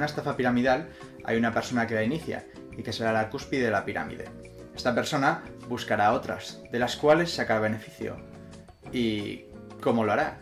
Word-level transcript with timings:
una 0.00 0.06
estafa 0.06 0.34
piramidal 0.34 0.88
hay 1.24 1.36
una 1.36 1.52
persona 1.52 1.86
que 1.86 1.94
la 1.94 2.02
inicia 2.02 2.46
y 2.74 2.82
que 2.82 2.90
será 2.90 3.12
la 3.12 3.28
cúspide 3.28 3.64
de 3.64 3.70
la 3.70 3.84
pirámide. 3.84 4.30
Esta 4.74 4.94
persona 4.94 5.42
buscará 5.68 6.14
otras, 6.14 6.62
de 6.72 6.78
las 6.78 6.96
cuales 6.96 7.30
sacará 7.30 7.60
beneficio. 7.60 8.16
¿Y 8.94 9.42
cómo 9.82 10.02
lo 10.02 10.12
hará? 10.12 10.40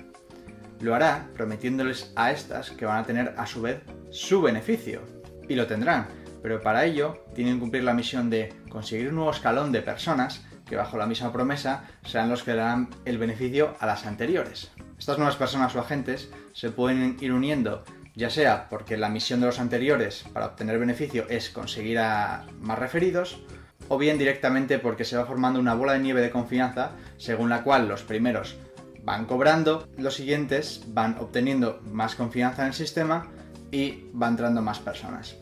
Lo 0.81 0.95
hará 0.95 1.27
prometiéndoles 1.35 2.13
a 2.15 2.31
estas 2.31 2.71
que 2.71 2.87
van 2.87 2.99
a 2.99 3.05
tener 3.05 3.35
a 3.37 3.47
su 3.47 3.61
vez 3.61 3.83
su 4.11 4.41
beneficio. 4.41 5.03
Y 5.49 5.57
lo 5.57 5.67
tendrán, 5.67 6.07
pero 6.41 6.61
para 6.61 6.85
ello 6.85 7.25
tienen 7.35 7.55
que 7.55 7.61
cumplir 7.61 7.83
la 7.83 7.95
misión 7.95 8.31
de 8.31 8.55
conseguir 8.71 9.09
un 9.09 9.17
nuevo 9.17 9.33
escalón 9.33 9.73
de 9.73 9.83
personas 9.83 10.45
que 10.67 10.77
bajo 10.77 10.97
la 10.97 11.07
misma 11.07 11.33
promesa 11.33 11.83
serán 12.05 12.31
los 12.31 12.45
que 12.45 12.55
darán 12.55 12.91
el 13.05 13.19
beneficio 13.19 13.75
a 13.81 13.87
las 13.87 14.07
anteriores. 14.07 14.71
Estas 14.97 15.19
nuevas 15.19 15.35
personas 15.35 15.75
o 15.75 15.81
agentes 15.81 16.31
se 16.53 16.71
pueden 16.71 17.17
ir 17.21 17.33
uniendo 17.33 17.83
ya 18.19 18.31
sea 18.31 18.69
porque 18.69 18.97
la 18.97 19.09
misión 19.09 19.39
de 19.39 19.47
los 19.47 19.61
anteriores 19.61 20.25
para 20.33 20.47
obtener 20.47 20.81
beneficio 20.81 21.27
es 21.29 21.51
conseguir 21.51 22.01
a 22.01 22.47
más 22.61 22.77
referidos, 22.77 23.41
o 23.87 23.97
bien 23.97 24.19
directamente 24.19 24.81
porque 24.81 25.05
se 25.05 25.17
va 25.17 25.25
formando 25.25 25.61
una 25.61 25.75
bola 25.75 25.93
de 25.93 26.01
nieve 26.01 26.21
de 26.21 26.31
confianza 26.31 26.91
según 27.17 27.49
la 27.49 27.63
cual 27.63 27.87
los 27.87 28.03
primeros 28.03 28.57
van 29.05 29.27
cobrando, 29.27 29.89
los 29.97 30.17
siguientes 30.17 30.83
van 30.89 31.17
obteniendo 31.21 31.81
más 31.85 32.17
confianza 32.17 32.63
en 32.63 32.69
el 32.69 32.75
sistema 32.75 33.29
y 33.71 34.09
van 34.13 34.31
entrando 34.31 34.63
más 34.63 34.81
personas. 34.81 35.37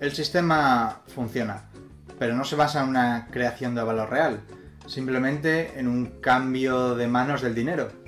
El 0.00 0.12
sistema 0.12 1.02
funciona, 1.08 1.68
pero 2.20 2.36
no 2.36 2.44
se 2.44 2.54
basa 2.54 2.84
en 2.84 2.90
una 2.90 3.26
creación 3.32 3.74
de 3.74 3.82
valor 3.82 4.08
real, 4.08 4.40
simplemente 4.86 5.80
en 5.80 5.88
un 5.88 6.20
cambio 6.20 6.94
de 6.94 7.08
manos 7.08 7.42
del 7.42 7.56
dinero. 7.56 8.03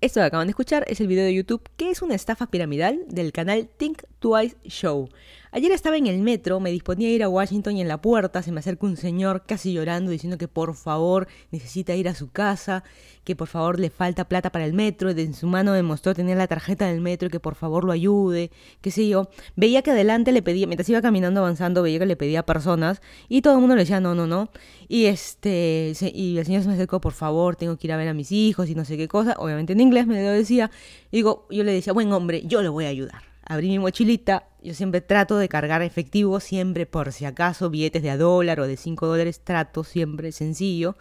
Esto 0.00 0.20
que 0.20 0.26
acaban 0.26 0.46
de 0.46 0.52
escuchar 0.52 0.84
es 0.86 1.00
el 1.00 1.08
video 1.08 1.24
de 1.24 1.34
YouTube 1.34 1.68
que 1.76 1.90
es 1.90 2.02
una 2.02 2.14
estafa 2.14 2.46
piramidal 2.46 3.00
del 3.08 3.32
canal 3.32 3.68
Think 3.78 4.04
Twice 4.20 4.56
Show. 4.64 5.08
Ayer 5.50 5.72
estaba 5.72 5.96
en 5.96 6.06
el 6.06 6.18
metro, 6.18 6.60
me 6.60 6.70
disponía 6.70 7.08
a 7.08 7.10
ir 7.10 7.22
a 7.22 7.28
Washington 7.30 7.78
y 7.78 7.80
en 7.80 7.88
la 7.88 8.02
puerta 8.02 8.42
se 8.42 8.52
me 8.52 8.60
acerca 8.60 8.84
un 8.84 8.98
señor 8.98 9.44
casi 9.46 9.72
llorando 9.72 10.10
diciendo 10.10 10.36
que 10.36 10.46
por 10.46 10.74
favor 10.74 11.26
necesita 11.50 11.94
ir 11.94 12.06
a 12.06 12.14
su 12.14 12.30
casa, 12.30 12.84
que 13.24 13.34
por 13.34 13.48
favor 13.48 13.80
le 13.80 13.88
falta 13.88 14.28
plata 14.28 14.52
para 14.52 14.66
el 14.66 14.74
metro, 14.74 15.08
en 15.08 15.32
su 15.32 15.46
mano 15.46 15.72
me 15.72 15.82
mostró 15.82 16.12
tener 16.12 16.36
la 16.36 16.46
tarjeta 16.48 16.86
del 16.88 17.00
metro 17.00 17.28
y 17.28 17.30
que 17.30 17.40
por 17.40 17.54
favor 17.54 17.84
lo 17.84 17.92
ayude, 17.92 18.50
qué 18.82 18.90
sé 18.90 19.08
yo. 19.08 19.30
Veía 19.56 19.80
que 19.80 19.92
adelante 19.92 20.32
le 20.32 20.42
pedía, 20.42 20.66
mientras 20.66 20.88
iba 20.90 21.00
caminando 21.00 21.40
avanzando, 21.40 21.82
veía 21.82 22.00
que 22.00 22.06
le 22.06 22.16
pedía 22.16 22.44
personas 22.44 23.00
y 23.30 23.40
todo 23.40 23.54
el 23.54 23.60
mundo 23.60 23.74
le 23.74 23.82
decía 23.82 24.00
no, 24.00 24.14
no, 24.14 24.26
no. 24.26 24.50
Y 24.86 25.06
este 25.06 25.94
y 26.12 26.36
el 26.36 26.44
señor 26.44 26.60
se 26.62 26.68
me 26.68 26.74
acercó, 26.74 27.00
por 27.00 27.14
favor, 27.14 27.56
tengo 27.56 27.78
que 27.78 27.86
ir 27.86 27.92
a 27.94 27.96
ver 27.96 28.08
a 28.08 28.14
mis 28.14 28.32
hijos 28.32 28.68
y 28.68 28.74
no 28.74 28.84
sé 28.84 28.98
qué 28.98 29.08
cosa, 29.08 29.34
obviamente 29.38 29.72
en 29.72 29.80
inglés 29.80 30.06
me 30.06 30.22
lo 30.22 30.30
decía. 30.30 30.70
Y 31.10 31.16
digo, 31.16 31.46
yo 31.50 31.64
le 31.64 31.72
decía, 31.72 31.94
buen 31.94 32.12
hombre, 32.12 32.42
yo 32.44 32.60
le 32.60 32.68
voy 32.68 32.84
a 32.84 32.88
ayudar 32.88 33.27
abrí 33.48 33.68
mi 33.68 33.78
mochilita, 33.78 34.46
yo 34.62 34.74
siempre 34.74 35.00
trato 35.00 35.38
de 35.38 35.48
cargar 35.48 35.82
efectivo, 35.82 36.38
siempre 36.38 36.86
por 36.86 37.12
si 37.12 37.24
acaso, 37.24 37.70
billetes 37.70 38.02
de 38.02 38.10
a 38.10 38.18
dólar 38.18 38.60
o 38.60 38.66
de 38.66 38.76
5 38.76 39.06
dólares, 39.06 39.40
trato 39.42 39.84
siempre 39.84 40.32
sencillo. 40.32 40.96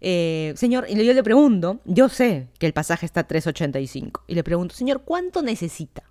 Eh, 0.00 0.54
señor, 0.56 0.86
y 0.88 0.96
yo 1.04 1.12
le 1.12 1.22
pregunto, 1.22 1.80
yo 1.84 2.08
sé 2.08 2.48
que 2.58 2.66
el 2.66 2.72
pasaje 2.72 3.04
está 3.04 3.20
a 3.20 3.28
3.85, 3.28 4.22
y 4.26 4.34
le 4.34 4.42
pregunto, 4.42 4.74
señor, 4.74 5.02
¿cuánto 5.04 5.42
necesita? 5.42 6.04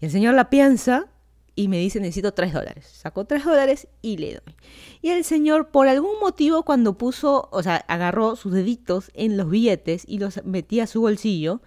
Y 0.00 0.06
el 0.06 0.10
señor 0.10 0.34
la 0.34 0.50
piensa 0.50 1.06
y 1.54 1.68
me 1.68 1.78
dice, 1.78 2.00
necesito 2.00 2.34
3 2.34 2.52
dólares. 2.52 2.86
Sacó 2.86 3.24
3 3.24 3.44
dólares 3.44 3.88
y 4.02 4.16
le 4.16 4.34
doy. 4.34 4.54
Y 5.00 5.10
el 5.10 5.24
señor, 5.24 5.70
por 5.70 5.88
algún 5.88 6.18
motivo, 6.20 6.64
cuando 6.64 6.98
puso, 6.98 7.48
o 7.52 7.62
sea, 7.62 7.76
agarró 7.88 8.36
sus 8.36 8.52
deditos 8.52 9.10
en 9.14 9.36
los 9.36 9.48
billetes 9.48 10.04
y 10.06 10.18
los 10.18 10.44
metía 10.44 10.84
a 10.84 10.86
su 10.88 11.00
bolsillo, 11.00 11.60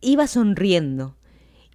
iba 0.00 0.26
sonriendo 0.26 1.16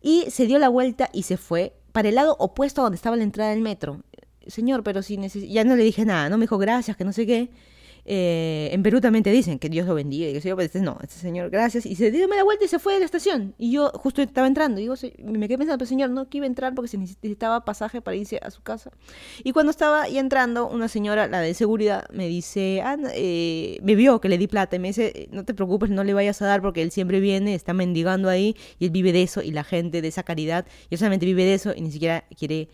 y 0.01 0.25
se 0.29 0.47
dio 0.47 0.59
la 0.59 0.69
vuelta 0.69 1.09
y 1.13 1.23
se 1.23 1.37
fue 1.37 1.73
para 1.91 2.09
el 2.09 2.15
lado 2.15 2.35
opuesto 2.39 2.81
a 2.81 2.83
donde 2.83 2.95
estaba 2.95 3.15
la 3.15 3.23
entrada 3.23 3.51
del 3.51 3.61
metro. 3.61 4.01
Señor, 4.47 4.83
pero 4.83 5.01
si 5.03 5.17
ya 5.49 5.63
no 5.63 5.75
le 5.75 5.83
dije 5.83 6.05
nada, 6.05 6.29
no 6.29 6.37
me 6.37 6.43
dijo 6.43 6.57
gracias, 6.57 6.97
que 6.97 7.05
no 7.05 7.13
sé 7.13 7.25
qué. 7.25 7.49
Eh, 8.11 8.69
en 8.71 8.81
Perú 8.81 8.99
también 9.01 9.21
te 9.21 9.29
dicen 9.29 9.59
que 9.59 9.69
Dios 9.69 9.85
lo 9.85 9.93
bendiga. 9.93 10.27
Y 10.27 10.39
yo, 10.39 10.55
pues, 10.55 10.73
no, 10.73 10.97
este 11.03 11.13
señor, 11.13 11.51
gracias. 11.51 11.85
Y 11.85 11.95
se 11.95 12.09
dio 12.09 12.27
la 12.27 12.43
vuelta 12.43 12.65
y 12.65 12.67
se 12.67 12.79
fue 12.79 12.93
de 12.93 12.99
la 12.99 13.05
estación. 13.05 13.53
Y 13.59 13.71
yo 13.71 13.91
justo 13.93 14.23
estaba 14.23 14.47
entrando. 14.47 14.79
Y 14.79 14.85
digo, 14.85 14.95
me 15.23 15.47
quedé 15.47 15.59
pensando, 15.59 15.77
pero 15.77 15.87
señor, 15.87 16.09
no 16.09 16.27
que 16.27 16.37
iba 16.37 16.45
a 16.45 16.47
entrar 16.47 16.73
porque 16.73 16.87
se 16.87 16.97
necesitaba 16.97 17.63
pasaje 17.65 18.01
para 18.01 18.17
irse 18.17 18.39
a 18.41 18.49
su 18.49 18.63
casa. 18.63 18.89
Y 19.43 19.51
cuando 19.51 19.69
estaba 19.69 20.01
ahí 20.01 20.17
entrando, 20.17 20.67
una 20.67 20.87
señora, 20.87 21.27
la 21.27 21.39
de 21.39 21.53
seguridad, 21.53 22.09
me 22.11 22.27
dice, 22.27 22.81
ah, 22.83 22.97
eh, 23.13 23.77
me 23.83 23.93
vio 23.93 24.19
que 24.19 24.27
le 24.27 24.39
di 24.39 24.47
plata. 24.47 24.75
Y 24.75 24.79
me 24.79 24.87
dice, 24.87 25.29
no 25.31 25.45
te 25.45 25.53
preocupes, 25.53 25.91
no 25.91 26.03
le 26.03 26.15
vayas 26.15 26.41
a 26.41 26.47
dar 26.47 26.63
porque 26.63 26.81
él 26.81 26.89
siempre 26.89 27.19
viene, 27.19 27.53
está 27.53 27.73
mendigando 27.73 28.27
ahí. 28.27 28.55
Y 28.79 28.85
él 28.85 28.91
vive 28.91 29.13
de 29.13 29.21
eso. 29.21 29.43
Y 29.43 29.51
la 29.51 29.63
gente 29.63 30.01
de 30.01 30.07
esa 30.07 30.23
caridad, 30.23 30.65
y 30.89 30.97
solamente 30.97 31.27
vive 31.27 31.45
de 31.45 31.53
eso 31.53 31.75
y 31.75 31.81
ni 31.81 31.91
siquiera 31.91 32.25
quiere 32.35 32.69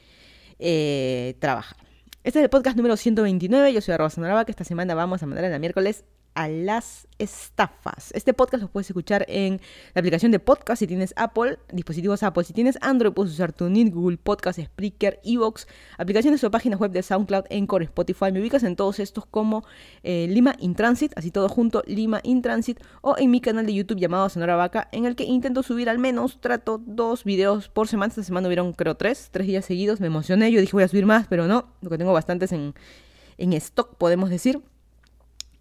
eh, 0.59 1.35
trabajar. 1.39 1.84
Este 2.25 2.39
es 2.39 2.43
el 2.43 2.49
podcast 2.49 2.75
número 2.75 2.97
129. 2.97 3.71
Yo 3.71 3.81
soy 3.81 3.93
Arroba 3.93 4.45
que 4.45 4.51
esta 4.51 4.63
semana 4.63 4.95
vamos 4.95 5.21
a 5.21 5.27
mandar 5.27 5.45
en 5.45 5.51
la 5.51 5.59
miércoles 5.59 6.05
a 6.35 6.49
las 6.49 7.07
estafas. 7.17 8.11
Este 8.13 8.33
podcast 8.33 8.61
lo 8.61 8.69
puedes 8.69 8.89
escuchar 8.89 9.25
en 9.29 9.61
la 9.93 9.99
aplicación 10.01 10.31
de 10.33 10.39
podcast 10.39 10.79
si 10.79 10.87
tienes 10.87 11.13
Apple, 11.15 11.57
dispositivos 11.71 12.23
Apple. 12.23 12.43
Si 12.43 12.51
tienes 12.53 12.77
Android, 12.81 13.13
puedes 13.13 13.33
usar 13.33 13.53
TuneIn, 13.53 13.89
Google 13.89 14.17
Podcast, 14.17 14.59
Spreaker, 14.59 15.21
Evox, 15.23 15.65
aplicaciones 15.97 16.43
o 16.43 16.51
páginas 16.51 16.79
web 16.79 16.91
de 16.91 17.01
SoundCloud, 17.01 17.45
Encore, 17.49 17.85
Spotify. 17.85 18.31
Me 18.33 18.41
ubicas 18.41 18.63
en 18.63 18.75
todos 18.75 18.99
estos 18.99 19.25
como 19.25 19.63
eh, 20.03 20.27
Lima 20.29 20.55
in 20.59 20.75
Transit, 20.75 21.13
así 21.15 21.31
todo 21.31 21.47
junto, 21.47 21.83
Lima 21.87 22.19
in 22.23 22.41
Transit, 22.41 22.79
o 23.01 23.15
en 23.17 23.31
mi 23.31 23.39
canal 23.39 23.65
de 23.65 23.73
YouTube 23.73 23.99
llamado 23.99 24.27
Sonora 24.27 24.57
Vaca, 24.57 24.89
en 24.91 25.05
el 25.05 25.15
que 25.15 25.23
intento 25.23 25.63
subir 25.63 25.89
al 25.89 25.99
menos, 25.99 26.41
trato 26.41 26.81
dos 26.85 27.23
videos 27.23 27.69
por 27.69 27.87
semana. 27.87 28.09
Esta 28.09 28.23
semana 28.23 28.47
hubieron, 28.47 28.73
creo, 28.73 28.95
tres, 28.95 29.29
tres 29.31 29.47
días 29.47 29.63
seguidos. 29.63 30.01
Me 30.01 30.07
emocioné, 30.07 30.51
yo 30.51 30.59
dije 30.59 30.73
voy 30.73 30.83
a 30.83 30.89
subir 30.89 31.05
más, 31.05 31.27
pero 31.27 31.47
no, 31.47 31.71
porque 31.81 31.97
tengo 31.97 32.11
bastantes 32.11 32.51
en, 32.51 32.75
en 33.37 33.53
stock, 33.53 33.95
podemos 33.95 34.29
decir. 34.29 34.61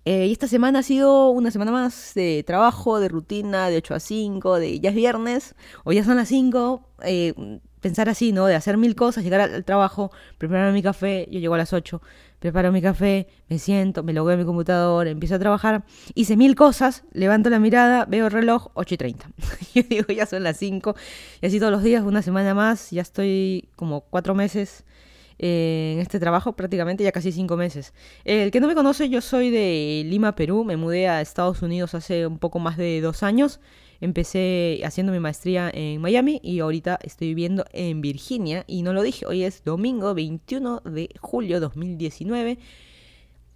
Eh, 0.04 0.26
y 0.26 0.32
esta 0.32 0.48
semana 0.48 0.80
ha 0.80 0.82
sido 0.82 1.30
una 1.30 1.50
semana 1.50 1.72
más 1.72 2.12
de 2.14 2.44
trabajo, 2.46 3.00
de 3.00 3.08
rutina, 3.08 3.70
de 3.70 3.78
8 3.78 3.94
a 3.94 4.00
5, 4.00 4.58
de 4.58 4.80
ya 4.80 4.90
es 4.90 4.96
viernes 4.96 5.54
o 5.84 5.92
ya 5.92 6.04
son 6.04 6.16
las 6.16 6.28
5. 6.28 6.88
Eh, 7.04 7.60
pensar 7.84 8.08
así, 8.08 8.32
¿no? 8.32 8.46
De 8.46 8.54
hacer 8.54 8.78
mil 8.78 8.94
cosas, 8.94 9.24
llegar 9.24 9.42
al, 9.42 9.62
trabajo, 9.62 10.10
preparar 10.38 10.72
mi 10.72 10.82
café, 10.82 11.28
yo 11.30 11.38
llego 11.38 11.52
a 11.52 11.58
las 11.58 11.74
8, 11.74 12.00
preparo 12.38 12.72
mi 12.72 12.80
café, 12.80 13.28
me 13.50 13.58
siento, 13.58 14.02
me 14.02 14.14
logueo 14.14 14.32
en 14.32 14.40
mi 14.40 14.46
computador, 14.46 15.06
empiezo 15.06 15.34
a 15.34 15.38
trabajar, 15.38 15.84
hice 16.14 16.34
mil 16.34 16.54
cosas, 16.54 17.04
levanto 17.12 17.50
la 17.50 17.58
mirada, 17.58 18.06
veo 18.06 18.24
el 18.24 18.32
reloj, 18.32 18.68
8 18.72 18.94
y 18.94 18.96
30. 18.96 19.30
yo 19.74 19.82
digo, 19.82 20.06
ya 20.14 20.24
son 20.24 20.44
las 20.44 20.56
5, 20.56 20.96
y 21.42 21.46
así 21.46 21.58
todos 21.58 21.72
los 21.72 21.82
días, 21.82 22.02
una 22.04 22.22
semana 22.22 22.54
más, 22.54 22.90
ya 22.90 23.02
estoy 23.02 23.68
como 23.76 24.00
cuatro 24.00 24.34
meses 24.34 24.86
en 25.38 25.98
este 25.98 26.20
trabajo 26.20 26.54
prácticamente 26.54 27.04
ya 27.04 27.12
casi 27.12 27.32
cinco 27.32 27.56
meses. 27.56 27.92
El 28.24 28.50
que 28.50 28.60
no 28.60 28.66
me 28.66 28.74
conoce, 28.74 29.08
yo 29.08 29.20
soy 29.20 29.50
de 29.50 30.02
Lima, 30.06 30.34
Perú. 30.34 30.64
Me 30.64 30.76
mudé 30.76 31.08
a 31.08 31.20
Estados 31.20 31.62
Unidos 31.62 31.94
hace 31.94 32.26
un 32.26 32.38
poco 32.38 32.58
más 32.58 32.76
de 32.76 33.00
dos 33.00 33.22
años. 33.22 33.60
Empecé 34.00 34.80
haciendo 34.84 35.12
mi 35.12 35.20
maestría 35.20 35.70
en 35.72 36.00
Miami 36.00 36.40
y 36.42 36.60
ahorita 36.60 36.98
estoy 37.02 37.28
viviendo 37.28 37.64
en 37.72 38.00
Virginia. 38.00 38.64
Y 38.66 38.82
no 38.82 38.92
lo 38.92 39.02
dije, 39.02 39.26
hoy 39.26 39.44
es 39.44 39.64
domingo 39.64 40.14
21 40.14 40.82
de 40.84 41.08
julio 41.20 41.60
2019. 41.60 42.58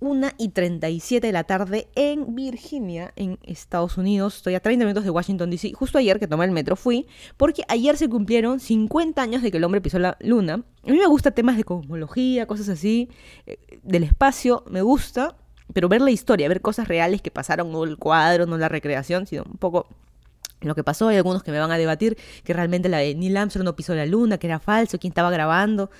1 0.01 0.29
y 0.39 0.51
37 0.51 1.27
de 1.27 1.33
la 1.33 1.45
tarde 1.45 1.89
en 1.95 2.35
Virginia, 2.35 3.13
en 3.17 3.39
Estados 3.43 3.97
Unidos. 3.99 4.37
Estoy 4.37 4.55
a 4.55 4.61
30 4.61 4.85
minutos 4.85 5.05
de 5.05 5.11
Washington, 5.11 5.51
D.C. 5.51 5.73
Justo 5.73 5.99
ayer 5.99 6.21
que 6.21 6.29
tomé 6.29 6.45
el 6.45 6.53
metro 6.53 6.77
fui, 6.77 7.07
porque 7.37 7.63
ayer 7.69 7.97
se 7.97 8.09
cumplieron 8.09 8.61
50 8.61 9.21
años 9.21 9.43
de 9.43 9.51
que 9.51 9.57
el 9.57 9.65
hombre 9.65 9.81
pisó 9.81 9.99
la 9.99 10.17
luna. 10.21 10.63
A 10.85 10.91
mí 10.91 10.99
me 10.99 11.07
gusta 11.07 11.33
temas 11.33 11.57
de 11.57 11.65
cosmología, 11.65 12.47
cosas 12.47 12.69
así, 12.69 13.09
eh, 13.47 13.59
del 13.83 14.05
espacio, 14.05 14.65
me 14.71 14.83
gusta, 14.83 15.37
pero 15.73 15.89
ver 15.89 16.01
la 16.01 16.11
historia, 16.11 16.49
ver 16.49 16.61
cosas 16.61 16.87
reales 16.87 17.21
que 17.21 17.31
pasaron, 17.31 17.73
no 17.73 17.85
el 17.85 17.97
cuadro, 17.99 18.47
no 18.47 18.57
la 18.57 18.69
recreación, 18.69 19.27
sino 19.27 19.43
un 19.43 19.59
poco 19.59 19.89
lo 20.61 20.75
que 20.75 20.85
pasó. 20.85 21.09
Hay 21.09 21.17
algunos 21.17 21.43
que 21.43 21.51
me 21.51 21.59
van 21.59 21.73
a 21.73 21.79
debatir 21.79 22.17
que 22.45 22.53
realmente 22.53 22.89
la 22.89 22.99
de 22.99 23.15
Neil 23.15 23.37
Armstrong 23.37 23.65
no 23.65 23.77
pisó 23.77 23.95
la 23.95 24.07
luna, 24.07 24.39
que 24.39 24.47
era 24.47 24.61
falso, 24.61 24.99
quién 24.99 25.11
estaba 25.11 25.31
grabando 25.31 25.91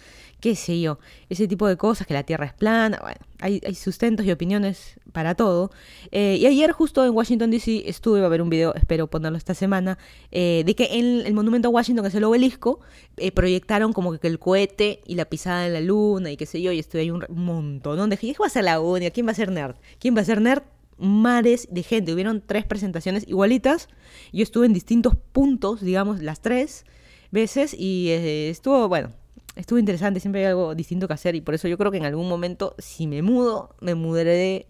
qué 0.41 0.55
sé 0.55 0.81
yo, 0.81 0.99
ese 1.29 1.49
tipo 1.49 1.67
de 1.67 1.77
cosas, 1.77 2.07
que 2.07 2.15
la 2.15 2.23
Tierra 2.23 2.47
es 2.47 2.53
plana, 2.53 2.99
bueno, 3.03 3.19
hay, 3.41 3.61
sustentos 3.75 4.25
y 4.27 4.31
opiniones 4.31 4.99
para 5.13 5.35
todo. 5.35 5.71
Eh, 6.13 6.37
y 6.41 6.47
ayer 6.47 6.71
justo 6.73 7.05
en 7.05 7.13
Washington, 7.13 7.51
D.C. 7.51 7.89
estuve, 7.89 8.21
va 8.21 8.27
a 8.27 8.31
ver 8.31 8.43
un 8.43 8.51
video, 8.51 8.75
espero 8.75 9.09
ponerlo 9.09 9.39
esta 9.39 9.55
semana, 9.55 9.99
eh, 10.31 10.63
de 10.65 10.75
que 10.75 10.99
en 10.99 11.27
el 11.27 11.35
monumento 11.35 11.69
a 11.69 11.71
Washington, 11.71 12.05
que 12.05 12.09
es 12.09 12.15
el 12.15 12.25
obelisco, 12.25 12.81
eh, 13.17 13.33
proyectaron 13.33 13.93
como 13.93 14.17
que 14.19 14.29
el 14.29 14.39
cohete 14.39 15.03
y 15.07 15.15
la 15.17 15.25
pisada 15.25 15.67
en 15.67 15.73
la 15.73 15.81
luna 15.81 16.31
y 16.31 16.37
qué 16.37 16.47
sé 16.47 16.63
yo, 16.63 16.73
y 16.73 16.79
estuve 16.79 17.03
ahí 17.03 17.11
un 17.11 17.25
montón. 17.29 17.97
¿Dónde 17.97 18.17
dije, 18.17 18.35
¿qué 18.35 18.39
va 18.41 18.47
a 18.47 18.51
ser 18.51 18.65
la 18.65 18.81
única? 18.81 19.11
¿Quién 19.11 19.27
va 19.27 19.33
a 19.33 19.35
ser 19.35 19.51
nerd? 19.51 19.77
¿Quién 19.99 20.17
va 20.17 20.21
a 20.21 20.25
ser 20.25 20.41
nerd? 20.41 20.63
mares 21.01 21.69
de 21.71 21.85
gente. 21.85 22.13
Hubieron 22.13 22.43
tres 22.45 22.65
presentaciones 22.65 23.23
igualitas. 23.29 23.89
Yo 24.33 24.43
estuve 24.43 24.67
en 24.67 24.73
distintos 24.73 25.15
puntos, 25.31 25.81
digamos, 25.81 26.21
las 26.21 26.41
tres 26.41 26.85
veces. 27.31 27.73
Y 27.73 28.09
estuvo, 28.11 28.89
bueno, 28.89 29.13
estuvo 29.59 29.79
interesante, 29.79 30.21
siempre 30.21 30.43
hay 30.43 30.47
algo 30.47 30.75
distinto 30.75 31.09
que 31.09 31.15
hacer 31.15 31.35
y 31.35 31.41
por 31.41 31.55
eso 31.55 31.69
yo 31.69 31.77
creo 31.77 31.91
que 31.91 31.99
en 31.99 32.05
algún 32.05 32.29
momento, 32.29 32.75
si 32.79 33.07
me 33.07 33.23
mudo, 33.23 33.75
me 33.81 33.95
mudaré 33.95 34.69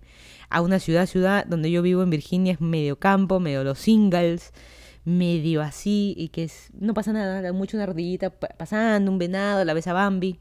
a 0.49 0.63
una 0.63 0.79
ciudad, 0.79 1.07
ciudad 1.07 1.45
donde 1.47 1.71
yo 1.71 1.83
vivo 1.83 2.03
en 2.03 2.11
Virginia, 2.11 2.55
es 2.55 2.61
medio 2.61 2.99
campo, 2.99 3.39
medio 3.39 3.63
los 3.65 3.79
singles, 3.79 4.53
medio 5.05 5.61
así 5.61 6.15
y 6.17 6.29
que 6.29 6.45
es, 6.45 6.71
no 6.73 6.95
pasa 6.95 7.13
nada, 7.13 7.53
mucho 7.53 7.77
una 7.77 7.85
ardillita 7.85 8.31
pasando, 8.31 9.13
un 9.13 9.19
venado, 9.19 9.63
la 9.65 9.75
ves 9.75 9.87
a 9.89 9.93
Bambi 9.93 10.41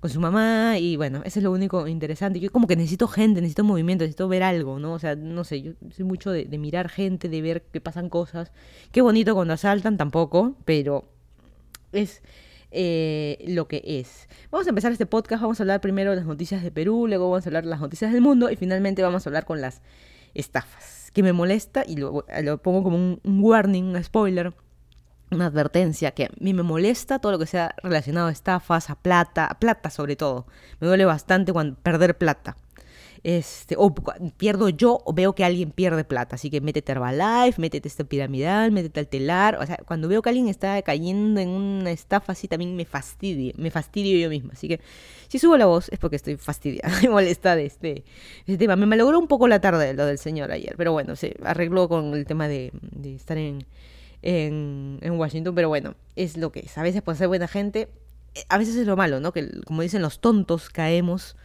con 0.00 0.10
su 0.10 0.20
mamá 0.20 0.78
y 0.78 0.96
bueno, 0.96 1.22
eso 1.24 1.38
es 1.38 1.42
lo 1.42 1.50
único 1.50 1.86
interesante. 1.86 2.38
Yo 2.38 2.52
como 2.52 2.66
que 2.66 2.76
necesito 2.76 3.08
gente, 3.08 3.40
necesito 3.40 3.64
movimiento, 3.64 4.04
necesito 4.04 4.28
ver 4.28 4.42
algo, 4.42 4.78
¿no? 4.78 4.92
O 4.92 4.98
sea, 4.98 5.16
no 5.16 5.44
sé, 5.44 5.62
yo 5.62 5.72
soy 5.90 6.04
mucho 6.04 6.30
de 6.30 6.58
mirar 6.58 6.90
gente, 6.90 7.28
de 7.30 7.42
ver 7.42 7.62
que 7.62 7.80
pasan 7.80 8.10
cosas. 8.10 8.52
Qué 8.92 9.00
bonito 9.00 9.34
cuando 9.34 9.54
asaltan, 9.54 9.96
tampoco, 9.96 10.56
pero 10.64 11.04
es 11.92 12.22
eh, 12.70 13.38
lo 13.46 13.68
que 13.68 13.82
es. 13.84 14.28
Vamos 14.50 14.66
a 14.66 14.70
empezar 14.70 14.92
este 14.92 15.06
podcast, 15.06 15.42
vamos 15.42 15.60
a 15.60 15.62
hablar 15.62 15.80
primero 15.80 16.10
de 16.10 16.16
las 16.16 16.26
noticias 16.26 16.62
de 16.62 16.70
Perú, 16.70 17.06
luego 17.06 17.30
vamos 17.30 17.46
a 17.46 17.48
hablar 17.48 17.64
de 17.64 17.70
las 17.70 17.80
noticias 17.80 18.12
del 18.12 18.20
mundo 18.20 18.50
y 18.50 18.56
finalmente 18.56 19.02
vamos 19.02 19.26
a 19.26 19.30
hablar 19.30 19.44
con 19.44 19.60
las 19.60 19.82
estafas, 20.34 21.10
que 21.12 21.22
me 21.22 21.32
molesta 21.32 21.84
y 21.86 21.96
lo, 21.96 22.24
lo 22.42 22.58
pongo 22.58 22.82
como 22.82 22.96
un, 22.96 23.20
warning, 23.24 23.84
un 23.84 24.04
spoiler 24.04 24.52
una 25.32 25.46
advertencia 25.46 26.10
que 26.10 26.24
a 26.24 26.30
mí 26.40 26.54
me 26.54 26.64
molesta 26.64 27.20
todo 27.20 27.30
lo 27.30 27.38
que 27.38 27.46
sea 27.46 27.74
relacionado 27.84 28.26
a 28.26 28.32
estafas, 28.32 28.90
a 28.90 28.96
plata, 28.96 29.46
a 29.46 29.60
plata 29.60 29.88
sobre 29.88 30.16
todo. 30.16 30.46
Me 30.80 30.88
duele 30.88 31.04
bastante 31.04 31.52
cuando 31.52 31.76
perder 31.76 32.18
plata. 32.18 32.56
Este, 33.22 33.74
o 33.76 33.94
pierdo 34.38 34.70
yo 34.70 35.02
o 35.04 35.12
veo 35.12 35.34
que 35.34 35.44
alguien 35.44 35.70
pierde 35.70 36.04
plata. 36.04 36.36
Así 36.36 36.50
que 36.50 36.60
métete 36.60 36.92
a 36.92 36.94
Herbalife, 36.94 37.60
métete 37.60 37.88
a 37.88 37.90
este 37.90 38.04
piramidal, 38.04 38.72
métete 38.72 39.00
al 39.00 39.08
telar. 39.08 39.56
O 39.60 39.66
sea, 39.66 39.78
cuando 39.84 40.08
veo 40.08 40.22
que 40.22 40.30
alguien 40.30 40.48
está 40.48 40.80
cayendo 40.82 41.40
en 41.40 41.48
una 41.48 41.90
estafa 41.90 42.32
así, 42.32 42.48
también 42.48 42.76
me 42.76 42.84
fastidio, 42.84 43.52
me 43.56 43.70
fastidio 43.70 44.18
yo 44.18 44.30
misma. 44.30 44.52
Así 44.54 44.68
que 44.68 44.80
si 45.28 45.38
subo 45.38 45.56
la 45.56 45.66
voz 45.66 45.88
es 45.90 45.98
porque 45.98 46.16
estoy 46.16 46.36
fastidiada, 46.36 46.90
me 47.02 47.08
molesta 47.08 47.56
de 47.56 47.66
este, 47.66 48.04
este, 48.40 48.58
tema. 48.58 48.76
Me 48.76 48.86
malogró 48.86 49.18
un 49.18 49.28
poco 49.28 49.48
la 49.48 49.60
tarde 49.60 49.92
lo 49.94 50.06
del 50.06 50.18
señor 50.18 50.50
ayer, 50.50 50.74
pero 50.76 50.92
bueno, 50.92 51.16
se 51.16 51.36
arregló 51.44 51.88
con 51.88 52.14
el 52.14 52.24
tema 52.24 52.48
de, 52.48 52.72
de 52.92 53.14
estar 53.14 53.36
en 53.36 53.66
en, 54.22 54.98
en, 55.02 55.12
Washington, 55.18 55.54
pero 55.54 55.68
bueno, 55.68 55.94
es 56.16 56.36
lo 56.36 56.52
que 56.52 56.60
es. 56.60 56.76
A 56.78 56.82
veces 56.82 57.02
por 57.02 57.16
ser 57.16 57.28
buena 57.28 57.48
gente, 57.48 57.88
eh, 58.34 58.44
a 58.48 58.58
veces 58.58 58.76
es 58.76 58.86
lo 58.86 58.96
malo, 58.96 59.20
¿no? 59.20 59.32
Que 59.32 59.48
como 59.62 59.82
dicen 59.82 60.02
los 60.02 60.20
tontos 60.20 60.70
caemos, 60.70 61.36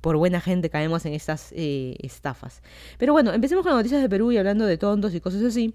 por 0.00 0.16
buena 0.16 0.40
gente 0.40 0.70
caemos 0.70 1.04
en 1.06 1.14
estas 1.14 1.52
eh, 1.52 1.96
estafas. 2.00 2.62
Pero 2.98 3.12
bueno, 3.12 3.32
empecemos 3.32 3.62
con 3.62 3.72
las 3.72 3.78
noticias 3.78 4.02
de 4.02 4.08
Perú 4.08 4.32
y 4.32 4.38
hablando 4.38 4.66
de 4.66 4.78
tontos 4.78 5.14
y 5.14 5.20
cosas 5.20 5.42
así. 5.42 5.74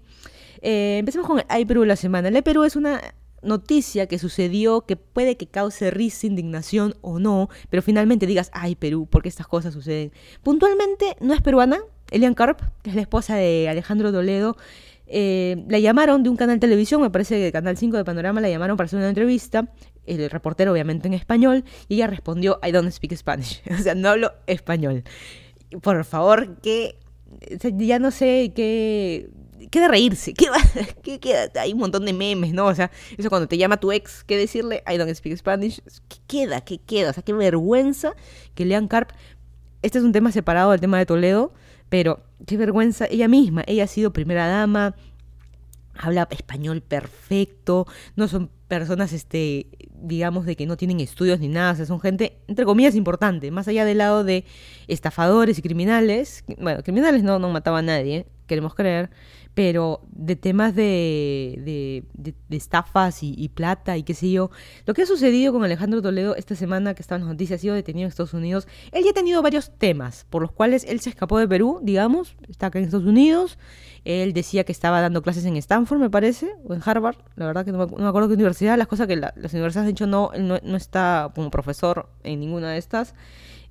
Eh, 0.60 0.98
empecemos 0.98 1.26
con 1.26 1.42
el 1.48 1.66
Perú 1.66 1.84
la 1.84 1.96
semana. 1.96 2.28
El 2.28 2.42
Perú 2.42 2.64
es 2.64 2.76
una 2.76 3.00
noticia 3.42 4.06
que 4.06 4.18
sucedió 4.18 4.82
que 4.82 4.96
puede 4.96 5.36
que 5.36 5.46
cause 5.46 5.90
risa, 5.90 6.26
indignación 6.26 6.94
o 7.00 7.18
no, 7.18 7.48
pero 7.70 7.82
finalmente 7.82 8.26
digas, 8.26 8.50
ay 8.54 8.76
Perú, 8.76 9.06
¿por 9.06 9.22
qué 9.22 9.28
estas 9.28 9.48
cosas 9.48 9.74
suceden? 9.74 10.12
Puntualmente 10.42 11.16
no 11.20 11.34
es 11.34 11.42
peruana, 11.42 11.80
Elian 12.12 12.34
Karp, 12.34 12.60
que 12.82 12.90
es 12.90 12.96
la 12.96 13.02
esposa 13.02 13.34
de 13.34 13.68
Alejandro 13.68 14.12
Toledo, 14.12 14.56
eh, 15.14 15.62
la 15.68 15.78
llamaron 15.78 16.22
de 16.22 16.30
un 16.30 16.36
canal 16.36 16.56
de 16.56 16.60
televisión, 16.60 17.02
me 17.02 17.10
parece 17.10 17.38
que 17.38 17.52
Canal 17.52 17.76
5 17.76 17.98
de 17.98 18.04
Panorama, 18.04 18.40
la 18.40 18.48
llamaron 18.48 18.78
para 18.78 18.86
hacer 18.86 18.98
una 18.98 19.10
entrevista, 19.10 19.68
el 20.06 20.30
reportero 20.30 20.72
obviamente 20.72 21.08
en 21.08 21.14
español, 21.14 21.64
y 21.88 21.96
ella 21.96 22.06
respondió, 22.06 22.58
I 22.66 22.72
don't 22.72 22.90
speak 22.90 23.14
Spanish, 23.16 23.62
o 23.70 23.82
sea, 23.82 23.94
no 23.94 24.10
hablo 24.10 24.32
español. 24.46 25.04
Por 25.80 26.04
favor, 26.04 26.60
que 26.60 26.98
ya 27.60 27.98
no 27.98 28.10
sé 28.10 28.52
qué... 28.54 29.30
¿Qué 29.70 29.78
de 29.78 29.86
reírse? 29.86 30.34
¿Qué, 31.02 31.20
¿Qué 31.20 31.48
Hay 31.54 31.72
un 31.72 31.78
montón 31.78 32.04
de 32.04 32.12
memes, 32.12 32.52
¿no? 32.52 32.66
O 32.66 32.74
sea, 32.74 32.90
eso 33.16 33.28
cuando 33.28 33.46
te 33.46 33.56
llama 33.56 33.78
tu 33.78 33.92
ex, 33.92 34.24
¿qué 34.24 34.36
decirle? 34.36 34.82
I 34.92 34.96
don't 34.96 35.14
speak 35.14 35.36
Spanish. 35.36 35.80
¿Qué 36.08 36.16
queda? 36.26 36.60
¿Qué 36.62 36.78
queda? 36.78 37.10
O 37.10 37.12
sea, 37.12 37.22
qué 37.22 37.32
vergüenza 37.32 38.12
que 38.56 38.64
lean 38.64 38.88
Carp. 38.88 39.10
Este 39.82 39.98
es 39.98 40.04
un 40.04 40.10
tema 40.10 40.32
separado 40.32 40.72
del 40.72 40.80
tema 40.80 40.98
de 40.98 41.06
Toledo 41.06 41.52
pero 41.92 42.24
qué 42.46 42.56
vergüenza, 42.56 43.04
ella 43.04 43.28
misma, 43.28 43.64
ella 43.66 43.84
ha 43.84 43.86
sido 43.86 44.14
primera 44.14 44.46
dama, 44.46 44.94
habla 45.92 46.26
español 46.30 46.80
perfecto, 46.80 47.86
no 48.16 48.28
son 48.28 48.50
personas, 48.78 49.12
este, 49.12 49.66
digamos, 49.92 50.46
de 50.46 50.56
que 50.56 50.64
no 50.64 50.78
tienen 50.78 50.98
estudios 51.00 51.40
ni 51.40 51.48
nada, 51.48 51.72
o 51.72 51.84
son 51.84 52.00
gente, 52.00 52.38
entre 52.48 52.64
comillas, 52.64 52.94
importante, 52.94 53.50
más 53.50 53.68
allá 53.68 53.84
del 53.84 53.98
lado 53.98 54.24
de 54.24 54.46
estafadores 54.88 55.58
y 55.58 55.62
criminales, 55.62 56.42
bueno, 56.58 56.82
criminales 56.82 57.22
no, 57.22 57.38
no 57.38 57.50
mataba 57.50 57.80
a 57.80 57.82
nadie, 57.82 58.24
queremos 58.46 58.74
creer, 58.74 59.10
pero 59.54 60.00
de 60.10 60.36
temas 60.36 60.74
de, 60.74 62.04
de, 62.16 62.56
estafas 62.56 63.22
y, 63.22 63.48
plata 63.50 63.96
y 63.96 64.02
qué 64.02 64.14
sé 64.14 64.30
yo. 64.30 64.50
Lo 64.86 64.94
que 64.94 65.02
ha 65.02 65.06
sucedido 65.06 65.52
con 65.52 65.62
Alejandro 65.62 66.00
Toledo 66.00 66.34
esta 66.36 66.54
semana 66.54 66.94
que 66.94 67.02
estaba 67.02 67.18
en 67.18 67.26
las 67.26 67.34
noticias, 67.34 67.60
ha 67.60 67.60
sido 67.60 67.74
detenido 67.74 68.06
en 68.06 68.08
Estados 68.08 68.34
Unidos. 68.34 68.66
Él 68.92 69.04
ya 69.04 69.10
ha 69.10 69.14
tenido 69.14 69.42
varios 69.42 69.70
temas 69.76 70.26
por 70.30 70.42
los 70.42 70.52
cuales 70.52 70.84
él 70.84 71.00
se 71.00 71.10
escapó 71.10 71.38
de 71.38 71.46
Perú, 71.46 71.80
digamos, 71.82 72.36
está 72.48 72.66
acá 72.66 72.78
en 72.78 72.86
Estados 72.86 73.06
Unidos. 73.06 73.58
Él 74.04 74.32
decía 74.32 74.64
que 74.64 74.72
estaba 74.72 75.00
dando 75.00 75.22
clases 75.22 75.44
en 75.44 75.56
Stanford, 75.56 76.00
me 76.00 76.10
parece, 76.10 76.50
o 76.64 76.74
en 76.74 76.80
Harvard, 76.84 77.16
la 77.36 77.46
verdad 77.46 77.64
que 77.64 77.72
no 77.72 77.86
me, 77.86 78.06
acuerdo 78.06 78.28
qué 78.28 78.34
universidad, 78.34 78.76
las 78.76 78.88
cosas 78.88 79.06
que 79.06 79.16
las 79.16 79.34
universidades 79.36 79.76
han 79.76 79.86
dicho 79.86 80.06
no, 80.06 80.30
no, 80.38 80.58
no 80.62 80.76
está 80.76 81.30
como 81.34 81.50
profesor 81.50 82.08
en 82.24 82.40
ninguna 82.40 82.70
de 82.70 82.78
estas. 82.78 83.14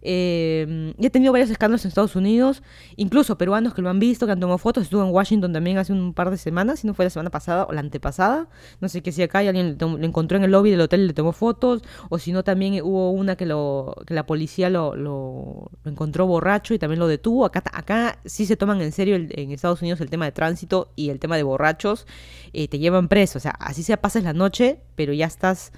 Eh, 0.02 0.94
y 0.98 1.06
ha 1.06 1.10
tenido 1.10 1.32
varios 1.32 1.50
escándalos 1.50 1.86
en 1.86 1.90
Estados 1.90 2.16
Unidos, 2.16 2.64
incluso 2.96 3.38
peruanos 3.38 3.74
que 3.74 3.82
lo 3.82 3.90
han 3.90 4.00
visto, 4.00 4.26
que 4.26 4.32
han 4.32 4.40
tomado 4.40 4.58
fotos. 4.58 4.84
Estuvo 4.84 5.04
en 5.04 5.12
Washington 5.12 5.54
también 5.54 5.78
hace 5.78 5.94
un 5.94 6.14
par 6.14 6.32
de 6.32 6.38
semanas, 6.38 6.80
si 6.80 6.88
no 6.88 6.94
fue 6.94 7.06
la 7.06 7.10
semana 7.10 7.30
pasada 7.30 7.66
o 7.66 7.74
la 7.74 7.82
antepasada. 7.82 8.50
No 8.80 8.90
sé 8.90 9.02
qué 9.02 9.12
si 9.12 9.22
acá 9.22 9.40
alguien 9.40 9.78
lo, 9.80 9.98
encontró 10.00 10.38
en 10.38 10.44
el 10.44 10.52
lobby 10.52 10.72
del 10.72 10.82
hotel 10.82 11.02
y 11.02 11.08
le 11.08 11.14
tomó 11.14 11.32
fotos. 11.32 11.82
O 12.10 12.18
si 12.20 12.32
no, 12.32 12.44
también 12.44 12.82
hubo 12.84 13.12
una 13.12 13.36
que, 13.36 13.46
lo, 13.46 13.96
que 14.06 14.14
la 14.14 14.26
policía 14.26 14.70
lo, 14.70 14.96
lo, 14.96 15.72
encontró 15.86 16.26
borracho 16.26 16.74
y 16.74 16.80
también 16.80 17.00
lo 17.00 17.08
detuvo. 17.08 17.46
Acá, 17.46 17.64
acá 17.72 18.20
sí 18.26 18.46
se 18.46 18.58
toman 18.58 18.82
en 18.82 18.92
serio 18.92 19.16
en 19.16 19.52
Estados 19.52 19.82
Unidos 19.82 20.02
el 20.02 20.10
tema 20.10 20.26
de 20.26 20.32
tránsito 20.32 20.92
y 20.96 21.10
el 21.10 21.20
tema 21.20 21.38
de 21.38 21.44
borrachos. 21.44 22.08
Eh, 22.54 22.68
te 22.68 22.80
llevan 22.80 23.08
preso. 23.08 23.38
O 23.38 23.42
sea, 23.42 23.52
así 23.52 23.84
sea 23.84 24.02
pases 24.02 24.24
la 24.24 24.34
noche, 24.34 24.80
pero 24.96 25.14
ya 25.14 25.28
estás. 25.28 25.72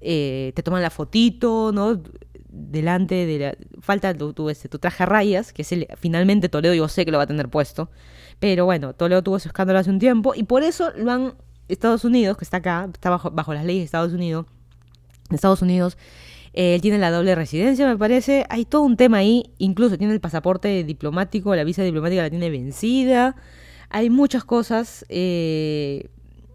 Eh, 0.00 0.52
te 0.54 0.62
toman 0.62 0.80
la 0.80 0.90
fotito, 0.90 1.72
¿no? 1.72 2.00
Delante 2.48 3.26
de 3.26 3.38
la... 3.38 3.56
Falta 3.80 4.14
tu, 4.14 4.50
este, 4.50 4.68
tu 4.68 4.78
traje 4.78 5.02
a 5.02 5.06
rayas, 5.06 5.52
que 5.52 5.62
es 5.62 5.72
el, 5.72 5.86
finalmente 5.96 6.48
Toledo 6.48 6.74
yo 6.74 6.88
sé 6.88 7.04
que 7.04 7.10
lo 7.10 7.18
va 7.18 7.24
a 7.24 7.28
tener 7.28 7.48
puesto. 7.48 7.90
Pero 8.40 8.64
bueno, 8.64 8.94
Toledo 8.94 9.22
tuvo 9.22 9.36
ese 9.36 9.48
escándalo 9.48 9.78
hace 9.78 9.90
un 9.90 9.98
tiempo 9.98 10.34
y 10.34 10.44
por 10.44 10.62
eso 10.62 10.90
lo 10.96 11.12
han... 11.12 11.34
Estados 11.68 12.02
Unidos, 12.04 12.38
que 12.38 12.44
está 12.44 12.58
acá, 12.58 12.88
está 12.90 13.10
bajo, 13.10 13.30
bajo 13.30 13.52
las 13.52 13.62
leyes 13.62 13.82
de 13.82 13.84
Estados 13.84 14.14
Unidos, 14.14 14.46
Estados 15.30 15.60
Unidos, 15.60 15.98
eh, 16.54 16.74
él 16.74 16.80
tiene 16.80 16.98
la 16.98 17.10
doble 17.10 17.34
residencia, 17.34 17.86
me 17.86 17.96
parece. 17.96 18.44
Hay 18.48 18.64
todo 18.64 18.82
un 18.82 18.96
tema 18.96 19.18
ahí. 19.18 19.52
Incluso 19.58 19.98
tiene 19.98 20.12
el 20.12 20.20
pasaporte 20.20 20.82
diplomático, 20.84 21.54
la 21.54 21.64
visa 21.64 21.82
diplomática 21.82 22.22
la 22.22 22.30
tiene 22.30 22.50
vencida. 22.50 23.36
Hay 23.90 24.10
muchas 24.10 24.44
cosas. 24.44 25.04
Eh, 25.08 26.08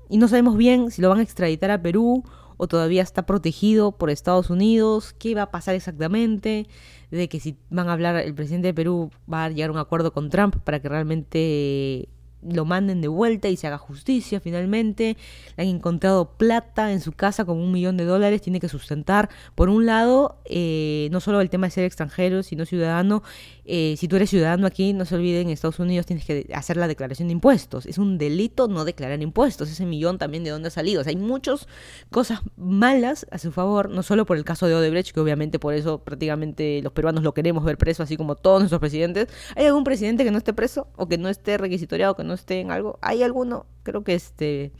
y 0.10 0.18
no 0.18 0.28
sabemos 0.28 0.58
bien 0.58 0.92
si 0.92 1.02
lo 1.02 1.10
van 1.10 1.20
a 1.20 1.24
extraditar 1.24 1.72
a 1.72 1.82
Perú 1.82 2.24
o 2.58 2.68
todavía 2.68 3.02
está 3.02 3.26
protegido 3.26 3.92
por 3.94 4.10
Estados 4.10 4.50
Unidos, 4.50 5.14
qué 5.18 5.36
va 5.36 5.44
a 5.44 5.52
pasar 5.52 5.76
exactamente, 5.76 6.68
de 7.12 7.30
que 7.30 7.40
si 7.40 7.58
van 7.70 7.90
a 7.90 7.94
hablar, 7.94 8.16
el 8.18 8.34
presidente 8.34 8.68
de 8.68 8.74
Perú 8.74 9.12
va 9.32 9.46
a 9.46 9.50
llegar 9.50 9.70
a 9.70 9.74
un 9.74 9.80
acuerdo 9.80 10.14
con 10.14 10.30
Trump 10.30 10.58
para 10.64 10.80
que 10.80 10.90
realmente 10.90 12.10
lo 12.50 12.66
manden 12.66 13.02
de 13.02 13.08
vuelta 13.08 13.48
y 13.48 13.58
se 13.58 13.68
haga 13.68 13.78
justicia 13.78 14.40
finalmente. 14.40 15.18
Le 15.56 15.64
han 15.64 15.70
encontrado 15.70 16.38
plata 16.38 16.92
en 16.92 17.02
su 17.02 17.12
casa 17.12 17.46
con 17.46 17.58
un 17.58 17.72
millón 17.72 17.98
de 17.98 18.06
dólares. 18.06 18.42
Tiene 18.42 18.60
que 18.60 18.70
sustentar, 18.70 19.30
por 19.56 19.70
un 19.70 19.86
lado, 19.86 20.38
eh, 20.46 21.10
no 21.12 21.20
solo 21.20 21.42
el 21.42 21.50
tema 21.50 21.68
de 21.68 21.72
ser 21.72 21.86
extranjero, 21.86 22.44
sino 22.44 22.66
ciudadano. 22.66 23.24
Eh, 23.66 23.96
si 23.98 24.08
tú 24.08 24.18
eres 24.18 24.30
ciudadano 24.30 24.68
aquí, 24.68 24.94
no 24.94 25.06
se 25.06 25.16
olviden, 25.16 25.48
en 25.48 25.54
Estados 25.54 25.80
Unidos 25.80 26.06
tienes 26.06 26.26
que 26.26 26.50
hacer 26.54 26.78
la 26.78 26.88
declaración 26.88 27.30
de 27.30 27.34
impuestos. 27.34 27.86
Es 27.86 27.98
un 27.98 28.18
delito 28.18 28.68
no 28.68 28.86
declarar 28.86 29.22
impuestos. 29.22 29.70
Ese 29.70 29.86
millón 29.86 30.18
también 30.18 30.44
de 30.44 30.50
dónde 30.50 30.68
ha 30.68 30.72
salido. 30.72 31.02
O 31.02 31.04
sea, 31.04 31.12
hay 31.12 31.18
muchas 31.18 31.68
cosas 32.10 32.42
malas 32.58 33.26
a 33.32 33.38
su 33.38 33.52
favor, 33.52 33.90
no 33.90 34.04
solo 34.04 34.26
por 34.26 34.38
el 34.38 34.44
caso 34.44 34.68
de 34.68 34.76
Odebrecht, 34.76 35.14
que 35.14 35.20
obviamente 35.20 35.60
por 35.60 35.74
eso 35.74 36.04
prácticamente 36.04 36.82
los 36.82 36.94
peruanos 36.94 37.24
lo 37.24 37.34
queremos 37.34 37.64
ver 37.64 37.78
preso, 37.78 38.04
así 38.04 38.18
como 38.18 38.36
todos 38.36 38.60
nuestros 38.60 38.80
presidentes. 38.80 39.28
¿Hay 39.56 39.66
algún 39.66 39.84
presidente 39.84 40.24
que 40.24 40.32
no 40.32 40.38
esté 40.38 40.54
preso 40.54 40.88
o 40.96 41.08
que 41.08 41.18
no 41.18 41.30
esté 41.30 41.58
requisitoriado, 41.58 42.16
que 42.16 42.24
no 42.24 42.34
esté 42.34 42.60
en 42.60 42.72
algo. 42.72 43.00
Hay 43.02 43.24
alguno, 43.24 43.66
creo 43.84 44.04
que 44.04 44.16
este, 44.16 44.74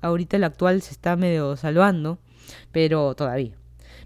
ahorita 0.00 0.36
el 0.36 0.44
actual 0.44 0.82
se 0.82 0.92
está 0.92 1.16
medio 1.16 1.56
salvando, 1.56 2.18
pero 2.72 3.14
todavía. 3.14 3.59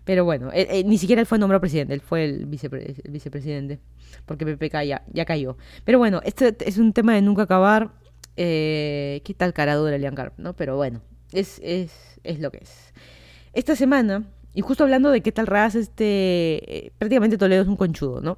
Pero 0.05 0.25
bueno, 0.25 0.51
eh, 0.53 0.67
eh, 0.71 0.85
ni 0.85 0.99
siquiera 0.99 1.21
él 1.21 1.27
fue 1.27 1.39
nombrado 1.39 1.61
presidente, 1.61 1.95
él 1.95 2.01
fue 2.01 2.25
el, 2.25 2.47
vicepresidente, 2.47 3.81
porque 4.27 4.45
PPK 4.45 4.85
ya, 4.85 5.03
ya 5.13 5.25
cayó. 5.25 5.57
Pero 5.85 5.99
bueno, 5.99 6.21
este 6.25 6.55
es 6.61 6.79
un 6.79 6.93
tema 6.93 7.15
de 7.15 7.23
nunca 7.23 7.43
acabar. 7.43 7.91
Eh, 8.37 9.23
¿Qué 9.25 9.33
tal 9.33 9.53
cara 9.53 9.77
dura 9.77 9.97
Lian 9.97 10.15
Carp? 10.15 10.35
¿no? 10.39 10.55
Pero 10.55 10.77
bueno, 10.77 11.01
es, 11.33 11.61
es, 11.63 12.21
es 12.23 12.41
lo 12.41 12.51
que 12.51 12.59
es. 12.59 12.93
Esta 13.55 13.77
semana, 13.77 14.25
y 14.53 14.61
justo 14.61 14.85
hablando 14.85 15.11
de 15.11 15.23
qué 15.23 15.33
tal 15.33 15.47
raza, 15.47 15.79
este, 15.79 16.93
prácticamente 16.99 17.39
Toledo 17.39 17.63
es 17.63 17.69
un 17.69 17.77
conchudo, 17.77 18.21
¿no? 18.21 18.37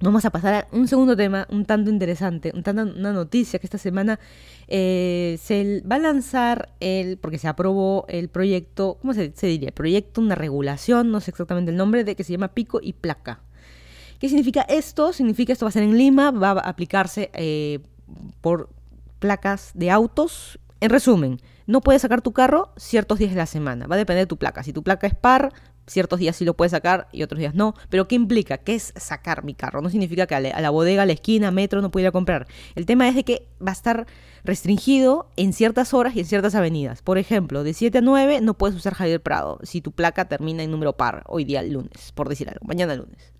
Vamos 0.00 0.24
a 0.24 0.30
pasar 0.30 0.54
a 0.54 0.66
un 0.70 0.86
segundo 0.86 1.16
tema, 1.16 1.48
un 1.50 1.64
tanto 1.64 1.90
interesante, 1.90 2.52
un 2.54 2.62
tanto 2.62 2.82
una 2.82 3.12
noticia 3.12 3.58
que 3.58 3.66
esta 3.66 3.78
semana 3.78 4.20
eh, 4.68 5.36
se 5.42 5.82
va 5.90 5.96
a 5.96 5.98
lanzar 5.98 6.68
el, 6.78 7.16
porque 7.16 7.38
se 7.38 7.48
aprobó 7.48 8.06
el 8.08 8.28
proyecto, 8.28 8.98
¿cómo 9.00 9.12
se, 9.12 9.30
diría? 9.30 9.72
proyecto, 9.72 10.20
una 10.20 10.36
regulación, 10.36 11.10
no 11.10 11.20
sé 11.20 11.32
exactamente 11.32 11.72
el 11.72 11.76
nombre, 11.76 12.04
de 12.04 12.14
que 12.14 12.22
se 12.22 12.30
llama 12.30 12.54
pico 12.54 12.78
y 12.80 12.92
placa. 12.92 13.40
¿Qué 14.20 14.28
significa 14.28 14.62
esto? 14.62 15.12
Significa 15.12 15.52
esto 15.52 15.64
va 15.64 15.70
a 15.70 15.72
ser 15.72 15.82
en 15.82 15.98
Lima, 15.98 16.30
va 16.30 16.50
a 16.50 16.68
aplicarse 16.68 17.30
eh, 17.34 17.80
por 18.40 18.70
placas 19.18 19.72
de 19.74 19.90
autos 19.90 20.60
En 20.80 20.90
resumen, 20.90 21.40
no 21.66 21.80
puedes 21.80 22.02
sacar 22.02 22.22
tu 22.22 22.32
carro 22.32 22.72
ciertos 22.76 23.18
días 23.18 23.32
de 23.32 23.36
la 23.36 23.46
semana. 23.46 23.88
Va 23.88 23.96
a 23.96 23.98
depender 23.98 24.22
de 24.22 24.28
tu 24.28 24.36
placa. 24.36 24.62
Si 24.62 24.72
tu 24.72 24.84
placa 24.84 25.08
es 25.08 25.14
par, 25.14 25.52
ciertos 25.88 26.18
días 26.18 26.36
sí 26.36 26.44
lo 26.44 26.54
puedes 26.54 26.72
sacar 26.72 27.08
y 27.12 27.22
otros 27.22 27.38
días 27.38 27.54
no. 27.54 27.74
Pero 27.90 28.08
¿qué 28.08 28.14
implica? 28.14 28.58
¿Qué 28.58 28.74
es 28.74 28.92
sacar 28.96 29.44
mi 29.44 29.54
carro? 29.54 29.82
No 29.82 29.90
significa 29.90 30.26
que 30.26 30.34
a 30.34 30.60
la 30.60 30.70
bodega, 30.70 31.02
a 31.02 31.06
la 31.06 31.12
esquina, 31.12 31.50
metro 31.50 31.82
no 31.82 31.90
pudiera 31.90 32.12
comprar. 32.12 32.46
El 32.74 32.86
tema 32.86 33.08
es 33.08 33.14
de 33.14 33.24
que 33.24 33.46
va 33.60 33.70
a 33.70 33.72
estar 33.72 34.06
restringido 34.44 35.30
en 35.36 35.52
ciertas 35.52 35.94
horas 35.94 36.14
y 36.16 36.20
en 36.20 36.26
ciertas 36.26 36.54
avenidas. 36.54 37.02
Por 37.02 37.18
ejemplo, 37.18 37.64
de 37.64 37.74
7 37.74 37.98
a 37.98 38.00
9 38.00 38.40
no 38.40 38.54
puedes 38.54 38.76
usar 38.76 38.94
Javier 38.94 39.22
Prado 39.22 39.58
si 39.62 39.80
tu 39.80 39.92
placa 39.92 40.26
termina 40.26 40.62
en 40.62 40.70
número 40.70 40.94
par 40.96 41.24
hoy 41.26 41.44
día 41.44 41.62
lunes, 41.62 42.12
por 42.14 42.28
decir 42.28 42.48
algo, 42.48 42.66
mañana 42.66 42.94
lunes 42.94 43.32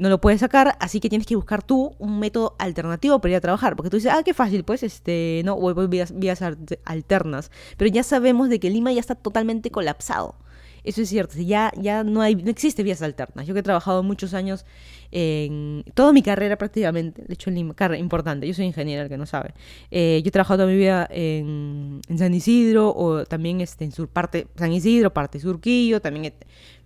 no 0.00 0.08
lo 0.08 0.18
puedes 0.18 0.40
sacar, 0.40 0.76
así 0.80 0.98
que 0.98 1.10
tienes 1.10 1.26
que 1.26 1.36
buscar 1.36 1.62
tú 1.62 1.94
un 1.98 2.18
método 2.18 2.56
alternativo 2.58 3.20
para 3.20 3.32
ir 3.32 3.36
a 3.36 3.40
trabajar, 3.42 3.76
porque 3.76 3.90
tú 3.90 3.98
dices, 3.98 4.10
ah, 4.14 4.22
qué 4.24 4.32
fácil, 4.32 4.64
pues, 4.64 4.82
este, 4.82 5.42
no, 5.44 5.56
voy, 5.56 5.86
vías, 5.88 6.18
vías 6.18 6.40
alternas, 6.86 7.50
pero 7.76 7.90
ya 7.90 8.02
sabemos 8.02 8.48
de 8.48 8.58
que 8.58 8.70
Lima 8.70 8.92
ya 8.92 9.00
está 9.00 9.14
totalmente 9.14 9.70
colapsado. 9.70 10.36
Eso 10.84 11.02
es 11.02 11.08
cierto, 11.08 11.36
ya, 11.38 11.72
ya 11.76 12.04
no, 12.04 12.20
hay, 12.22 12.34
no 12.34 12.50
existe 12.50 12.82
vías 12.82 13.02
alternas. 13.02 13.46
Yo 13.46 13.54
que 13.54 13.60
he 13.60 13.62
trabajado 13.62 14.02
muchos 14.02 14.34
años 14.34 14.64
en 15.12 15.84
toda 15.94 16.12
mi 16.12 16.22
carrera 16.22 16.56
prácticamente, 16.56 17.22
de 17.22 17.34
hecho 17.34 17.50
en 17.50 17.56
Lima, 17.56 17.74
carrera 17.74 17.98
importante, 17.98 18.46
yo 18.46 18.54
soy 18.54 18.66
ingeniero, 18.66 19.02
el 19.02 19.08
que 19.08 19.16
no 19.16 19.26
sabe. 19.26 19.54
Eh, 19.90 20.20
yo 20.22 20.28
he 20.28 20.30
trabajado 20.30 20.58
toda 20.58 20.70
mi 20.70 20.76
vida 20.76 21.08
en, 21.10 22.00
San 22.16 22.34
Isidro 22.34 22.94
o 22.94 23.24
también 23.24 23.60
este, 23.60 23.84
en 23.84 23.92
sur, 23.92 24.08
parte 24.08 24.46
San 24.56 24.72
Isidro, 24.72 25.12
parte 25.12 25.40
Surquillo, 25.40 26.00
también 26.00 26.32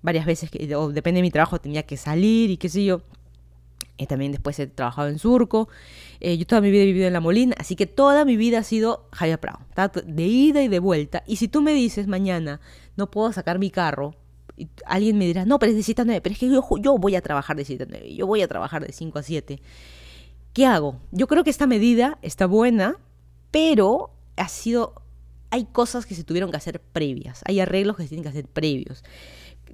varias 0.03 0.27
veces, 0.27 0.51
que, 0.51 0.75
o 0.75 0.91
depende 0.91 1.19
de 1.19 1.23
mi 1.23 1.31
trabajo, 1.31 1.59
tenía 1.61 1.83
que 1.83 1.97
salir 1.97 2.51
y 2.51 2.57
qué 2.57 2.69
sé 2.69 2.85
yo. 2.85 3.03
Eh, 3.97 4.07
también 4.07 4.33
después 4.33 4.59
he 4.59 4.67
trabajado 4.67 5.09
en 5.09 5.19
Surco. 5.19 5.69
Eh, 6.21 6.37
yo 6.37 6.47
toda 6.47 6.61
mi 6.61 6.71
vida 6.71 6.83
he 6.83 6.87
vivido 6.87 7.07
en 7.07 7.13
La 7.13 7.21
Molina, 7.21 7.55
así 7.59 7.77
que 7.77 7.87
toda 7.87 8.25
mi 8.25 8.37
vida 8.37 8.59
ha 8.59 8.63
sido 8.65 9.09
Jaya 9.13 9.41
Prado, 9.41 9.61
de 10.05 10.23
ida 10.25 10.63
y 10.63 10.69
de 10.69 10.79
vuelta. 10.81 11.23
Y 11.27 11.37
si 11.37 11.49
tú 11.49 11.63
me 11.63 11.73
dices 11.73 12.07
mañana, 12.07 12.61
no 12.97 13.11
puedo 13.11 13.33
sacar 13.33 13.59
mi 13.59 13.71
carro, 13.71 14.15
y 14.57 14.69
alguien 14.87 15.19
me 15.19 15.27
dirá, 15.27 15.45
no, 15.45 15.59
pero 15.59 15.71
es 15.71 15.77
de 15.77 15.83
7 15.83 16.03
a 16.03 16.05
9, 16.05 16.21
pero 16.21 16.33
es 16.33 16.39
que 16.39 16.49
yo, 16.49 16.65
yo 16.81 16.99
voy 16.99 17.17
a 17.17 17.23
trabajar 17.23 17.57
de 17.57 17.65
7 17.65 17.85
a 17.85 17.87
9, 17.89 18.15
yo 18.15 18.27
voy 18.27 18.43
a 18.43 18.49
trabajar 18.49 18.87
de 18.87 18.93
5 18.93 19.19
a 19.19 19.23
7. 19.23 19.61
¿Qué 20.53 20.67
hago? 20.67 21.01
Yo 21.11 21.27
creo 21.27 21.43
que 21.43 21.51
esta 21.51 21.67
medida 21.67 22.19
está 22.23 22.47
buena, 22.47 22.97
pero 23.51 24.11
ha 24.37 24.49
sido, 24.49 25.03
hay 25.51 25.65
cosas 25.67 26.07
que 26.07 26.15
se 26.15 26.25
tuvieron 26.25 26.51
que 26.51 26.57
hacer 26.57 26.81
previas, 26.81 27.43
hay 27.47 27.61
arreglos 27.61 27.97
que 27.97 28.05
se 28.05 28.11
tienen 28.11 28.25
que 28.25 28.31
hacer 28.31 28.47
previos 28.47 29.03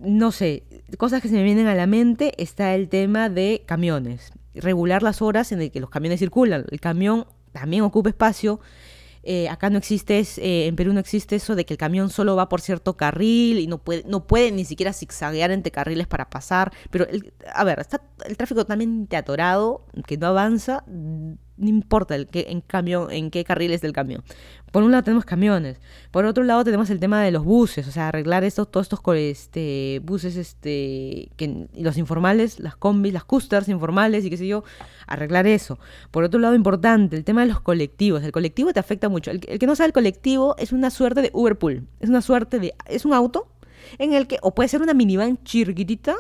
no 0.03 0.33
sé, 0.33 0.65
cosas 0.99 1.23
que 1.23 1.29
se 1.29 1.35
me 1.35 1.43
vienen 1.43 1.67
a 1.67 1.75
la 1.75 1.87
mente 1.87 2.35
está 2.43 2.75
el 2.75 2.89
tema 2.89 3.29
de 3.29 3.63
camiones. 3.67 4.33
Regular 4.55 5.03
las 5.03 5.23
horas 5.23 5.53
en 5.53 5.61
el 5.63 5.71
que 5.71 5.81
los 5.81 5.91
camiones 5.91 6.19
circulan. 6.19 6.65
El 6.71 6.81
camión 6.81 7.27
también 7.53 7.83
ocupa 7.83 8.09
espacio. 8.09 8.61
Eh, 9.23 9.49
acá 9.51 9.69
no 9.69 9.77
existe, 9.77 10.19
eh, 10.19 10.67
en 10.67 10.77
Perú 10.77 10.95
no 10.95 11.01
existe 11.01 11.37
eso 11.37 11.55
de 11.55 11.67
que 11.67 11.75
el 11.75 11.79
camión 11.79 12.09
solo 12.09 12.37
va 12.37 12.49
por 12.49 12.63
cierto 12.63 12.97
carril 12.97 13.59
y 13.59 13.67
no 13.67 13.77
puede, 13.77 14.03
no 14.07 14.27
puede 14.27 14.51
ni 14.51 14.65
siquiera 14.65 14.95
zigzaguear 14.95 15.51
entre 15.51 15.71
carriles 15.71 16.07
para 16.07 16.31
pasar. 16.31 16.73
Pero, 16.91 17.07
a 17.53 17.65
ver, 17.65 17.81
está 17.81 18.01
el 18.25 18.37
tráfico 18.37 18.63
totalmente 18.63 19.17
atorado, 19.17 19.85
que 20.07 20.17
no 20.17 20.29
avanza 20.29 20.85
no 21.61 21.69
importa 21.69 22.15
el 22.17 22.27
que, 22.27 22.47
en, 22.49 22.61
camión, 22.61 23.11
en 23.11 23.31
qué 23.31 23.45
carriles 23.45 23.81
del 23.81 23.93
camión. 23.93 24.25
Por 24.73 24.83
un 24.83 24.93
lado 24.93 25.03
tenemos 25.03 25.25
camiones, 25.25 25.81
por 26.11 26.25
otro 26.25 26.45
lado 26.45 26.65
tenemos 26.65 26.91
el 26.91 27.01
tema 27.01 27.23
de 27.23 27.33
los 27.33 27.45
buses, 27.45 27.89
o 27.89 27.91
sea, 27.91 28.09
arreglar 28.09 28.45
estos, 28.45 28.71
todos 28.71 28.87
estos 28.87 29.01
este, 29.17 30.01
buses, 30.05 30.37
este, 30.37 31.31
que, 31.37 31.67
los 31.77 31.99
informales, 31.99 32.61
las 32.61 32.77
combis, 32.77 33.13
las 33.13 33.25
custers 33.25 33.69
informales 33.69 34.25
y 34.25 34.31
qué 34.31 34.37
sé 34.37 34.47
yo, 34.47 34.65
arreglar 35.07 35.47
eso. 35.47 35.79
Por 36.11 36.25
otro 36.25 36.39
lado, 36.41 36.55
importante, 36.55 37.17
el 37.17 37.25
tema 37.25 37.43
de 37.43 37.49
los 37.49 37.61
colectivos. 37.61 38.23
El 38.23 38.33
colectivo 38.33 38.73
te 38.73 38.81
afecta 38.81 39.09
mucho. 39.09 39.31
El, 39.31 39.41
que 39.41 39.67
no 39.67 39.75
sabe 39.75 39.89
el 39.89 39.93
colectivo 39.93 40.55
es 40.59 40.73
una 40.73 40.91
suerte 40.91 41.21
de 41.23 41.31
Uber 41.33 41.59
Pool, 41.59 41.87
es 41.99 42.09
una 42.09 42.23
suerte 42.23 42.59
de, 42.59 42.75
es 42.87 43.05
un 43.05 43.13
auto 43.13 43.49
en 43.99 44.13
el 44.13 44.27
que 44.27 44.39
o 44.43 44.55
puede 44.55 44.69
ser 44.69 44.83
una 44.83 44.95
minivan 44.95 45.43
chiquitita 45.43 46.15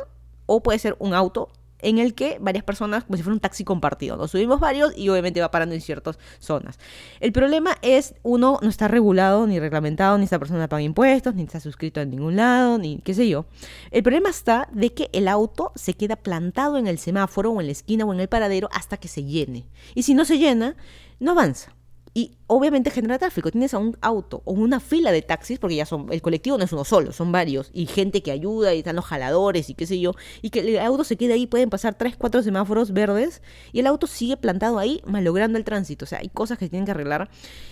o 0.46 0.62
puede 0.62 0.80
ser 0.80 0.96
un 0.98 1.14
auto 1.14 1.50
en 1.82 1.98
el 1.98 2.14
que 2.14 2.38
varias 2.40 2.64
personas, 2.64 3.04
como 3.04 3.16
si 3.16 3.22
fuera 3.22 3.34
un 3.34 3.40
taxi 3.40 3.64
compartido, 3.64 4.16
nos 4.16 4.30
subimos 4.30 4.60
varios 4.60 4.96
y 4.96 5.08
obviamente 5.08 5.40
va 5.40 5.50
parando 5.50 5.74
en 5.74 5.80
ciertas 5.80 6.18
zonas. 6.38 6.78
El 7.20 7.32
problema 7.32 7.76
es, 7.82 8.14
uno, 8.22 8.58
no 8.62 8.68
está 8.68 8.88
regulado 8.88 9.46
ni 9.46 9.58
reglamentado, 9.58 10.18
ni 10.18 10.24
esta 10.24 10.38
persona 10.38 10.68
paga 10.68 10.82
impuestos, 10.82 11.34
ni 11.34 11.42
está 11.42 11.60
suscrito 11.60 12.00
en 12.00 12.10
ningún 12.10 12.36
lado, 12.36 12.78
ni 12.78 12.98
qué 12.98 13.14
sé 13.14 13.28
yo. 13.28 13.46
El 13.90 14.02
problema 14.02 14.30
está 14.30 14.68
de 14.72 14.92
que 14.92 15.10
el 15.12 15.28
auto 15.28 15.72
se 15.74 15.94
queda 15.94 16.16
plantado 16.16 16.78
en 16.78 16.86
el 16.86 16.98
semáforo 16.98 17.50
o 17.50 17.60
en 17.60 17.66
la 17.66 17.72
esquina 17.72 18.04
o 18.04 18.12
en 18.12 18.20
el 18.20 18.28
paradero 18.28 18.68
hasta 18.72 18.96
que 18.96 19.08
se 19.08 19.24
llene. 19.24 19.66
Y 19.94 20.02
si 20.02 20.14
no 20.14 20.24
se 20.24 20.38
llena, 20.38 20.76
no 21.18 21.32
avanza. 21.32 21.74
Y 22.12 22.32
obviamente 22.48 22.90
genera 22.90 23.18
tráfico. 23.18 23.50
Tienes 23.50 23.72
a 23.72 23.78
un 23.78 23.96
auto 24.00 24.42
o 24.44 24.52
una 24.52 24.80
fila 24.80 25.12
de 25.12 25.22
taxis, 25.22 25.58
porque 25.60 25.76
ya 25.76 25.86
son, 25.86 26.12
el 26.12 26.20
colectivo 26.22 26.58
no 26.58 26.64
es 26.64 26.72
uno 26.72 26.84
solo, 26.84 27.12
son 27.12 27.30
varios, 27.30 27.70
y 27.72 27.86
gente 27.86 28.22
que 28.22 28.32
ayuda, 28.32 28.74
y 28.74 28.78
están 28.78 28.96
los 28.96 29.04
jaladores 29.04 29.70
y 29.70 29.74
qué 29.74 29.86
sé 29.86 30.00
yo, 30.00 30.14
y 30.42 30.50
que 30.50 30.60
el 30.60 30.78
auto 30.80 31.04
se 31.04 31.16
quede 31.16 31.34
ahí, 31.34 31.46
pueden 31.46 31.70
pasar 31.70 31.94
tres, 31.96 32.16
cuatro 32.16 32.42
semáforos 32.42 32.92
verdes, 32.92 33.42
y 33.72 33.78
el 33.80 33.86
auto 33.86 34.08
sigue 34.08 34.36
plantado 34.36 34.78
ahí, 34.78 35.00
malogrando 35.06 35.56
el 35.56 35.64
tránsito. 35.64 36.04
O 36.04 36.08
sea, 36.08 36.18
hay 36.18 36.28
cosas 36.28 36.58
que 36.58 36.64
se 36.64 36.70
tienen 36.70 36.84
que 36.84 36.90
arreglar, 36.90 37.30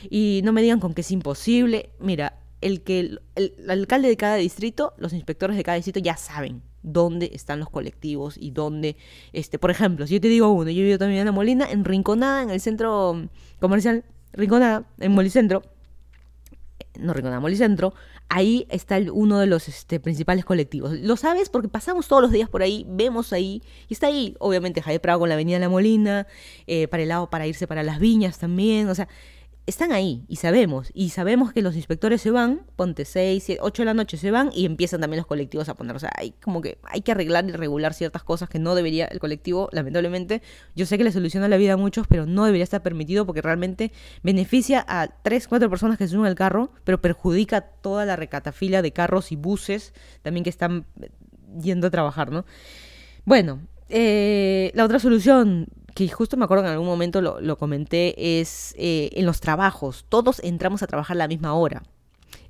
y 0.09 0.41
no 0.45 0.53
me 0.53 0.63
digan 0.63 0.79
con 0.79 0.95
que 0.95 1.01
es 1.01 1.11
imposible. 1.11 1.91
Mira, 1.99 2.39
el 2.61 2.83
que 2.83 3.01
el, 3.01 3.21
alcalde 3.69 4.09
de 4.09 4.17
cada 4.17 4.37
distrito, 4.37 4.95
los 4.99 5.13
inspectores 5.13 5.57
de 5.57 5.65
cada 5.65 5.77
distrito 5.77 6.01
ya 6.01 6.17
saben 6.17 6.63
dónde 6.83 7.31
están 7.35 7.59
los 7.59 7.71
colectivos 7.71 8.37
y 8.39 8.53
dónde, 8.53 8.97
este, 9.33 9.59
por 9.59 9.71
ejemplo, 9.71 10.07
si 10.07 10.15
yo 10.15 10.21
te 10.21 10.29
digo 10.29 10.53
uno, 10.53 10.71
yo 10.71 10.83
vivo 10.85 10.99
también 10.99 11.21
en 11.21 11.27
La 11.27 11.33
Molina, 11.33 11.71
en 11.71 11.85
Rinconada, 11.85 12.43
en 12.43 12.51
el 12.51 12.61
centro 12.61 13.29
comercial 13.59 14.05
Rinconada, 14.33 14.85
en 14.99 15.13
Molicentro, 15.13 15.63
no 16.99 17.13
Rinconada, 17.15 17.41
Molicentro, 17.41 17.95
ahí 18.29 18.67
está 18.71 18.99
uno 19.13 19.39
de 19.39 19.47
los 19.47 19.69
este, 19.69 20.01
principales 20.01 20.45
colectivos. 20.45 20.93
Lo 20.93 21.17
sabes 21.17 21.49
porque 21.49 21.69
pasamos 21.69 22.09
todos 22.09 22.23
los 22.23 22.31
días 22.31 22.49
por 22.49 22.63
ahí, 22.63 22.85
vemos 22.89 23.33
ahí, 23.33 23.63
y 23.89 23.95
está 23.95 24.09
ahí, 24.09 24.37
obviamente, 24.39 24.83
Javier 24.83 25.01
Prado 25.01 25.21
con 25.21 25.29
la 25.29 25.35
Avenida 25.35 25.59
La 25.59 25.69
Molina, 25.69 26.27
eh, 26.67 26.89
para 26.89 27.03
el 27.03 27.09
lado 27.09 27.31
para 27.31 27.47
irse 27.47 27.67
para 27.67 27.83
las 27.83 27.99
viñas 27.99 28.39
también, 28.39 28.89
o 28.89 28.95
sea, 28.95 29.09
están 29.69 29.93
ahí 29.93 30.25
y 30.29 30.37
sabemos, 30.37 30.91
y 30.95 31.11
sabemos 31.11 31.53
que 31.53 31.61
los 31.61 31.77
inspectores 31.77 32.23
se 32.23 32.31
van, 32.31 32.63
ponte 32.75 33.05
6, 33.05 33.43
7, 33.45 33.61
8 33.63 33.83
de 33.83 33.87
la 33.87 33.93
noche 33.93 34.17
se 34.17 34.31
van 34.31 34.51
y 34.55 34.65
empiezan 34.65 35.03
también 35.03 35.19
los 35.19 35.27
colectivos 35.27 35.69
a 35.69 35.75
poner, 35.75 35.95
o 35.95 35.99
sea, 35.99 36.11
hay 36.17 36.31
como 36.41 36.63
que 36.63 36.79
hay 36.85 37.03
que 37.03 37.13
arreglar 37.13 37.45
y 37.47 37.53
regular 37.53 37.93
ciertas 37.93 38.23
cosas 38.23 38.49
que 38.49 38.59
no 38.59 38.75
debería 38.75 39.05
el 39.05 39.19
colectivo, 39.21 39.69
lamentablemente, 39.73 40.41
yo 40.75 40.87
sé 40.87 40.97
que 40.97 41.05
le 41.05 41.13
soluciona 41.13 41.49
la 41.49 41.59
vida 41.59 41.75
a 41.75 41.77
muchos, 41.77 42.07
pero 42.07 42.25
no 42.25 42.47
debería 42.47 42.65
estar 42.65 42.83
permitido 42.83 43.27
porque 43.27 43.43
realmente 43.43 43.93
beneficia 44.23 44.83
a 44.89 45.09
3, 45.23 45.47
4 45.47 45.69
personas 45.69 45.99
que 45.99 46.09
suben 46.09 46.25
al 46.25 46.35
carro, 46.35 46.73
pero 46.85 47.03
perjudica 47.03 47.61
toda 47.61 48.07
la 48.07 48.17
recatafila 48.17 48.81
de 48.81 48.93
carros 48.93 49.33
y 49.33 49.37
buses 49.37 49.93
también 50.23 50.45
que 50.45 50.51
están 50.51 50.87
yendo 51.61 51.89
a 51.89 51.91
trabajar, 51.91 52.33
¿no? 52.33 52.47
Bueno, 53.27 53.61
eh, 53.91 54.71
la 54.75 54.85
otra 54.85 54.99
solución, 54.99 55.69
que 55.99 56.09
justo 56.09 56.37
me 56.37 56.45
acuerdo 56.45 56.63
que 56.63 56.69
en 56.69 56.75
algún 56.75 56.87
momento 56.87 57.21
lo, 57.21 57.59
comenté, 57.59 58.41
es 58.41 58.73
eh, 58.79 59.11
en 59.15 59.27
los 59.27 59.41
trabajos. 59.41 60.07
Todos 60.09 60.41
entramos 60.45 60.85
a 60.85 60.87
trabajar 60.87 61.17
a 61.17 61.19
la 61.19 61.27
misma 61.27 61.55
hora. 61.55 61.83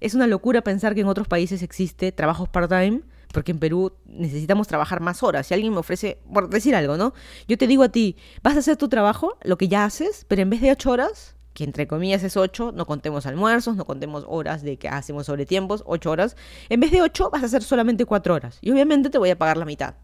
Es 0.00 0.12
una 0.12 0.26
locura 0.26 0.61
pensar 0.61 0.95
que 0.95 1.00
en 1.00 1.07
otros 1.07 1.28
países 1.28 1.62
existe 1.62 2.12
trabajos 2.12 2.50
part-time, 2.50 3.00
porque 3.33 3.52
en 3.52 3.59
Perú 3.59 3.93
necesitamos 4.05 4.69
trabajar 4.69 5.00
más 5.00 5.23
horas. 5.23 5.47
Si 5.47 5.55
alguien 5.55 5.73
me 5.73 5.78
ofrece, 5.78 6.19
por 6.31 6.50
decir 6.50 6.75
algo, 6.75 6.99
¿no? 6.99 7.14
Yo 7.49 7.57
te 7.57 7.67
digo 7.67 7.85
a 7.85 7.88
ti, 7.88 8.17
vas 8.43 8.55
a 8.55 8.59
hacer 8.59 8.76
tu 8.76 8.90
trabajo, 8.90 9.38
lo 9.43 9.57
que 9.57 9.69
ya 9.69 9.87
haces, 9.87 10.26
pero 10.28 10.43
en 10.43 10.50
vez 10.50 10.61
de 10.61 10.71
ocho 10.71 10.90
horas, 10.90 11.35
que 11.55 11.64
entre 11.64 11.87
comillas 11.87 12.23
es 12.25 12.37
ocho, 12.37 12.71
no 12.73 12.85
contemos 12.85 13.25
almuerzos, 13.25 13.76
no 13.76 13.87
contemos 13.87 14.26
horas 14.28 14.61
de 14.61 14.76
que 14.76 14.90
hacemos 14.90 15.25
sobre 15.25 15.47
tiempos, 15.47 15.83
ocho 15.87 16.11
horas, 16.11 16.37
en 16.69 16.81
vez 16.81 16.90
de 16.90 17.00
ocho 17.00 17.31
vas 17.31 17.45
a 17.45 17.47
hacer 17.47 17.62
solamente 17.62 18.05
cuatro 18.05 18.35
horas. 18.35 18.59
Y 18.61 18.73
obviamente 18.73 19.09
te 19.09 19.17
voy 19.17 19.31
a 19.31 19.38
pagar 19.38 19.57
la 19.57 19.64
mitad. 19.64 19.95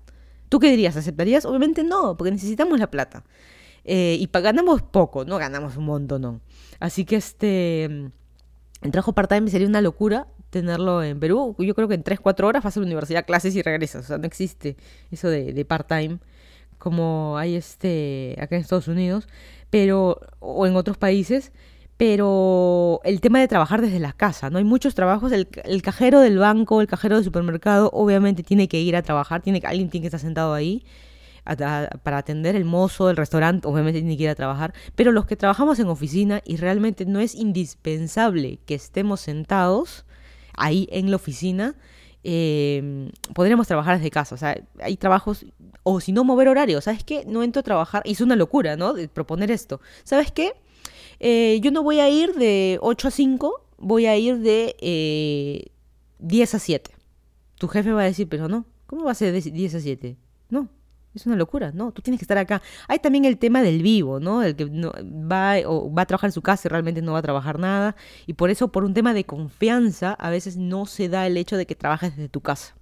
¿Tú 0.48 0.58
qué 0.58 0.70
dirías? 0.70 0.96
¿Aceptarías? 0.96 1.44
Obviamente 1.44 1.84
no, 1.84 2.16
porque 2.16 2.30
necesitamos 2.30 2.78
la 2.78 2.90
plata. 2.90 3.24
Eh, 3.84 4.16
y 4.18 4.28
ganamos 4.32 4.82
poco, 4.82 5.24
no 5.24 5.38
ganamos 5.38 5.76
un 5.76 5.84
montón, 5.84 6.22
no. 6.22 6.40
Así 6.80 7.04
que 7.04 7.16
este. 7.16 7.84
El 7.84 8.90
trabajo 8.90 9.14
part-time 9.14 9.48
sería 9.48 9.66
una 9.66 9.80
locura 9.80 10.26
tenerlo 10.50 11.02
en 11.02 11.18
Perú. 11.18 11.56
Yo 11.58 11.74
creo 11.74 11.88
que 11.88 11.94
en 11.94 12.02
3, 12.02 12.20
4 12.20 12.46
horas 12.46 12.62
vas 12.62 12.76
a 12.76 12.80
la 12.80 12.86
universidad, 12.86 13.24
clases 13.24 13.56
y 13.56 13.62
regresas. 13.62 14.04
O 14.04 14.08
sea, 14.08 14.18
no 14.18 14.26
existe 14.26 14.76
eso 15.10 15.28
de, 15.28 15.52
de 15.52 15.64
part-time 15.64 16.18
como 16.84 17.38
hay 17.38 17.56
este 17.56 18.36
acá 18.38 18.56
en 18.56 18.60
Estados 18.60 18.88
Unidos, 18.88 19.26
pero 19.70 20.20
o 20.40 20.66
en 20.66 20.76
otros 20.76 20.98
países 20.98 21.50
pero 21.96 23.00
el 23.04 23.20
tema 23.20 23.38
de 23.38 23.48
trabajar 23.48 23.80
desde 23.80 24.00
la 24.00 24.12
casa, 24.12 24.50
¿no? 24.50 24.58
Hay 24.58 24.64
muchos 24.64 24.94
trabajos, 24.94 25.30
el, 25.32 25.46
cajero 25.82 26.20
del 26.20 26.38
banco, 26.38 26.80
el 26.80 26.88
cajero 26.88 27.16
del 27.16 27.24
supermercado, 27.24 27.90
obviamente 27.92 28.42
tiene 28.42 28.68
que 28.68 28.80
ir 28.80 28.96
a 28.96 29.02
trabajar, 29.02 29.42
tiene 29.42 29.62
alguien 29.64 29.90
tiene 29.90 30.02
que 30.02 30.08
estar 30.08 30.20
sentado 30.20 30.54
ahí 30.54 30.84
para 31.44 32.18
atender 32.18 32.56
el 32.56 32.64
mozo 32.64 33.06
del 33.06 33.16
restaurante, 33.16 33.68
obviamente 33.68 34.00
tiene 34.00 34.16
que 34.16 34.24
ir 34.24 34.30
a 34.30 34.34
trabajar, 34.34 34.72
pero 34.96 35.12
los 35.12 35.26
que 35.26 35.36
trabajamos 35.36 35.78
en 35.78 35.88
oficina 35.88 36.40
y 36.44 36.56
realmente 36.56 37.04
no 37.04 37.20
es 37.20 37.34
indispensable 37.34 38.60
que 38.64 38.74
estemos 38.74 39.20
sentados 39.20 40.06
ahí 40.56 40.88
en 40.90 41.10
la 41.10 41.16
oficina, 41.16 41.74
eh, 42.24 43.10
podríamos 43.34 43.66
trabajar 43.66 43.98
desde 43.98 44.10
casa, 44.10 44.34
o 44.34 44.38
sea, 44.38 44.58
hay 44.80 44.96
trabajos, 44.96 45.44
o 45.82 46.00
si 46.00 46.12
no, 46.12 46.24
mover 46.24 46.48
horario, 46.48 46.80
¿sabes 46.80 47.04
qué? 47.04 47.24
No 47.26 47.42
entro 47.42 47.60
a 47.60 47.62
trabajar, 47.62 48.02
es 48.06 48.22
una 48.22 48.36
locura, 48.36 48.76
¿no? 48.76 48.94
De 48.94 49.08
proponer 49.08 49.50
esto, 49.50 49.82
¿sabes 50.02 50.32
qué? 50.32 50.54
Eh, 51.20 51.60
yo 51.62 51.70
no 51.70 51.82
voy 51.82 52.00
a 52.00 52.08
ir 52.08 52.34
de 52.34 52.78
8 52.80 53.08
a 53.08 53.10
5, 53.10 53.66
voy 53.78 54.06
a 54.06 54.16
ir 54.16 54.38
de 54.38 54.76
eh, 54.80 55.72
10 56.18 56.54
a 56.54 56.58
7. 56.58 56.90
Tu 57.56 57.68
jefe 57.68 57.92
va 57.92 58.02
a 58.02 58.04
decir, 58.04 58.28
pero 58.28 58.48
no, 58.48 58.66
¿cómo 58.86 59.04
va 59.04 59.12
a 59.12 59.14
ser 59.14 59.32
de 59.32 59.50
10 59.50 59.74
a 59.74 59.80
7? 59.80 60.16
No, 60.50 60.68
es 61.14 61.26
una 61.26 61.36
locura, 61.36 61.72
¿no? 61.72 61.92
Tú 61.92 62.02
tienes 62.02 62.18
que 62.18 62.24
estar 62.24 62.38
acá. 62.38 62.62
Hay 62.88 62.98
también 62.98 63.24
el 63.24 63.38
tema 63.38 63.62
del 63.62 63.82
vivo, 63.82 64.20
¿no? 64.20 64.42
El 64.42 64.56
que 64.56 64.66
no, 64.66 64.92
va, 65.30 65.56
o 65.66 65.92
va 65.92 66.02
a 66.02 66.06
trabajar 66.06 66.28
en 66.28 66.32
su 66.32 66.42
casa 66.42 66.68
y 66.68 66.70
realmente 66.70 67.02
no 67.02 67.12
va 67.12 67.20
a 67.20 67.22
trabajar 67.22 67.58
nada. 67.58 67.96
Y 68.26 68.34
por 68.34 68.50
eso, 68.50 68.68
por 68.68 68.84
un 68.84 68.94
tema 68.94 69.14
de 69.14 69.24
confianza, 69.24 70.12
a 70.12 70.30
veces 70.30 70.56
no 70.56 70.86
se 70.86 71.08
da 71.08 71.26
el 71.26 71.36
hecho 71.36 71.56
de 71.56 71.66
que 71.66 71.74
trabajes 71.74 72.16
desde 72.16 72.28
tu 72.28 72.40
casa 72.40 72.74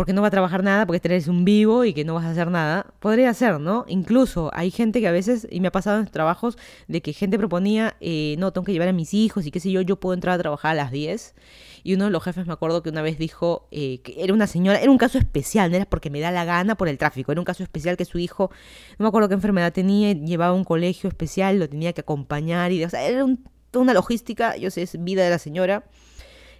porque 0.00 0.14
no 0.14 0.22
va 0.22 0.28
a 0.28 0.30
trabajar 0.30 0.62
nada, 0.62 0.86
porque 0.86 1.02
eres 1.04 1.28
un 1.28 1.44
vivo 1.44 1.84
y 1.84 1.92
que 1.92 2.06
no 2.06 2.14
vas 2.14 2.24
a 2.24 2.30
hacer 2.30 2.50
nada. 2.50 2.86
Podría 3.00 3.34
ser, 3.34 3.60
¿no? 3.60 3.84
Incluso 3.86 4.50
hay 4.54 4.70
gente 4.70 4.98
que 4.98 5.06
a 5.06 5.12
veces, 5.12 5.46
y 5.50 5.60
me 5.60 5.68
ha 5.68 5.72
pasado 5.72 6.00
en 6.00 6.06
trabajos, 6.06 6.56
de 6.88 7.02
que 7.02 7.12
gente 7.12 7.36
proponía, 7.36 7.96
eh, 8.00 8.34
no, 8.38 8.50
tengo 8.50 8.64
que 8.64 8.72
llevar 8.72 8.88
a 8.88 8.94
mis 8.94 9.12
hijos 9.12 9.44
y 9.44 9.50
qué 9.50 9.60
sé 9.60 9.70
yo, 9.70 9.82
yo 9.82 10.00
puedo 10.00 10.14
entrar 10.14 10.36
a 10.36 10.38
trabajar 10.38 10.70
a 10.70 10.74
las 10.74 10.90
10. 10.90 11.34
Y 11.82 11.92
uno 11.92 12.06
de 12.06 12.12
los 12.12 12.24
jefes 12.24 12.46
me 12.46 12.54
acuerdo 12.54 12.82
que 12.82 12.88
una 12.88 13.02
vez 13.02 13.18
dijo 13.18 13.68
eh, 13.72 14.00
que 14.00 14.24
era 14.24 14.32
una 14.32 14.46
señora, 14.46 14.80
era 14.80 14.90
un 14.90 14.96
caso 14.96 15.18
especial, 15.18 15.70
no 15.70 15.76
era 15.76 15.84
porque 15.84 16.08
me 16.08 16.20
da 16.20 16.30
la 16.30 16.46
gana 16.46 16.76
por 16.76 16.88
el 16.88 16.96
tráfico, 16.96 17.32
era 17.32 17.40
un 17.42 17.44
caso 17.44 17.62
especial 17.62 17.98
que 17.98 18.06
su 18.06 18.18
hijo, 18.18 18.50
no 18.98 19.04
me 19.04 19.08
acuerdo 19.08 19.28
qué 19.28 19.34
enfermedad 19.34 19.70
tenía, 19.70 20.14
llevaba 20.14 20.54
un 20.54 20.64
colegio 20.64 21.08
especial, 21.08 21.58
lo 21.58 21.68
tenía 21.68 21.92
que 21.92 22.00
acompañar, 22.00 22.72
y 22.72 22.82
o 22.82 22.88
era 22.90 23.26
una 23.74 23.92
logística, 23.92 24.56
yo 24.56 24.70
sé, 24.70 24.80
es 24.80 25.04
vida 25.04 25.24
de 25.24 25.28
la 25.28 25.38
señora. 25.38 25.84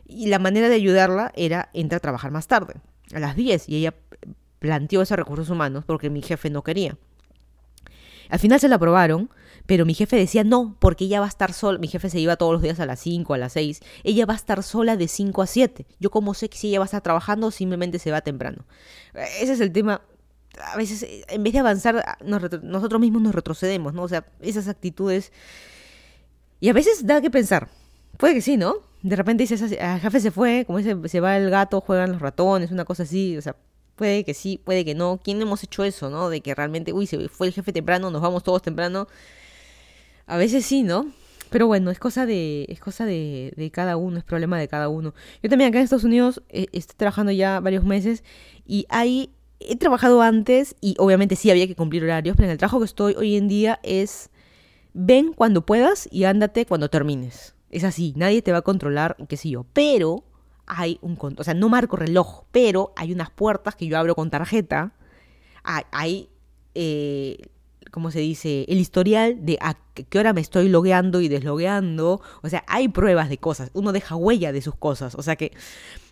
Y 0.05 0.27
la 0.27 0.39
manera 0.39 0.69
de 0.69 0.75
ayudarla 0.75 1.33
era 1.37 1.71
entrar 1.73 1.97
a 1.99 2.01
trabajar 2.01 2.33
más 2.33 2.47
tarde 2.47 2.75
a 3.15 3.19
las 3.19 3.37
10 3.37 3.69
y 3.69 3.77
ella 3.77 3.95
planteó 4.59 5.03
esos 5.03 5.17
recursos 5.17 5.51
humanos 5.51 5.85
porque 5.87 6.11
mi 6.11 6.23
jefe 6.23 6.51
no 6.51 6.63
quería. 6.63 6.97
Al 8.29 8.39
final 8.39 8.61
se 8.61 8.69
la 8.69 8.77
aprobaron, 8.77 9.31
pero 9.67 9.85
mi 9.85 9.95
jefe 9.95 10.17
decía 10.17 10.45
no, 10.45 10.77
porque 10.79 11.07
ella 11.07 11.21
va 11.21 11.27
a 11.27 11.29
estar 11.29 11.53
sola. 11.53 11.79
Mi 11.79 11.89
jefe 11.89 12.09
se 12.11 12.21
iba 12.21 12.37
todos 12.37 12.53
los 12.53 12.63
días 12.63 12.79
a 12.79 12.87
las 12.87 13.01
5, 13.01 13.35
a 13.35 13.39
las 13.39 13.53
6. 13.55 13.81
Ella 14.05 14.27
va 14.27 14.35
a 14.35 14.37
estar 14.37 14.63
sola 14.63 14.97
de 14.97 15.09
5 15.09 15.43
a 15.43 15.47
7. 15.47 15.87
Yo 15.99 16.11
como 16.11 16.35
sé 16.35 16.49
que 16.49 16.57
si 16.57 16.69
ella 16.69 16.79
va 16.79 16.85
a 16.85 16.87
estar 16.87 17.03
trabajando, 17.03 17.51
simplemente 17.51 17.99
se 17.99 18.13
va 18.13 18.21
temprano. 18.21 18.65
Ese 19.15 19.55
es 19.55 19.61
el 19.61 19.73
tema. 19.73 20.03
A 20.65 20.77
veces, 20.77 21.07
en 21.29 21.43
vez 21.43 21.53
de 21.53 21.59
avanzar, 21.59 22.19
nosotros 22.23 23.01
mismos 23.01 23.23
nos 23.23 23.35
retrocedemos, 23.35 23.95
¿no? 23.95 24.03
O 24.03 24.09
sea, 24.09 24.27
esas 24.41 24.69
actitudes... 24.69 25.33
Y 26.61 26.69
a 26.69 26.73
veces 26.73 27.07
da 27.07 27.21
que 27.21 27.31
pensar. 27.31 27.69
Puede 28.19 28.35
que 28.35 28.43
sí, 28.43 28.57
¿no? 28.57 28.90
De 29.03 29.17
repente 29.17 29.43
dices, 29.43 29.63
el 29.63 30.01
jefe 30.01 30.21
se 30.21 30.31
fue, 30.31 30.65
como 30.67 30.79
dice, 30.79 30.97
se 31.09 31.21
va 31.21 31.37
el 31.37 31.51
gato, 31.51 31.81
juegan 31.81 32.13
los 32.13 32.21
ratones, 32.21 32.71
una 32.71 32.85
cosa 32.85 33.05
así, 33.05 33.37
o 33.37 33.43
sea, 33.43 33.57
puede 33.97 34.25
que 34.25 34.35
sí, 34.35 34.61
puede 34.63 34.85
que 34.85 34.95
no. 34.95 35.21
¿Quién 35.23 35.41
hemos 35.43 35.63
hecho 35.63 35.85
eso, 35.85 36.11
no? 36.11 36.31
De 36.31 36.41
que 36.41 36.55
realmente, 36.55 36.93
uy, 36.93 37.07
se 37.07 37.29
fue 37.29 37.47
el 37.49 37.53
jefe 37.53 37.73
temprano, 37.73 38.11
nos 38.11 38.23
vamos 38.23 38.43
todos 38.43 38.63
temprano. 38.63 39.09
A 40.27 40.37
veces 40.37 40.65
sí, 40.65 40.83
¿no? 40.83 41.13
Pero 41.51 41.67
bueno, 41.67 41.91
es 41.91 41.99
cosa 41.99 42.27
de, 42.27 42.65
es 42.69 42.81
cosa 42.81 43.05
de, 43.05 43.53
de 43.57 43.71
cada 43.71 43.97
uno, 43.97 44.19
es 44.19 44.25
problema 44.25 44.59
de 44.59 44.69
cada 44.69 44.89
uno. 44.89 45.15
Yo 45.43 45.51
también 45.51 45.69
acá 45.69 45.79
en 45.79 45.85
Estados 45.85 46.05
Unidos 46.05 46.43
eh, 46.49 46.67
estoy 46.73 46.97
trabajando 46.97 47.33
ya 47.33 47.61
varios 47.61 47.85
meses 47.85 48.23
y 48.67 48.87
ahí 48.89 49.31
he 49.59 49.77
trabajado 49.77 50.23
antes 50.23 50.77
y 50.81 50.95
obviamente 50.99 51.37
sí 51.37 51.51
había 51.51 51.67
que 51.67 51.75
cumplir 51.75 52.05
horarios, 52.05 52.37
pero 52.37 52.47
en 52.47 52.53
el 52.53 52.59
trabajo 52.59 52.79
que 52.79 52.85
estoy 52.87 53.15
hoy 53.15 53.37
en 53.37 53.49
día 53.49 53.81
es 53.83 54.31
ven 54.95 55.33
cuando 55.33 55.67
puedas 55.67 56.09
y 56.11 56.25
ándate 56.25 56.67
cuando 56.67 56.89
termines. 56.89 57.55
Es 57.71 57.85
así, 57.85 58.13
nadie 58.17 58.43
te 58.43 58.53
va 58.53 58.59
a 58.59 58.63
controlar, 58.63 59.17
qué 59.29 59.37
sé 59.37 59.51
yo. 59.51 59.65
Pero 59.73 60.25
hay 60.67 60.99
un... 61.03 61.19
O 61.37 61.45
sea, 61.45 61.55
no 61.55 61.69
marco 61.69 61.97
reloj, 61.97 62.45
pero 62.53 62.93
hay 62.97 63.13
unas 63.13 63.31
puertas 63.31 63.77
que 63.77 63.87
yo 63.87 63.99
abro 63.99 64.15
con 64.15 64.31
tarjeta. 64.31 64.93
Hay... 65.63 66.29
Eh, 66.75 67.39
¿cómo 67.91 68.11
se 68.11 68.21
dice? 68.21 68.65
El 68.69 68.79
historial 68.79 69.45
de 69.45 69.59
a 69.61 69.77
qué 70.05 70.19
hora 70.19 70.33
me 70.33 70.41
estoy 70.41 70.69
logueando 70.69 71.21
y 71.21 71.29
deslogueando. 71.29 72.21
O 72.43 72.49
sea, 72.49 72.65
hay 72.67 72.89
pruebas 72.89 73.29
de 73.29 73.39
cosas. 73.39 73.71
Uno 73.75 73.93
deja 73.93 74.17
huella 74.17 74.53
de 74.53 74.63
sus 74.63 74.75
cosas. 74.75 75.15
O 75.15 75.23
sea 75.23 75.37
que 75.37 75.53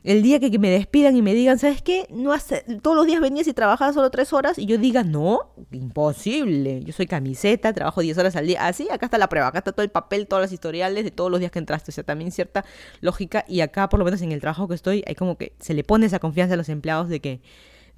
el 0.05 0.23
día 0.23 0.41
que, 0.41 0.59
me 0.59 0.71
despidan 0.71 1.17
y 1.17 1.23
me 1.23 1.35
digan, 1.35 1.59
¿sabes 1.59 1.83
qué? 1.83 2.07
No 2.11 2.33
hace, 2.33 2.65
todos 2.83 2.97
los 2.97 3.07
días 3.07 3.21
venías 3.21 3.47
y 3.47 3.53
trabajabas 3.53 3.95
solo 3.95 4.11
tres 4.11 4.33
horas 4.33 4.59
y 4.59 4.67
yo 4.67 4.79
diga, 4.79 5.03
no, 5.03 5.53
imposible. 5.73 6.83
Yo 6.85 6.93
soy 6.93 7.07
camiseta, 7.07 7.73
trabajo 7.73 8.01
diez 8.01 8.17
horas 8.19 8.37
al 8.37 8.47
día. 8.47 8.67
Así, 8.67 8.89
acá 8.91 9.07
está 9.07 9.19
la 9.19 9.29
prueba, 9.29 9.49
acá 9.49 9.59
está 9.59 9.73
todo 9.73 9.85
el 9.85 9.91
papel, 9.91 10.27
todos 10.27 10.43
los 10.43 10.53
historiales 10.53 11.05
de 11.05 11.11
todos 11.11 11.31
los 11.31 11.41
días 11.41 11.53
que 11.53 11.59
entraste. 11.59 11.91
O 11.91 11.95
sea, 11.95 12.05
también 12.05 12.33
cierta 12.33 12.65
lógica. 13.01 13.45
Y 13.49 13.61
acá, 13.61 13.89
por 13.89 13.99
lo 13.99 14.05
menos 14.05 14.23
en 14.23 14.33
el 14.33 14.41
trabajo 14.41 14.69
que 14.69 14.75
estoy, 14.75 15.05
hay 15.07 15.15
como 15.15 15.37
que 15.37 15.55
se 15.59 15.75
le 15.75 15.85
pone 15.85 16.07
esa 16.07 16.19
confianza 16.19 16.55
a 16.55 16.57
los 16.57 16.69
empleados 16.69 17.09
de 17.09 17.21
que 17.21 17.41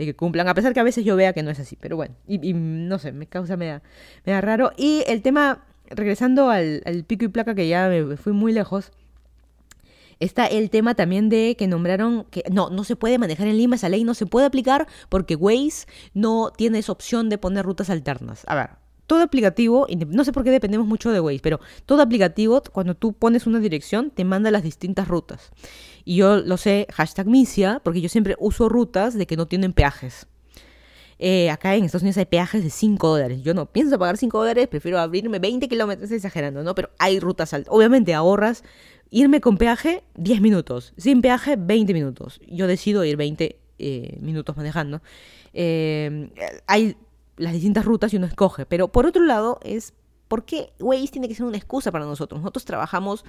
de 0.00 0.06
que 0.06 0.16
cumplan, 0.16 0.48
a 0.48 0.54
pesar 0.54 0.72
que 0.72 0.80
a 0.80 0.82
veces 0.82 1.04
yo 1.04 1.14
vea 1.14 1.34
que 1.34 1.42
no 1.42 1.50
es 1.50 1.60
así, 1.60 1.76
pero 1.78 1.94
bueno, 1.94 2.14
y, 2.26 2.54
no 2.54 2.98
sé, 2.98 3.12
me 3.12 3.26
causa, 3.26 3.58
me 3.58 3.66
da, 3.66 3.82
me 4.24 4.32
da 4.32 4.40
raro. 4.40 4.72
Y 4.78 5.04
el 5.06 5.20
tema, 5.20 5.66
regresando 5.90 6.50
al, 6.50 7.04
pico 7.06 7.24
y 7.24 7.28
placa, 7.28 7.54
que 7.54 7.68
ya 7.68 7.88
me 7.88 8.16
fui 8.16 8.32
muy 8.32 8.52
lejos, 8.52 8.92
Está 10.20 10.44
el 10.44 10.68
tema 10.68 10.94
también 10.94 11.30
de 11.30 11.56
que 11.58 11.66
nombraron 11.66 12.24
que 12.24 12.44
no, 12.50 12.68
no 12.68 12.84
se 12.84 12.94
puede 12.94 13.16
manejar 13.16 13.48
en 13.48 13.56
Lima, 13.56 13.76
esa 13.76 13.88
ley 13.88 14.04
no 14.04 14.12
se 14.12 14.26
puede 14.26 14.44
aplicar 14.44 14.86
porque 15.08 15.34
Waze 15.34 15.86
no 16.12 16.52
tiene 16.54 16.78
esa 16.78 16.92
opción 16.92 17.30
de 17.30 17.38
poner 17.38 17.64
rutas 17.64 17.88
alternas. 17.88 18.42
A 18.46 18.54
ver, 18.54 18.68
todo 19.06 19.22
aplicativo, 19.22 19.86
no 20.08 20.24
sé 20.24 20.32
por 20.32 20.44
qué 20.44 20.50
dependemos 20.50 20.86
mucho 20.86 21.10
de 21.10 21.20
Waze, 21.20 21.40
pero 21.42 21.58
todo 21.86 22.02
aplicativo, 22.02 22.62
cuando 22.70 22.94
tú 22.94 23.14
pones 23.14 23.46
una 23.46 23.60
dirección, 23.60 24.10
te 24.10 24.24
manda 24.24 24.50
las 24.50 24.62
distintas 24.62 25.08
rutas. 25.08 25.50
Y 26.04 26.16
yo 26.16 26.36
lo 26.36 26.58
sé, 26.58 26.86
hashtag 26.92 27.26
Misia, 27.26 27.80
porque 27.82 28.02
yo 28.02 28.08
siempre 28.08 28.36
uso 28.38 28.68
rutas 28.68 29.14
de 29.14 29.26
que 29.26 29.36
no 29.36 29.48
tienen 29.48 29.72
peajes. 29.72 30.26
Eh, 31.22 31.50
acá 31.50 31.76
en 31.76 31.84
Estados 31.84 32.02
Unidos 32.02 32.16
hay 32.16 32.24
peajes 32.24 32.64
de 32.64 32.70
5 32.70 33.08
dólares. 33.08 33.42
Yo 33.42 33.52
no 33.52 33.66
pienso 33.66 33.98
pagar 33.98 34.16
5 34.16 34.38
dólares, 34.38 34.68
prefiero 34.68 34.98
abrirme 34.98 35.38
20 35.38 35.68
kilómetros, 35.68 36.10
exagerando, 36.10 36.62
¿no? 36.62 36.74
Pero 36.74 36.90
hay 36.98 37.20
rutas 37.20 37.52
altas. 37.52 37.72
Obviamente 37.72 38.14
ahorras 38.14 38.64
Irme 39.10 39.40
con 39.40 39.58
peaje, 39.58 40.04
10 40.14 40.40
minutos. 40.40 40.94
Sin 40.96 41.20
peaje, 41.20 41.56
20 41.56 41.92
minutos. 41.92 42.40
Yo 42.46 42.68
decido 42.68 43.04
ir 43.04 43.16
20 43.16 43.58
eh, 43.78 44.18
minutos 44.20 44.56
manejando. 44.56 45.02
Eh, 45.52 46.30
hay 46.68 46.96
las 47.36 47.52
distintas 47.52 47.84
rutas 47.84 48.12
y 48.14 48.18
uno 48.18 48.26
escoge. 48.26 48.66
Pero 48.66 48.88
por 48.88 49.06
otro 49.06 49.24
lado, 49.24 49.58
es 49.64 49.94
¿por 50.28 50.44
qué 50.44 50.72
Waze 50.78 51.08
tiene 51.08 51.26
que 51.26 51.34
ser 51.34 51.44
una 51.44 51.56
excusa 51.56 51.90
para 51.90 52.04
nosotros? 52.04 52.40
Nosotros 52.40 52.64
trabajamos 52.64 53.24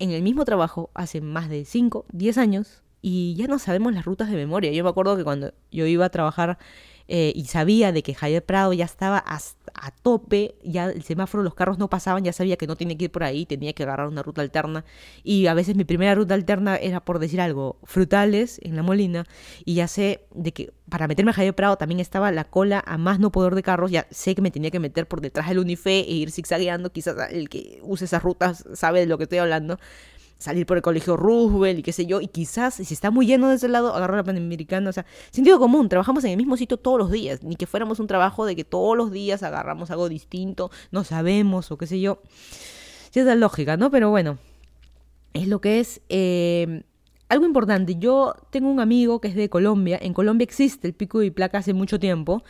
en 0.00 0.10
el 0.10 0.22
mismo 0.22 0.44
trabajo 0.44 0.90
hace 0.92 1.20
más 1.20 1.48
de 1.48 1.64
5, 1.64 2.06
10 2.12 2.38
años 2.38 2.82
y 3.00 3.36
ya 3.36 3.46
no 3.46 3.60
sabemos 3.60 3.94
las 3.94 4.04
rutas 4.04 4.28
de 4.28 4.34
memoria. 4.34 4.72
Yo 4.72 4.82
me 4.82 4.90
acuerdo 4.90 5.16
que 5.16 5.22
cuando 5.22 5.54
yo 5.70 5.86
iba 5.86 6.04
a 6.04 6.10
trabajar 6.10 6.58
eh, 7.08 7.32
y 7.34 7.44
sabía 7.46 7.92
de 7.92 8.02
que 8.02 8.14
Javier 8.14 8.44
Prado 8.44 8.72
ya 8.72 8.84
estaba 8.84 9.22
a, 9.26 9.40
tope, 10.02 10.56
ya 10.64 10.86
el 10.86 11.02
semáforo, 11.02 11.42
los 11.42 11.54
carros 11.54 11.78
no 11.78 11.88
pasaban, 11.88 12.24
ya 12.24 12.32
sabía 12.32 12.56
que 12.56 12.66
no 12.66 12.76
tenía 12.76 12.96
que 12.96 13.04
ir 13.04 13.10
por 13.10 13.24
ahí, 13.24 13.46
tenía 13.46 13.72
que 13.72 13.84
agarrar 13.84 14.08
una 14.08 14.22
ruta 14.22 14.42
alterna. 14.42 14.84
Y 15.22 15.46
a 15.46 15.54
veces 15.54 15.76
mi 15.76 15.84
primera 15.84 16.14
ruta 16.14 16.34
alterna 16.34 16.76
era, 16.76 17.00
por 17.00 17.18
decir 17.18 17.40
algo, 17.40 17.78
frutales 17.84 18.58
en 18.62 18.74
la 18.76 18.82
Molina. 18.82 19.24
Y 19.64 19.74
ya 19.74 19.88
sé 19.88 20.26
de 20.34 20.52
que 20.52 20.72
para 20.88 21.06
meterme 21.08 21.30
a 21.30 21.34
Javier 21.34 21.54
Prado 21.54 21.76
también 21.76 22.00
estaba 22.00 22.32
la 22.32 22.44
cola 22.44 22.82
a 22.86 22.98
más 22.98 23.20
no 23.20 23.30
poder 23.30 23.54
de 23.54 23.62
carros. 23.62 23.90
Ya 23.90 24.06
sé 24.10 24.34
que 24.34 24.42
me 24.42 24.50
tenía 24.50 24.70
que 24.70 24.80
meter 24.80 25.06
por 25.06 25.20
detrás 25.20 25.48
del 25.48 25.58
Unife 25.58 26.00
e 26.00 26.12
ir 26.12 26.30
zigzagueando. 26.30 26.90
Quizás 26.90 27.30
el 27.30 27.48
que 27.48 27.80
use 27.82 28.06
esas 28.06 28.22
rutas 28.22 28.64
sabe 28.74 29.00
de 29.00 29.06
lo 29.06 29.18
que 29.18 29.24
estoy 29.24 29.38
hablando 29.38 29.78
salir 30.38 30.66
por 30.66 30.76
el 30.76 30.82
colegio 30.82 31.16
Roosevelt 31.16 31.78
y 31.78 31.82
qué 31.82 31.92
sé 31.92 32.06
yo, 32.06 32.20
y 32.20 32.28
quizás 32.28 32.74
si 32.74 32.94
está 32.94 33.10
muy 33.10 33.26
lleno 33.26 33.48
de 33.48 33.56
ese 33.56 33.68
lado, 33.68 33.94
agarrar 33.94 34.18
la 34.18 34.24
Panamericana, 34.24 34.90
o 34.90 34.92
sea, 34.92 35.06
sentido 35.30 35.58
común, 35.58 35.88
trabajamos 35.88 36.24
en 36.24 36.30
el 36.30 36.36
mismo 36.36 36.56
sitio 36.56 36.76
todos 36.76 36.98
los 36.98 37.10
días, 37.10 37.42
ni 37.42 37.56
que 37.56 37.66
fuéramos 37.66 38.00
un 38.00 38.06
trabajo 38.06 38.44
de 38.44 38.54
que 38.54 38.64
todos 38.64 38.96
los 38.96 39.10
días 39.10 39.42
agarramos 39.42 39.90
algo 39.90 40.08
distinto, 40.08 40.70
no 40.90 41.04
sabemos 41.04 41.70
o 41.70 41.78
qué 41.78 41.86
sé 41.86 42.00
yo. 42.00 42.20
Cierta 43.10 43.34
lógica, 43.34 43.76
¿no? 43.76 43.90
Pero 43.90 44.10
bueno, 44.10 44.38
es 45.32 45.48
lo 45.48 45.60
que 45.60 45.80
es. 45.80 46.02
Eh, 46.08 46.82
algo 47.28 47.44
importante, 47.44 47.96
yo 47.96 48.34
tengo 48.50 48.68
un 48.68 48.78
amigo 48.78 49.20
que 49.20 49.28
es 49.28 49.34
de 49.34 49.48
Colombia, 49.48 49.98
en 50.00 50.14
Colombia 50.14 50.44
existe 50.44 50.86
el 50.86 50.94
pico 50.94 51.22
y 51.22 51.30
placa 51.30 51.58
hace 51.58 51.72
mucho 51.72 51.98
tiempo, 51.98 52.44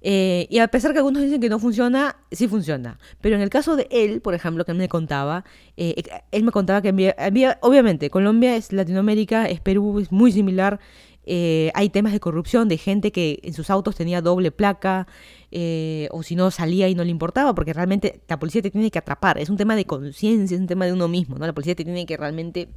eh, 0.00 0.46
y 0.50 0.58
a 0.58 0.68
pesar 0.68 0.92
que 0.92 0.98
algunos 0.98 1.22
dicen 1.22 1.40
que 1.40 1.48
no 1.48 1.58
funciona, 1.58 2.16
sí 2.30 2.48
funciona. 2.48 2.98
Pero 3.20 3.36
en 3.36 3.42
el 3.42 3.50
caso 3.50 3.76
de 3.76 3.88
él, 3.90 4.20
por 4.20 4.34
ejemplo, 4.34 4.64
que 4.64 4.74
me 4.74 4.88
contaba, 4.88 5.44
eh, 5.76 6.02
él 6.30 6.44
me 6.44 6.52
contaba 6.52 6.82
que 6.82 7.14
había, 7.18 7.58
obviamente, 7.62 8.10
Colombia 8.10 8.56
es 8.56 8.72
Latinoamérica, 8.72 9.48
es 9.48 9.60
Perú, 9.60 9.98
es 9.98 10.12
muy 10.12 10.32
similar. 10.32 10.78
Eh, 11.30 11.70
hay 11.74 11.90
temas 11.90 12.12
de 12.12 12.20
corrupción, 12.20 12.68
de 12.68 12.78
gente 12.78 13.12
que 13.12 13.40
en 13.42 13.52
sus 13.52 13.68
autos 13.68 13.96
tenía 13.96 14.22
doble 14.22 14.50
placa, 14.50 15.06
o 16.10 16.22
si 16.22 16.36
no 16.36 16.50
salía 16.50 16.88
y 16.88 16.94
no 16.94 17.04
le 17.04 17.10
importaba, 17.10 17.54
porque 17.54 17.72
realmente 17.72 18.20
la 18.28 18.38
policía 18.38 18.62
te 18.62 18.70
tiene 18.70 18.90
que 18.90 18.98
atrapar. 18.98 19.38
Es 19.38 19.50
un 19.50 19.56
tema 19.56 19.76
de 19.76 19.84
conciencia, 19.84 20.54
es 20.54 20.60
un 20.60 20.66
tema 20.66 20.86
de 20.86 20.92
uno 20.92 21.08
mismo, 21.08 21.36
¿no? 21.38 21.46
La 21.46 21.52
policía 21.52 21.74
te 21.74 21.84
tiene 21.84 22.06
que 22.06 22.16
realmente 22.16 22.68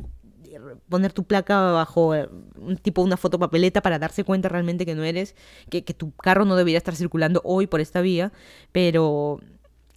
poner 0.90 1.14
tu 1.14 1.24
placa 1.24 1.72
bajo 1.72 2.16
eh, 2.16 2.30
un 2.58 2.78
tipo 2.78 3.02
una 3.02 3.18
foto 3.18 3.40
papeleta 3.40 3.82
para 3.82 4.00
darse 4.00 4.24
cuenta 4.24 4.50
realmente 4.50 4.86
que 4.86 4.96
no 4.96 5.04
eres, 5.04 5.36
que, 5.70 5.82
tu 5.82 6.12
carro 6.16 6.46
no 6.46 6.56
debería 6.56 6.78
estar 6.78 6.96
circulando 6.96 7.42
hoy 7.44 7.68
por 7.68 7.82
esta 7.82 8.02
vía, 8.02 8.32
pero 8.72 9.40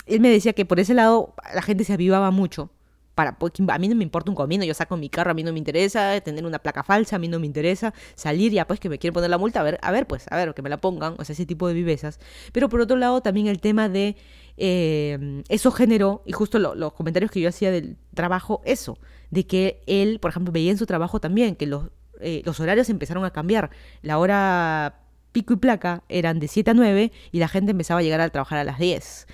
él 0.07 0.21
me 0.21 0.31
decía 0.31 0.53
que 0.53 0.64
por 0.64 0.81
ese 0.81 0.95
lado 0.95 1.35
la 1.55 1.62
gente 1.62 1.85
se 1.85 1.93
avivaba 1.93 2.31
mucho 2.31 2.71
para, 3.14 3.38
pues, 3.38 3.53
a 3.69 3.79
mí 3.79 3.88
no 3.88 3.95
me 3.95 4.03
importa 4.03 4.31
un 4.31 4.35
comino, 4.35 4.64
yo 4.64 4.75
saco 4.75 4.97
mi 4.97 5.09
carro, 5.09 5.31
a 5.31 5.35
mí 5.35 5.45
no 5.45 5.53
me 5.53 5.59
interesa 5.59 6.21
tener 6.21 6.45
una 6.45 6.59
placa 6.59 6.83
falsa, 6.83 7.17
a 7.17 7.19
mí 7.19 7.29
no 7.29 7.38
me 7.38 7.47
interesa 7.47 7.95
salir 8.17 8.53
ya 8.53 8.67
pues 8.67 8.81
que 8.81 8.88
me 8.88 8.99
quieren 8.99 9.14
poner 9.14 9.31
la 9.31 9.38
multa, 9.38 9.61
a 9.61 9.62
ver, 9.62 9.79
a 9.83 9.93
ver 9.93 10.07
pues, 10.07 10.27
a 10.31 10.37
ver, 10.37 10.53
que 10.55 10.62
me 10.62 10.69
la 10.69 10.79
pongan, 10.81 11.14
o 11.19 11.25
sea, 11.25 11.33
ese 11.33 11.47
tipo 11.47 11.69
de 11.69 11.75
vivezas. 11.75 12.19
Pero 12.53 12.69
por 12.69 12.81
otro 12.81 12.97
lado 12.97 13.21
también 13.21 13.47
el 13.47 13.61
tema 13.61 13.88
de 13.88 14.17
eh, 14.57 15.43
eso 15.49 15.71
generó, 15.71 16.23
y 16.27 16.33
justo 16.33 16.59
los 16.59 16.93
comentarios 16.93 17.31
que 17.31 17.40
yo 17.40 17.49
hacía 17.49 17.71
del 17.71 17.97
trabajo, 18.14 18.62
eso, 18.64 18.99
de 19.35 19.47
que 19.47 19.83
él, 19.87 20.18
por 20.20 20.31
ejemplo, 20.31 20.53
veía 20.53 20.70
en 20.70 20.79
su 20.79 20.87
trabajo 20.87 21.20
también 21.20 21.57
que 21.57 21.66
los, 21.66 21.90
eh, 22.20 22.42
los 22.44 22.61
horarios 22.61 22.88
empezaron 22.88 23.25
a 23.25 23.31
cambiar. 23.31 23.70
La 24.03 24.18
hora 24.18 25.01
pico 25.33 25.53
y 25.53 25.57
placa 25.57 26.05
eran 26.09 26.38
de 26.38 26.49
7 26.49 26.70
a 26.70 26.75
9 26.75 27.12
y 27.33 27.38
la 27.38 27.49
gente 27.49 27.73
empezaba 27.73 28.01
a 28.01 28.03
llegar 28.03 28.20
a 28.20 28.29
trabajar 28.31 28.59
a 28.59 28.64
las 28.64 28.79
10 28.79 29.27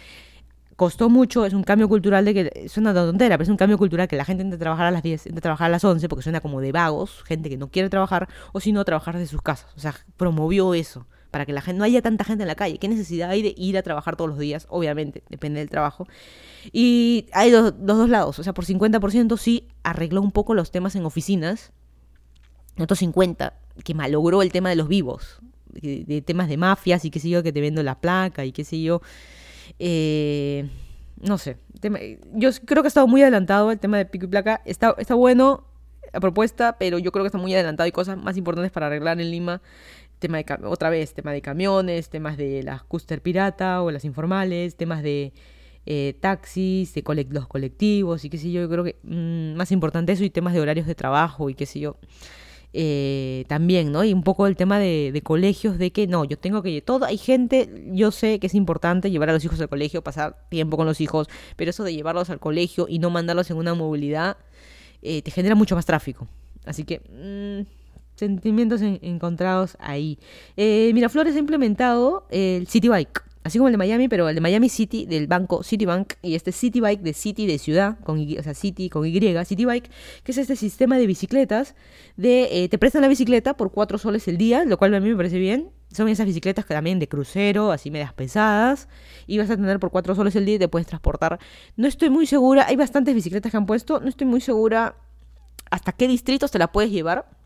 costó 0.80 1.10
mucho, 1.10 1.44
es 1.44 1.52
un 1.52 1.62
cambio 1.62 1.90
cultural 1.90 2.24
de 2.24 2.32
que, 2.32 2.68
suena 2.70 2.94
tontera, 2.94 3.36
pero 3.36 3.42
es 3.42 3.50
un 3.50 3.58
cambio 3.58 3.76
cultural 3.76 4.08
que 4.08 4.16
la 4.16 4.24
gente 4.24 4.42
entre 4.42 4.58
trabajar 4.58 4.86
a 4.86 4.90
las 4.90 5.02
10, 5.02 5.26
entre 5.26 5.42
trabajar 5.42 5.66
a 5.66 5.68
las 5.68 5.84
11, 5.84 6.08
porque 6.08 6.22
suena 6.22 6.40
como 6.40 6.62
de 6.62 6.72
vagos, 6.72 7.22
gente 7.24 7.50
que 7.50 7.58
no 7.58 7.68
quiere 7.68 7.90
trabajar, 7.90 8.30
o 8.54 8.60
si 8.60 8.72
no, 8.72 8.82
trabajar 8.86 9.18
desde 9.18 9.30
sus 9.30 9.42
casas. 9.42 9.70
O 9.76 9.78
sea, 9.80 9.94
promovió 10.16 10.72
eso, 10.72 11.06
para 11.30 11.46
que 11.46 11.52
la 11.52 11.60
gente, 11.60 11.78
no 11.78 11.84
haya 11.84 12.02
tanta 12.02 12.24
gente 12.24 12.42
en 12.42 12.48
la 12.48 12.54
calle. 12.54 12.78
¿Qué 12.78 12.88
necesidad 12.88 13.30
hay 13.30 13.42
de 13.42 13.54
ir 13.56 13.78
a 13.78 13.82
trabajar 13.82 14.16
todos 14.16 14.30
los 14.30 14.38
días? 14.38 14.66
Obviamente, 14.68 15.22
depende 15.28 15.60
del 15.60 15.70
trabajo. 15.70 16.06
Y 16.72 17.26
hay 17.32 17.50
los, 17.50 17.74
dos 17.78 18.08
lados, 18.08 18.38
o 18.38 18.42
sea, 18.42 18.52
por 18.52 18.64
50% 18.64 19.36
sí 19.36 19.68
arregló 19.82 20.20
un 20.20 20.32
poco 20.32 20.54
los 20.54 20.70
temas 20.70 20.96
en 20.96 21.04
oficinas, 21.04 21.72
otros 22.78 23.00
50% 23.02 23.52
que 23.84 23.94
malogró 23.94 24.42
el 24.42 24.52
tema 24.52 24.68
de 24.68 24.76
los 24.76 24.88
vivos, 24.88 25.40
de, 25.70 26.22
temas 26.22 26.48
de 26.48 26.56
mafias 26.56 27.04
y 27.04 27.10
qué 27.10 27.20
sé 27.20 27.30
yo, 27.30 27.42
que 27.42 27.52
te 27.52 27.60
vendo 27.60 27.82
la 27.82 28.00
placa 28.00 28.44
y 28.44 28.52
qué 28.52 28.64
sé 28.64 28.82
yo. 28.82 29.00
Eh, 29.78 30.68
no 31.20 31.38
sé, 31.38 31.58
yo 32.32 32.50
creo 32.64 32.82
que 32.82 32.86
ha 32.86 32.88
estado 32.88 33.06
muy 33.06 33.22
adelantado 33.22 33.70
el 33.70 33.78
tema 33.78 33.98
de 33.98 34.06
pico 34.06 34.26
y 34.26 34.28
placa. 34.28 34.60
Está, 34.64 34.94
está 34.98 35.14
bueno 35.14 35.64
la 36.12 36.20
propuesta, 36.20 36.76
pero 36.78 36.98
yo 36.98 37.12
creo 37.12 37.24
que 37.24 37.28
está 37.28 37.38
muy 37.38 37.54
adelantado. 37.54 37.84
Hay 37.84 37.92
cosas 37.92 38.18
más 38.18 38.36
importantes 38.36 38.72
para 38.72 38.86
arreglar 38.86 39.20
en 39.20 39.30
Lima. 39.30 39.62
Tema 40.20 40.38
de, 40.38 40.44
otra 40.64 40.90
vez, 40.90 41.14
tema 41.14 41.33
de 41.33 41.42
camiones, 41.42 42.09
temas 42.11 42.37
de 42.37 42.62
las 42.62 42.85
cúster 42.85 43.20
pirata 43.22 43.83
o 43.83 43.90
las 43.90 44.04
informales, 44.04 44.76
temas 44.76 45.02
de 45.02 45.33
eh, 45.87 46.14
taxis, 46.20 46.94
de 46.94 47.02
los 47.30 47.48
colectivos 47.48 48.24
y 48.24 48.30
qué 48.30 48.38
sé 48.38 48.52
yo. 48.52 48.61
Yo 48.61 48.68
creo 48.68 48.85
que 48.85 48.96
mm, 49.02 49.56
más 49.56 49.72
importante 49.72 50.12
eso 50.12 50.22
y 50.22 50.30
temas 50.30 50.52
de 50.52 50.61
horarios 50.61 50.87
de 50.87 50.94
trabajo 50.94 51.50
y 51.50 51.54
qué 51.54 51.66
sé 51.66 51.80
yo. 51.80 51.96
Eh, 52.72 53.46
también, 53.48 53.90
¿no? 53.90 54.04
Y 54.04 54.12
un 54.12 54.22
poco 54.22 54.46
el 54.46 54.54
tema 54.56 54.78
de, 54.78 55.20
colegios, 55.24 55.78
de 55.78 55.90
que 55.90 56.06
no, 56.06 56.24
yo 56.24 56.38
tengo 56.38 56.62
que... 56.62 56.80
Todo, 56.83 57.06
hay 57.06 57.18
gente, 57.18 57.68
yo 57.92 58.12
sé 58.12 58.38
que 58.38 58.46
es 58.46 58.54
importante 58.54 59.11
llevar 59.11 59.30
a 59.30 59.33
los 59.33 59.44
hijos 59.44 59.61
al 59.61 59.68
colegio, 59.68 60.02
pasar 60.02 60.46
tiempo 60.50 60.76
con 60.76 60.87
los 60.87 61.00
hijos, 61.00 61.28
pero 61.56 61.70
eso 61.70 61.83
de 61.83 61.94
llevarlos 61.94 62.30
al 62.30 62.38
colegio 62.38 62.87
y 62.88 63.00
no 63.00 63.11
mandarlos 63.11 63.50
en 63.50 63.56
una 63.56 63.74
movilidad, 63.74 64.37
eh, 65.02 65.22
te 65.22 65.30
genera 65.30 65.54
mucho 65.54 65.74
más 65.74 65.87
tráfico. 65.87 66.28
Así 66.64 66.85
que... 66.85 67.00
Mm, 67.11 67.79
sentimientos 68.20 68.80
encontrados 68.83 69.76
ahí. 69.80 70.18
Eh, 70.56 70.92
Miraflores 70.94 71.35
ha 71.35 71.38
implementado 71.38 72.26
el 72.30 72.68
City 72.68 72.88
Bike 72.88 73.22
así 73.42 73.59
como 73.59 73.68
el 73.68 73.72
de 73.72 73.78
Miami, 73.78 74.09
pero 74.09 74.28
el 74.28 74.35
de 74.35 74.40
Miami 74.40 74.68
City 74.68 75.06
del 75.06 75.26
banco 75.26 75.62
Citibank 75.62 76.14
y 76.22 76.35
este 76.35 76.52
Citybike 76.52 77.02
de 77.02 77.12
City 77.14 77.46
de 77.46 77.59
ciudad, 77.59 77.98
con 78.00 78.18
y, 78.18 78.38
o 78.38 78.42
sea, 78.42 78.54
City 78.54 78.90
con 78.90 79.06
Y, 79.06 79.20
Citybike, 79.44 79.90
que 80.22 80.33
es 80.33 80.38
este 80.38 80.56
sistema 80.56 80.98
de 80.98 81.06
bicicletas 81.06 81.74
de 82.16 82.64
eh, 82.64 82.68
te 82.68 82.78
prestan 82.78 83.02
la 83.02 83.09
bicicleta 83.09 83.56
por 83.56 83.72
cuatro 83.72 83.98
soles 83.98 84.28
el 84.28 84.37
día, 84.37 84.64
lo 84.64 84.78
cual 84.78 84.94
a 84.94 85.00
mí 85.00 85.09
me 85.09 85.16
parece 85.16 85.38
bien. 85.38 85.70
Son 85.92 86.09
esas 86.09 86.26
bicicletas 86.26 86.64
que 86.66 86.74
también 86.74 87.00
de 87.00 87.09
crucero, 87.09 87.72
así 87.72 87.90
medias 87.90 88.12
pesadas, 88.12 88.88
y 89.26 89.38
vas 89.38 89.50
a 89.50 89.56
tener 89.56 89.80
por 89.80 89.90
cuatro 89.90 90.14
soles 90.14 90.37
el 90.37 90.44
día 90.44 90.54
y 90.54 90.59
te 90.59 90.68
puedes 90.68 90.87
transportar. 90.87 91.40
No 91.76 91.88
estoy 91.88 92.11
muy 92.11 92.26
segura, 92.26 92.66
hay 92.66 92.76
bastantes 92.76 93.14
bicicletas 93.14 93.50
que 93.50 93.56
han 93.56 93.66
puesto, 93.66 94.00
no 94.00 94.09
estoy 94.09 94.26
muy 94.26 94.40
segura 94.40 94.94
hasta 95.70 95.92
qué 95.92 96.06
distritos 96.06 96.50
te 96.50 96.59
la 96.59 96.70
puedes 96.70 96.90
llevar 96.90 97.39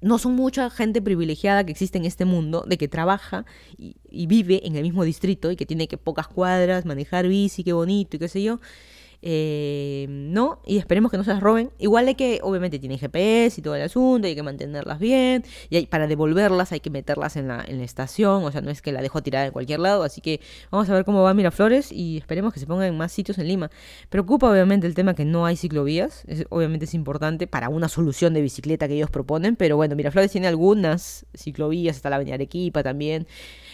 no 0.00 0.18
son 0.18 0.34
mucha 0.34 0.70
gente 0.70 1.02
privilegiada 1.02 1.64
que 1.64 1.72
existe 1.72 1.98
en 1.98 2.04
este 2.04 2.24
mundo, 2.24 2.64
de 2.66 2.78
que 2.78 2.88
trabaja 2.88 3.44
y, 3.76 3.96
y, 4.10 4.26
vive 4.26 4.66
en 4.66 4.76
el 4.76 4.82
mismo 4.82 5.04
distrito 5.04 5.50
y 5.50 5.56
que 5.56 5.66
tiene 5.66 5.88
que 5.88 5.98
pocas 5.98 6.28
cuadras, 6.28 6.86
manejar 6.86 7.28
bici, 7.28 7.64
qué 7.64 7.72
bonito 7.72 8.16
y 8.16 8.18
qué 8.18 8.28
sé 8.28 8.42
yo. 8.42 8.60
Eh, 9.22 10.06
no, 10.08 10.60
y 10.64 10.78
esperemos 10.78 11.10
que 11.10 11.18
no 11.18 11.24
se 11.24 11.30
las 11.30 11.40
roben. 11.40 11.70
Igual 11.78 12.08
hay 12.08 12.14
que, 12.14 12.40
obviamente 12.42 12.78
tiene 12.78 12.96
GPS 12.96 13.60
y 13.60 13.62
todo 13.62 13.74
el 13.74 13.82
asunto, 13.82 14.26
hay 14.26 14.34
que 14.34 14.42
mantenerlas 14.42 14.98
bien, 14.98 15.44
y 15.68 15.76
hay, 15.76 15.86
para 15.86 16.06
devolverlas 16.06 16.72
hay 16.72 16.80
que 16.80 16.90
meterlas 16.90 17.36
en 17.36 17.48
la, 17.48 17.62
en 17.66 17.78
la 17.78 17.84
estación, 17.84 18.44
o 18.44 18.50
sea, 18.52 18.60
no 18.62 18.70
es 18.70 18.80
que 18.80 18.92
la 18.92 19.02
dejo 19.02 19.22
tirada 19.22 19.46
en 19.46 19.52
cualquier 19.52 19.80
lado, 19.80 20.04
así 20.04 20.20
que 20.20 20.40
vamos 20.70 20.88
a 20.88 20.94
ver 20.94 21.04
cómo 21.04 21.22
va 21.22 21.34
Miraflores 21.34 21.92
y 21.92 22.16
esperemos 22.16 22.54
que 22.54 22.60
se 22.60 22.66
pongan 22.66 22.88
en 22.88 22.96
más 22.96 23.12
sitios 23.12 23.38
en 23.38 23.48
Lima. 23.48 23.70
Preocupa 24.08 24.50
obviamente 24.50 24.86
el 24.86 24.94
tema 24.94 25.14
que 25.14 25.24
no 25.24 25.44
hay 25.44 25.56
ciclovías, 25.56 26.24
obviamente 26.48 26.86
es 26.86 26.94
importante 26.94 27.46
para 27.46 27.68
una 27.68 27.88
solución 27.88 28.32
de 28.32 28.40
bicicleta 28.42 28.88
que 28.88 28.94
ellos 28.94 29.10
proponen, 29.10 29.56
pero 29.56 29.76
bueno, 29.76 29.96
Miraflores 29.96 30.32
tiene 30.32 30.46
algunas 30.46 31.26
ciclovías, 31.34 31.96
hasta 31.96 32.10
la 32.10 32.16
Avenida 32.16 32.34
Arequipa 32.34 32.82
también, 32.82 33.26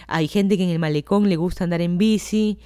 hay 0.09 0.27
gente 0.29 0.57
que 0.57 0.65
en 0.65 0.71
el 0.71 0.79
malecón 0.79 1.29
le 1.29 1.37
gusta 1.37 1.65
andar 1.65 1.81
en 1.81 1.99
bici, 1.99 2.59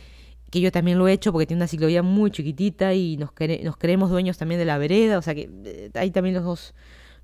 que 0.50 0.60
yo 0.60 0.72
también 0.72 0.98
lo 0.98 1.08
he 1.08 1.12
hecho 1.12 1.32
porque 1.32 1.46
tiene 1.46 1.60
una 1.60 1.68
ciclovía 1.68 2.02
muy 2.02 2.30
chiquitita 2.30 2.92
y 2.94 3.16
nos, 3.16 3.30
nos 3.62 3.76
creemos 3.76 4.10
dueños 4.10 4.36
también 4.36 4.58
de 4.58 4.64
la 4.64 4.78
vereda, 4.78 5.18
o 5.18 5.22
sea 5.22 5.34
que 5.34 5.48
eh, 5.64 5.90
hay 5.94 6.10
también 6.10 6.34
los 6.34 6.44
dos, 6.44 6.74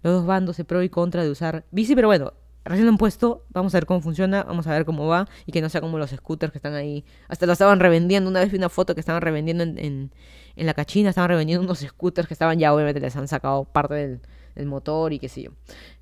los 0.02 0.14
dos 0.14 0.26
bandos 0.26 0.56
de 0.56 0.64
pro 0.64 0.82
y 0.82 0.88
contra 0.88 1.24
de 1.24 1.30
usar 1.30 1.64
bici, 1.70 1.94
pero 1.94 2.06
bueno, 2.08 2.32
recién 2.64 2.86
lo 2.86 2.92
han 2.92 2.98
puesto, 2.98 3.44
vamos 3.50 3.74
a 3.74 3.78
ver 3.78 3.86
cómo 3.86 4.00
funciona, 4.00 4.44
vamos 4.44 4.66
a 4.66 4.70
ver 4.70 4.84
cómo 4.84 5.06
va 5.06 5.28
y 5.44 5.52
que 5.52 5.60
no 5.60 5.68
sea 5.68 5.80
como 5.80 5.98
los 5.98 6.10
scooters 6.10 6.52
que 6.52 6.58
están 6.58 6.74
ahí, 6.74 7.04
hasta 7.28 7.46
lo 7.46 7.52
estaban 7.52 7.80
revendiendo, 7.80 8.30
una 8.30 8.40
vez 8.40 8.50
vi 8.50 8.58
una 8.58 8.68
foto 8.68 8.94
que 8.94 9.00
estaban 9.00 9.22
revendiendo 9.22 9.64
en, 9.64 9.78
en, 9.78 10.66
la 10.66 10.74
cachina, 10.74 11.10
estaban 11.10 11.30
revendiendo 11.30 11.64
unos 11.64 11.80
scooters 11.80 12.28
que 12.28 12.34
estaban 12.34 12.58
ya, 12.58 12.72
obviamente 12.72 13.00
les 13.00 13.16
han 13.16 13.26
sacado 13.26 13.64
parte 13.64 13.94
del, 13.94 14.20
del 14.54 14.66
motor 14.66 15.12
y 15.12 15.18
qué 15.18 15.28
sé 15.28 15.42
yo. 15.42 15.50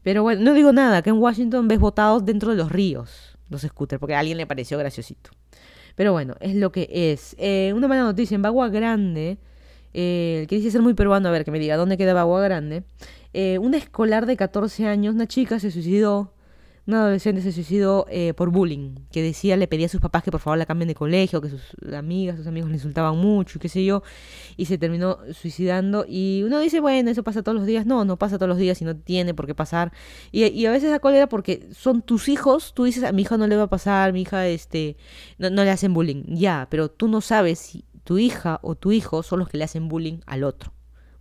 Pero 0.03 0.23
bueno, 0.23 0.43
no 0.43 0.53
digo 0.53 0.73
nada, 0.73 1.01
que 1.03 1.11
en 1.11 1.17
Washington 1.17 1.69
ves 1.69 1.79
botados 1.79 2.25
dentro 2.25 2.51
de 2.51 2.57
los 2.57 2.71
ríos, 2.71 3.39
los 3.49 3.63
scooters, 3.63 3.99
porque 3.99 4.15
a 4.15 4.21
alguien 4.21 4.37
le 4.37 4.47
pareció 4.47 4.79
graciosito. 4.79 5.31
Pero 5.95 6.13
bueno, 6.13 6.35
es 6.41 6.55
lo 6.55 6.73
que 6.73 6.89
es. 6.91 7.37
Eh, 7.39 7.73
una 7.75 7.89
mala 7.89 8.03
noticia, 8.03 8.35
en 8.35 8.43
Bagua 8.43 8.69
Grande, 8.69 9.39
eh, 9.93 10.47
que 10.49 10.57
dice 10.57 10.71
ser 10.71 10.83
muy 10.83 10.95
peruano, 10.95 11.29
a 11.29 11.33
ver, 11.33 11.45
que 11.45 11.51
me 11.51 11.59
diga 11.59 11.77
dónde 11.77 11.97
queda 11.97 12.15
Bagua 12.15 12.43
Grande. 12.43 12.83
Eh, 13.33 13.59
una 13.59 13.77
escolar 13.77 14.27
de 14.27 14.37
14 14.37 14.87
años, 14.87 15.15
una 15.15 15.27
chica 15.27 15.59
se 15.59 15.71
suicidó 15.71 16.34
un 16.87 16.95
adolescente 16.95 17.41
se 17.41 17.51
suicidó 17.51 18.07
eh, 18.11 18.35
por 18.35 18.51
bullying, 18.51 18.97
que 19.11 19.23
decía, 19.23 19.57
le 19.57 19.67
pedía 19.67 19.87
a 19.87 19.89
sus 19.89 20.01
papás 20.01 20.23
que 20.23 20.31
por 20.31 20.41
favor 20.41 20.59
la 20.59 20.67
cambien 20.67 20.89
de 20.89 20.95
colegio, 20.95 21.41
que 21.41 21.49
sus 21.49 21.63
amigas, 21.95 22.37
sus 22.37 22.47
amigos 22.47 22.69
le 22.69 22.77
insultaban 22.77 23.17
mucho, 23.17 23.59
y 23.59 23.61
qué 23.61 23.69
sé 23.71 23.85
yo, 23.85 24.03
y 24.57 24.67
se 24.67 24.77
terminó 24.77 25.19
suicidando. 25.33 26.05
Y 26.07 26.43
uno 26.45 26.59
dice, 26.61 26.81
bueno, 26.81 27.11
eso 27.11 27.23
pasa 27.23 27.43
todos 27.43 27.57
los 27.57 27.67
días. 27.67 27.87
No, 27.87 28.05
no 28.05 28.19
pasa 28.19 28.37
todos 28.37 28.49
los 28.49 28.59
días 28.59 28.83
y 28.83 28.85
no 28.85 28.97
tiene 28.97 29.33
por 29.33 29.47
qué 29.47 29.55
pasar. 29.55 29.93
Y, 30.31 30.67
a 30.67 30.71
veces 30.71 30.91
la 30.91 30.99
cólera 30.99 31.29
porque 31.29 31.69
son 31.73 32.03
tus 32.03 32.29
hijos, 32.29 32.75
tú 32.75 32.85
dices, 32.85 33.05
a 33.05 33.13
mi 33.13 33.23
hija 33.23 33.39
no 33.39 33.47
le 33.47 33.57
va 33.57 33.65
a 33.65 33.71
pasar, 33.71 34.13
mi 34.13 34.23
hija 34.23 34.47
este, 34.47 34.97
no, 35.39 35.49
no 35.51 35.65
le 35.65 35.71
hacen 35.71 35.95
bullying. 35.95 36.25
Ya, 36.29 36.69
pero 36.71 36.91
tú 36.91 37.09
no 37.09 37.21
sabes 37.21 37.59
si 37.61 37.85
tu 38.05 38.19
hija 38.19 38.61
o 38.63 38.75
tu 38.75 38.93
hijo 38.93 39.23
son 39.23 39.39
los 39.39 39.49
que 39.49 39.57
le 39.57 39.65
hacen 39.65 39.89
bullying 39.89 40.19
al 40.27 40.45
otro. 40.45 40.73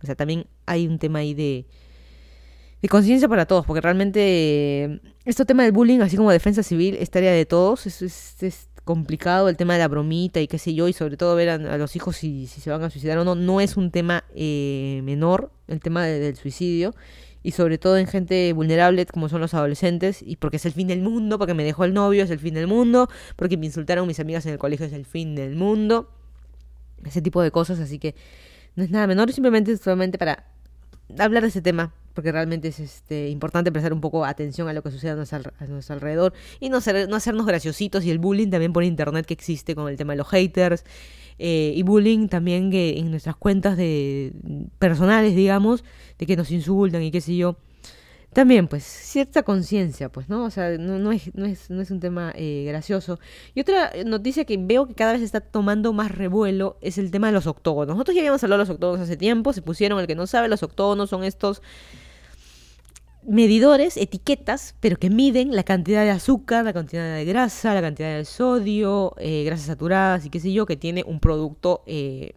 O 0.02 0.06
sea, 0.06 0.14
también 0.14 0.46
hay 0.66 0.86
un 0.86 0.98
tema 0.98 1.20
ahí 1.20 1.32
de 1.32 1.66
de 2.84 2.88
conciencia 2.90 3.30
para 3.30 3.46
todos, 3.46 3.64
porque 3.64 3.80
realmente 3.80 5.00
este 5.24 5.46
tema 5.46 5.62
del 5.62 5.72
bullying, 5.72 6.00
así 6.00 6.18
como 6.18 6.30
defensa 6.30 6.62
civil, 6.62 6.98
es 7.00 7.08
tarea 7.08 7.32
de 7.32 7.46
todos, 7.46 7.86
es, 7.86 8.02
es, 8.42 8.68
complicado 8.84 9.48
el 9.48 9.56
tema 9.56 9.72
de 9.72 9.78
la 9.78 9.88
bromita 9.88 10.38
y 10.42 10.46
qué 10.46 10.58
sé 10.58 10.74
yo, 10.74 10.86
y 10.86 10.92
sobre 10.92 11.16
todo 11.16 11.34
ver 11.34 11.48
a, 11.48 11.78
los 11.78 11.96
hijos 11.96 12.16
si, 12.16 12.46
se 12.46 12.68
van 12.68 12.82
a 12.82 12.90
suicidar 12.90 13.16
o 13.16 13.24
no, 13.24 13.34
no 13.34 13.62
es 13.62 13.78
un 13.78 13.90
tema 13.90 14.24
eh, 14.34 15.00
menor, 15.02 15.50
el 15.66 15.80
tema 15.80 16.04
del 16.04 16.36
suicidio, 16.36 16.94
y 17.42 17.52
sobre 17.52 17.78
todo 17.78 17.96
en 17.96 18.06
gente 18.06 18.52
vulnerable 18.52 19.06
como 19.06 19.30
son 19.30 19.40
los 19.40 19.54
adolescentes, 19.54 20.20
y 20.20 20.36
porque 20.36 20.58
es 20.58 20.66
el 20.66 20.72
fin 20.72 20.86
del 20.86 21.00
mundo, 21.00 21.38
porque 21.38 21.54
me 21.54 21.64
dejó 21.64 21.86
el 21.86 21.94
novio, 21.94 22.22
es 22.22 22.30
el 22.30 22.38
fin 22.38 22.52
del 22.52 22.66
mundo, 22.66 23.08
porque 23.36 23.56
me 23.56 23.64
insultaron 23.64 24.06
mis 24.06 24.20
amigas 24.20 24.44
en 24.44 24.52
el 24.52 24.58
colegio, 24.58 24.84
es 24.84 24.92
el 24.92 25.06
fin 25.06 25.34
del 25.34 25.56
mundo, 25.56 26.10
ese 27.02 27.22
tipo 27.22 27.40
de 27.40 27.50
cosas, 27.50 27.80
así 27.80 27.98
que 27.98 28.14
no 28.76 28.84
es 28.84 28.90
nada 28.90 29.06
menor, 29.06 29.32
simplemente 29.32 29.74
solamente 29.78 30.18
para 30.18 30.44
hablar 31.18 31.44
de 31.44 31.48
ese 31.48 31.62
tema 31.62 31.94
porque 32.14 32.32
realmente 32.32 32.68
es 32.68 32.80
este, 32.80 33.28
importante 33.28 33.70
prestar 33.72 33.92
un 33.92 34.00
poco 34.00 34.24
atención 34.24 34.68
a 34.68 34.72
lo 34.72 34.82
que 34.82 34.90
sucede 34.90 35.10
a 35.10 35.16
nuestro, 35.16 35.94
alrededor 35.94 36.32
y 36.60 36.70
no, 36.70 36.80
ser, 36.80 37.08
no 37.08 37.16
hacernos 37.16 37.44
graciositos 37.44 38.04
y 38.04 38.10
el 38.10 38.18
bullying 38.18 38.48
también 38.48 38.72
por 38.72 38.84
internet 38.84 39.26
que 39.26 39.34
existe 39.34 39.74
con 39.74 39.88
el 39.88 39.96
tema 39.96 40.12
de 40.12 40.18
los 40.18 40.28
haters 40.28 40.84
eh, 41.38 41.72
y 41.74 41.82
bullying 41.82 42.28
también 42.28 42.70
que 42.70 42.98
en 42.98 43.10
nuestras 43.10 43.36
cuentas 43.36 43.76
de 43.76 44.32
personales, 44.78 45.34
digamos, 45.34 45.84
de 46.18 46.26
que 46.26 46.36
nos 46.36 46.50
insultan 46.50 47.02
y 47.02 47.10
qué 47.10 47.20
sé 47.20 47.36
yo 47.36 47.56
también, 48.34 48.66
pues, 48.66 48.82
cierta 48.82 49.44
conciencia, 49.44 50.08
pues, 50.10 50.28
¿no? 50.28 50.44
O 50.44 50.50
sea, 50.50 50.76
no, 50.76 50.98
no, 50.98 51.12
es, 51.12 51.32
no, 51.36 51.46
es, 51.46 51.70
no 51.70 51.80
es 51.80 51.92
un 51.92 52.00
tema 52.00 52.32
eh, 52.34 52.64
gracioso. 52.66 53.20
Y 53.54 53.60
otra 53.60 53.92
noticia 54.04 54.44
que 54.44 54.56
veo 54.58 54.88
que 54.88 54.94
cada 54.94 55.12
vez 55.12 55.22
está 55.22 55.40
tomando 55.40 55.92
más 55.92 56.10
revuelo 56.10 56.76
es 56.80 56.98
el 56.98 57.12
tema 57.12 57.28
de 57.28 57.32
los 57.32 57.46
octógonos. 57.46 57.94
Nosotros 57.94 58.16
ya 58.16 58.22
habíamos 58.22 58.42
hablado 58.42 58.58
de 58.58 58.68
los 58.68 58.74
octógonos 58.74 59.04
hace 59.04 59.16
tiempo, 59.16 59.52
se 59.52 59.62
pusieron, 59.62 60.00
el 60.00 60.08
que 60.08 60.16
no 60.16 60.26
sabe, 60.26 60.48
los 60.48 60.64
octógonos 60.64 61.10
son 61.10 61.22
estos 61.22 61.62
medidores, 63.26 63.96
etiquetas, 63.96 64.74
pero 64.80 64.96
que 64.96 65.10
miden 65.10 65.54
la 65.54 65.62
cantidad 65.62 66.02
de 66.02 66.10
azúcar, 66.10 66.64
la 66.64 66.72
cantidad 66.72 67.16
de 67.16 67.24
grasa, 67.24 67.74
la 67.74 67.80
cantidad 67.80 68.16
de 68.16 68.24
sodio, 68.24 69.14
eh, 69.18 69.44
grasas 69.44 69.66
saturadas 69.66 70.26
y 70.26 70.30
qué 70.30 70.40
sé 70.40 70.52
yo, 70.52 70.66
que 70.66 70.76
tiene 70.76 71.04
un 71.06 71.20
producto... 71.20 71.82
Eh, 71.86 72.34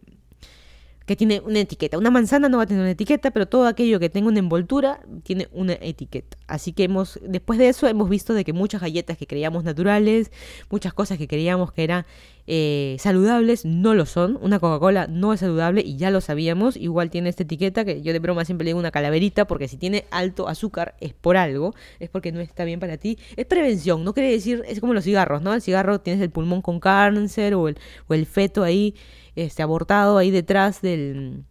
que 1.08 1.16
tiene 1.16 1.40
una 1.40 1.60
etiqueta. 1.60 1.96
Una 1.96 2.10
manzana 2.10 2.50
no 2.50 2.58
va 2.58 2.64
a 2.64 2.66
tener 2.66 2.82
una 2.82 2.90
etiqueta, 2.90 3.30
pero 3.30 3.48
todo 3.48 3.66
aquello 3.66 3.98
que 3.98 4.10
tenga 4.10 4.28
una 4.28 4.40
envoltura 4.40 5.00
tiene 5.22 5.48
una 5.52 5.72
etiqueta. 5.72 6.36
Así 6.46 6.74
que 6.74 6.84
hemos, 6.84 7.18
después 7.22 7.58
de 7.58 7.70
eso 7.70 7.88
hemos 7.88 8.10
visto 8.10 8.34
de 8.34 8.44
que 8.44 8.52
muchas 8.52 8.82
galletas 8.82 9.16
que 9.16 9.26
creíamos 9.26 9.64
naturales, 9.64 10.30
muchas 10.68 10.92
cosas 10.92 11.16
que 11.16 11.26
creíamos 11.26 11.72
que 11.72 11.82
eran 11.82 12.04
eh, 12.50 12.96
saludables, 12.98 13.66
no 13.66 13.92
lo 13.92 14.06
son. 14.06 14.38
Una 14.40 14.58
Coca-Cola 14.58 15.06
no 15.06 15.34
es 15.34 15.40
saludable 15.40 15.82
y 15.82 15.98
ya 15.98 16.10
lo 16.10 16.22
sabíamos. 16.22 16.78
Igual 16.78 17.10
tiene 17.10 17.28
esta 17.28 17.42
etiqueta 17.42 17.84
que 17.84 18.00
yo 18.00 18.14
de 18.14 18.18
broma 18.20 18.46
siempre 18.46 18.64
le 18.64 18.70
digo 18.70 18.78
una 18.78 18.90
calaverita 18.90 19.46
porque 19.46 19.68
si 19.68 19.76
tiene 19.76 20.06
alto 20.10 20.48
azúcar 20.48 20.96
es 21.00 21.12
por 21.12 21.36
algo, 21.36 21.74
es 22.00 22.08
porque 22.08 22.32
no 22.32 22.40
está 22.40 22.64
bien 22.64 22.80
para 22.80 22.96
ti. 22.96 23.18
Es 23.36 23.44
prevención, 23.44 24.02
no 24.02 24.14
quiere 24.14 24.30
decir, 24.30 24.62
es 24.66 24.80
como 24.80 24.94
los 24.94 25.04
cigarros, 25.04 25.42
¿no? 25.42 25.52
El 25.52 25.60
cigarro 25.60 26.00
tienes 26.00 26.22
el 26.22 26.30
pulmón 26.30 26.62
con 26.62 26.80
cáncer 26.80 27.54
o 27.54 27.68
el, 27.68 27.76
o 28.06 28.14
el 28.14 28.24
feto 28.24 28.64
ahí 28.64 28.94
este, 29.36 29.62
abortado 29.62 30.16
ahí 30.16 30.30
detrás 30.30 30.80
del, 30.80 31.44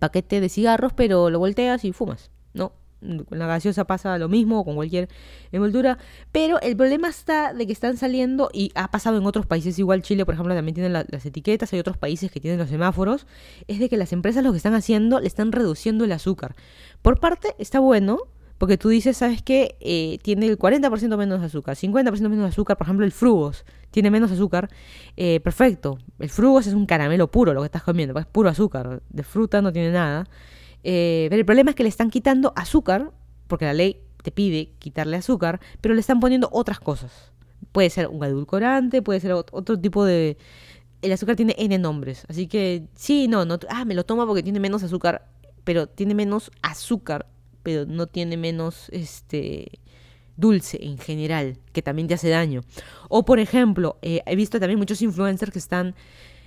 paquete 0.00 0.40
de 0.40 0.48
cigarros, 0.48 0.92
pero 0.94 1.30
lo 1.30 1.38
volteas 1.38 1.84
y 1.84 1.92
fumas, 1.92 2.32
¿no? 2.54 2.72
Con 3.00 3.38
la 3.38 3.46
gaseosa 3.46 3.84
pasa 3.84 4.18
lo 4.18 4.28
mismo, 4.28 4.64
con 4.64 4.74
cualquier 4.74 5.08
envoltura, 5.52 5.98
pero 6.32 6.60
el 6.60 6.76
problema 6.76 7.08
está 7.08 7.52
de 7.54 7.66
que 7.66 7.72
están 7.72 7.96
saliendo, 7.96 8.50
y 8.52 8.72
ha 8.74 8.90
pasado 8.90 9.18
en 9.18 9.26
otros 9.26 9.46
países, 9.46 9.78
igual 9.78 10.02
Chile, 10.02 10.24
por 10.24 10.34
ejemplo, 10.34 10.54
también 10.54 10.74
tienen 10.74 10.92
las 10.92 11.26
etiquetas, 11.26 11.72
hay 11.72 11.78
otros 11.78 11.96
países 11.96 12.30
que 12.30 12.40
tienen 12.40 12.58
los 12.58 12.68
semáforos, 12.68 13.26
es 13.68 13.78
de 13.78 13.88
que 13.88 13.96
las 13.96 14.12
empresas 14.12 14.42
lo 14.42 14.50
que 14.50 14.56
están 14.56 14.74
haciendo 14.74 15.20
le 15.20 15.28
están 15.28 15.52
reduciendo 15.52 16.04
el 16.04 16.12
azúcar. 16.12 16.56
Por 17.00 17.20
parte 17.20 17.54
está 17.58 17.78
bueno, 17.78 18.18
porque 18.58 18.76
tú 18.76 18.88
dices, 18.88 19.16
¿sabes 19.16 19.40
qué? 19.40 19.76
Eh, 19.80 20.18
tiene 20.22 20.46
el 20.46 20.58
40% 20.58 21.16
menos 21.16 21.40
azúcar, 21.42 21.76
50% 21.76 22.28
menos 22.28 22.48
azúcar, 22.48 22.76
por 22.76 22.86
ejemplo, 22.86 23.06
el 23.06 23.12
frugos 23.12 23.64
tiene 23.92 24.10
menos 24.10 24.32
azúcar. 24.32 24.68
Eh, 25.16 25.40
perfecto, 25.40 25.98
el 26.18 26.28
frugos 26.28 26.66
es 26.66 26.74
un 26.74 26.84
caramelo 26.84 27.30
puro 27.30 27.54
lo 27.54 27.60
que 27.60 27.66
estás 27.66 27.84
comiendo, 27.84 28.12
pues 28.12 28.26
es 28.26 28.30
puro 28.30 28.48
azúcar, 28.48 29.00
de 29.08 29.22
fruta 29.22 29.62
no 29.62 29.72
tiene 29.72 29.92
nada. 29.92 30.26
Eh, 30.84 31.26
pero 31.30 31.40
el 31.40 31.46
problema 31.46 31.70
es 31.70 31.76
que 31.76 31.82
le 31.82 31.88
están 31.88 32.10
quitando 32.10 32.52
azúcar, 32.56 33.12
porque 33.46 33.64
la 33.64 33.74
ley 33.74 34.00
te 34.22 34.30
pide 34.30 34.72
quitarle 34.78 35.16
azúcar, 35.16 35.60
pero 35.80 35.94
le 35.94 36.00
están 36.00 36.20
poniendo 36.20 36.48
otras 36.52 36.80
cosas. 36.80 37.32
Puede 37.72 37.90
ser 37.90 38.08
un 38.08 38.24
edulcorante, 38.24 39.02
puede 39.02 39.20
ser 39.20 39.32
otro 39.32 39.78
tipo 39.78 40.04
de... 40.04 40.36
El 41.02 41.12
azúcar 41.12 41.36
tiene 41.36 41.54
N 41.58 41.78
nombres, 41.78 42.24
así 42.28 42.48
que 42.48 42.88
sí, 42.94 43.28
no, 43.28 43.44
no, 43.44 43.58
ah, 43.68 43.84
me 43.84 43.94
lo 43.94 44.04
tomo 44.04 44.26
porque 44.26 44.42
tiene 44.42 44.58
menos 44.58 44.82
azúcar, 44.82 45.28
pero 45.64 45.86
tiene 45.86 46.14
menos 46.14 46.50
azúcar 46.62 47.26
pero 47.68 47.84
no 47.86 48.06
tiene 48.06 48.38
menos 48.38 48.88
este 48.90 49.80
dulce 50.36 50.78
en 50.80 50.96
general, 50.96 51.58
que 51.74 51.82
también 51.82 52.08
te 52.08 52.14
hace 52.14 52.30
daño. 52.30 52.62
O 53.10 53.26
por 53.26 53.40
ejemplo, 53.40 53.98
eh, 54.00 54.22
he 54.24 54.36
visto 54.36 54.58
también 54.58 54.78
muchos 54.78 55.02
influencers 55.02 55.52
que 55.52 55.58
están... 55.58 55.94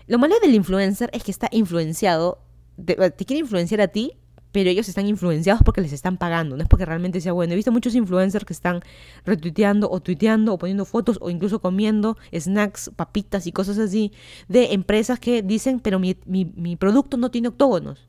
Lo 0.07 0.17
malo 0.17 0.39
del 0.41 0.55
influencer 0.55 1.11
es 1.13 1.23
que 1.23 1.29
está 1.29 1.47
influenciado, 1.51 2.39
te, 2.83 2.95
quiere 3.25 3.41
influenciar 3.41 3.81
a 3.81 3.89
ti, 3.89 4.13
pero 4.51 4.69
ellos 4.69 4.87
están 4.89 5.07
influenciados 5.07 5.63
porque 5.63 5.81
les 5.81 5.93
están 5.93 6.17
pagando, 6.17 6.57
no 6.57 6.63
es 6.63 6.69
porque 6.69 6.85
realmente 6.85 7.21
sea 7.21 7.33
bueno. 7.33 7.53
He 7.53 7.55
visto 7.55 7.71
muchos 7.71 7.95
influencers 7.95 8.45
que 8.45 8.53
están 8.53 8.81
retuiteando 9.25 9.89
o 9.89 9.99
tuiteando 10.01 10.53
o 10.53 10.57
poniendo 10.57 10.85
fotos 10.85 11.17
o 11.21 11.29
incluso 11.29 11.59
comiendo 11.59 12.17
snacks, 12.37 12.91
papitas 12.95 13.47
y 13.47 13.51
cosas 13.51 13.77
así 13.77 14.11
de 14.47 14.73
empresas 14.73 15.19
que 15.19 15.41
dicen, 15.41 15.79
pero 15.79 15.99
mi, 15.99 16.17
mi, 16.25 16.45
mi 16.55 16.75
producto 16.75 17.17
no 17.17 17.31
tiene 17.31 17.49
octógonos. 17.49 18.07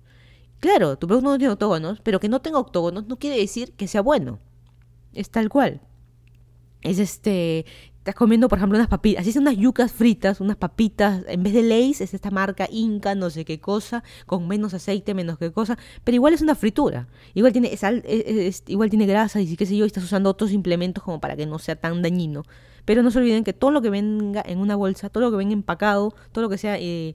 Claro, 0.61 0.97
tu 0.97 1.07
producto 1.07 1.31
no 1.31 1.39
tiene 1.39 1.53
octógonos, 1.53 2.01
pero 2.01 2.21
que 2.21 2.29
no 2.29 2.41
tenga 2.41 2.59
octógonos 2.59 3.07
no 3.07 3.19
quiere 3.19 3.37
decir 3.37 3.73
que 3.73 3.89
sea 3.89 4.01
bueno. 4.01 4.39
Es 5.13 5.31
tal 5.31 5.49
cual. 5.49 5.81
Es 6.83 6.99
este, 6.99 7.67
estás 8.03 8.17
comiendo, 8.17 8.49
por 8.49 8.59
ejemplo, 8.59 8.77
unas 8.77 8.89
papitas, 8.89 9.23
así 9.23 9.31
son 9.31 9.43
unas 9.43 9.57
yucas 9.57 9.93
fritas, 9.93 10.41
unas 10.41 10.57
papitas, 10.57 11.23
en 11.29 11.45
vez 11.45 11.53
de 11.53 11.63
Lay's 11.63 12.01
es 12.01 12.15
esta 12.15 12.33
marca 12.33 12.67
Inca, 12.69 13.15
no 13.15 13.31
sé 13.31 13.45
qué 13.45 13.61
cosa, 13.61 14.03
con 14.27 14.49
menos 14.49 14.75
aceite, 14.75 15.15
menos 15.15 15.39
qué 15.39 15.53
cosa, 15.53 15.79
pero 16.03 16.17
igual 16.17 16.35
es 16.35 16.43
una 16.43 16.57
fritura. 16.57 17.07
Igual 17.35 17.53
tiene 17.53 17.77
sal, 17.77 18.03
igual 18.67 18.91
tiene 18.91 19.07
grasa 19.07 19.41
y 19.41 19.57
qué 19.57 19.67
sé 19.67 19.77
yo, 19.77 19.85
y 19.85 19.87
estás 19.87 20.03
usando 20.03 20.31
otros 20.31 20.51
implementos 20.51 21.05
como 21.05 21.21
para 21.21 21.37
que 21.37 21.47
no 21.47 21.61
sea 21.61 21.77
tan 21.77 22.03
dañino. 22.03 22.43
Pero 22.85 23.05
no 23.05 23.13
se 23.13 23.21
olviden 23.21 23.45
que 23.45 23.53
todo 23.53 23.71
lo 23.71 23.81
que 23.83 23.91
venga 23.91 24.43
en 24.45 24.59
una 24.59 24.75
bolsa, 24.75 25.09
todo 25.09 25.23
lo 25.23 25.31
que 25.31 25.37
venga 25.37 25.53
empacado, 25.53 26.13
todo 26.33 26.43
lo 26.43 26.51
que 26.51 26.59
sea 26.59 26.79
eh, 26.81 27.15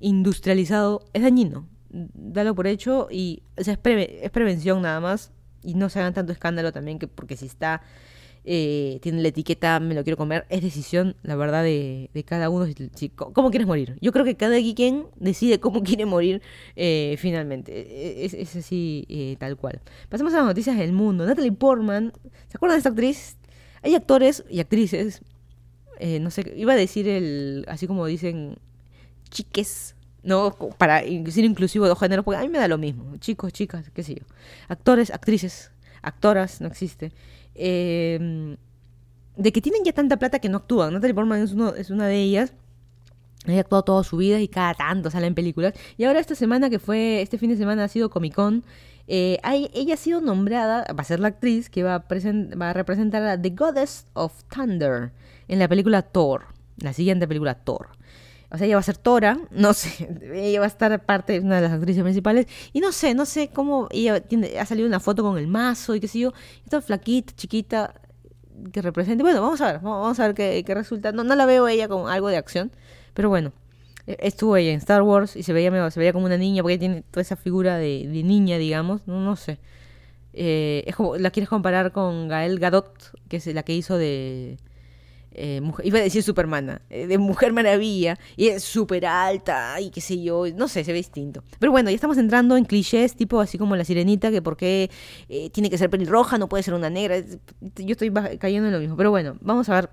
industrializado 0.00 1.04
es 1.12 1.22
dañino 1.22 1.66
dalo 1.92 2.54
por 2.54 2.66
hecho 2.66 3.08
y 3.10 3.42
o 3.58 3.64
sea, 3.64 3.74
es, 3.74 4.30
prevención 4.30 4.82
nada 4.82 5.00
más 5.00 5.30
y 5.62 5.74
no 5.74 5.88
se 5.88 6.00
hagan 6.00 6.14
tanto 6.14 6.32
escándalo 6.32 6.72
también 6.72 6.98
que 6.98 7.06
porque 7.06 7.36
si 7.36 7.46
está 7.46 7.82
eh, 8.44 8.98
tiene 9.02 9.22
la 9.22 9.28
etiqueta 9.28 9.78
me 9.80 9.94
lo 9.94 10.02
quiero 10.02 10.16
comer 10.16 10.46
es 10.48 10.62
decisión 10.62 11.14
la 11.22 11.36
verdad 11.36 11.62
de, 11.62 12.10
cada 12.26 12.50
uno 12.50 12.66
cómo 13.14 13.50
quieres 13.50 13.66
morir. 13.66 13.96
Yo 14.00 14.12
creo 14.12 14.24
que 14.24 14.36
cada 14.36 14.56
quien 14.74 15.06
decide 15.16 15.60
cómo 15.60 15.82
quiere 15.84 16.06
morir 16.06 16.42
eh, 16.76 17.16
finalmente. 17.18 17.72
E, 17.72 18.22
e, 18.22 18.24
es, 18.24 18.34
es 18.34 18.56
así 18.56 19.06
eh, 19.08 19.36
tal 19.38 19.56
cual. 19.56 19.80
Pasamos 20.08 20.32
a 20.34 20.38
las 20.38 20.46
noticias 20.46 20.76
del 20.76 20.92
mundo. 20.92 21.26
Natalie 21.26 21.52
Portman 21.52 22.12
¿se 22.48 22.56
acuerdan 22.56 22.76
de 22.76 22.78
esta 22.78 22.90
actriz? 22.90 23.36
hay 23.82 23.96
actores 23.96 24.44
y 24.48 24.60
actrices 24.60 25.22
no 26.20 26.30
sé 26.30 26.52
iba 26.56 26.72
a 26.72 26.76
decir 26.76 27.08
el 27.08 27.64
así 27.68 27.86
como 27.86 28.06
dicen 28.06 28.56
chiques 29.30 29.94
no 30.22 30.54
para 30.78 31.00
ser 31.00 31.44
inclusivo 31.44 31.84
de 31.84 31.90
dos 31.90 31.98
géneros, 31.98 32.24
porque 32.24 32.38
a 32.38 32.42
mí 32.42 32.48
me 32.48 32.58
da 32.58 32.68
lo 32.68 32.78
mismo, 32.78 33.16
chicos, 33.16 33.52
chicas, 33.52 33.90
qué 33.92 34.02
sé 34.02 34.14
yo, 34.14 34.24
actores, 34.68 35.10
actrices, 35.10 35.72
actoras, 36.00 36.60
no 36.60 36.68
existe, 36.68 37.12
em, 37.54 38.56
de 39.36 39.52
que 39.52 39.60
tienen 39.60 39.84
ya 39.84 39.92
tanta 39.92 40.18
plata 40.18 40.38
que 40.38 40.48
no 40.48 40.58
actúan. 40.58 40.92
Natalie 40.92 41.14
Portman 41.14 41.42
es, 41.42 41.52
uno, 41.52 41.74
es 41.74 41.90
una 41.90 42.06
de 42.06 42.16
ellas. 42.16 42.52
Ha 43.46 43.58
actuado 43.58 43.82
toda 43.82 44.04
su 44.04 44.16
vida 44.16 44.40
y 44.40 44.48
cada 44.48 44.74
tanto 44.74 45.10
sale 45.10 45.26
en 45.26 45.34
películas. 45.34 45.74
Y 45.96 46.04
ahora 46.04 46.20
esta 46.20 46.34
semana 46.34 46.70
que 46.70 46.78
fue, 46.78 47.22
este 47.22 47.38
fin 47.38 47.50
de 47.50 47.56
semana 47.56 47.84
ha 47.84 47.88
sido 47.88 48.08
Comic 48.08 48.34
Con, 48.34 48.62
eh, 49.08 49.38
ella 49.74 49.94
ha 49.94 49.96
sido 49.96 50.20
nombrada, 50.20 50.86
va 50.94 51.00
a 51.00 51.04
ser 51.04 51.18
la 51.18 51.28
actriz 51.28 51.68
que 51.68 51.82
va 51.82 51.98
va 51.98 52.70
a 52.70 52.72
representar 52.72 53.22
a 53.24 53.40
The 53.40 53.50
Goddess 53.50 54.06
of 54.12 54.44
Thunder 54.44 55.10
en 55.48 55.58
la 55.58 55.68
película 55.68 56.02
Thor, 56.02 56.46
la 56.78 56.92
siguiente 56.92 57.26
película 57.26 57.54
Thor. 57.54 57.88
O 58.52 58.58
sea, 58.58 58.66
ella 58.66 58.76
va 58.76 58.80
a 58.80 58.82
ser 58.82 58.98
Tora, 58.98 59.38
no 59.50 59.72
sé, 59.72 60.08
ella 60.34 60.60
va 60.60 60.66
a 60.66 60.68
estar 60.68 61.04
parte 61.06 61.32
de 61.32 61.40
una 61.40 61.56
de 61.56 61.62
las 61.62 61.72
actrices 61.72 62.02
principales. 62.02 62.46
Y 62.74 62.80
no 62.80 62.92
sé, 62.92 63.14
no 63.14 63.24
sé 63.24 63.48
cómo 63.48 63.88
ella 63.90 64.20
tiene, 64.20 64.58
ha 64.58 64.66
salido 64.66 64.86
una 64.86 65.00
foto 65.00 65.22
con 65.22 65.38
el 65.38 65.46
mazo 65.46 65.94
y 65.94 66.00
qué 66.00 66.08
sé 66.08 66.18
yo. 66.18 66.32
Está 66.62 66.82
flaquita, 66.82 67.32
chiquita, 67.34 67.94
que 68.72 68.82
represente. 68.82 69.22
Bueno, 69.22 69.40
vamos 69.40 69.60
a 69.62 69.72
ver, 69.72 69.80
vamos 69.80 70.20
a 70.20 70.30
ver 70.30 70.64
qué, 70.64 70.74
resulta. 70.74 71.12
No, 71.12 71.24
no 71.24 71.34
la 71.34 71.46
veo 71.46 71.66
ella 71.66 71.88
con 71.88 72.10
algo 72.10 72.28
de 72.28 72.36
acción, 72.36 72.70
pero 73.14 73.30
bueno. 73.30 73.52
E, 74.06 74.18
estuvo 74.20 74.56
ella 74.56 74.72
en 74.72 74.78
Star 74.78 75.02
Wars 75.02 75.34
y 75.34 75.44
se 75.44 75.54
veía, 75.54 75.90
se 75.90 75.98
veía 75.98 76.12
como 76.12 76.26
una 76.26 76.36
niña 76.36 76.62
porque 76.62 76.76
tiene 76.78 77.02
toda 77.10 77.22
esa 77.22 77.36
figura 77.36 77.78
de, 77.78 78.04
niña, 78.06 78.58
digamos. 78.58 79.06
No, 79.06 79.20
no 79.20 79.36
sé. 79.36 79.60
Eh, 80.34 80.84
es 80.86 80.94
como, 80.96 81.16
la 81.16 81.30
quieres 81.30 81.48
comparar 81.48 81.92
con 81.92 82.28
Gael 82.28 82.58
Gadot, 82.58 83.12
que 83.28 83.38
es 83.38 83.46
la 83.46 83.62
que 83.62 83.74
hizo 83.74 83.96
de 83.96 84.58
eh, 85.34 85.60
iba 85.84 85.98
a 85.98 86.02
decir 86.02 86.22
Supermana, 86.22 86.82
eh, 86.90 87.06
de 87.06 87.18
Mujer 87.18 87.52
Maravilla, 87.52 88.18
y 88.36 88.48
es 88.48 88.62
súper 88.62 89.06
alta 89.06 89.80
y 89.80 89.90
qué 89.90 90.00
sé 90.00 90.22
yo, 90.22 90.44
no 90.54 90.68
sé, 90.68 90.84
se 90.84 90.92
ve 90.92 90.98
distinto. 90.98 91.42
Pero 91.58 91.72
bueno, 91.72 91.90
ya 91.90 91.94
estamos 91.94 92.18
entrando 92.18 92.56
en 92.56 92.64
clichés, 92.64 93.16
tipo 93.16 93.40
así 93.40 93.58
como 93.58 93.76
la 93.76 93.84
sirenita, 93.84 94.30
que 94.30 94.42
por 94.42 94.56
qué 94.56 94.90
eh, 95.28 95.50
tiene 95.50 95.70
que 95.70 95.78
ser 95.78 95.90
pelirroja, 95.90 96.38
no 96.38 96.48
puede 96.48 96.62
ser 96.62 96.74
una 96.74 96.90
negra. 96.90 97.20
Yo 97.76 97.92
estoy 97.92 98.12
cayendo 98.38 98.68
en 98.68 98.72
lo 98.72 98.80
mismo. 98.80 98.96
Pero 98.96 99.10
bueno, 99.10 99.36
vamos 99.40 99.68
a 99.68 99.74
ver. 99.74 99.90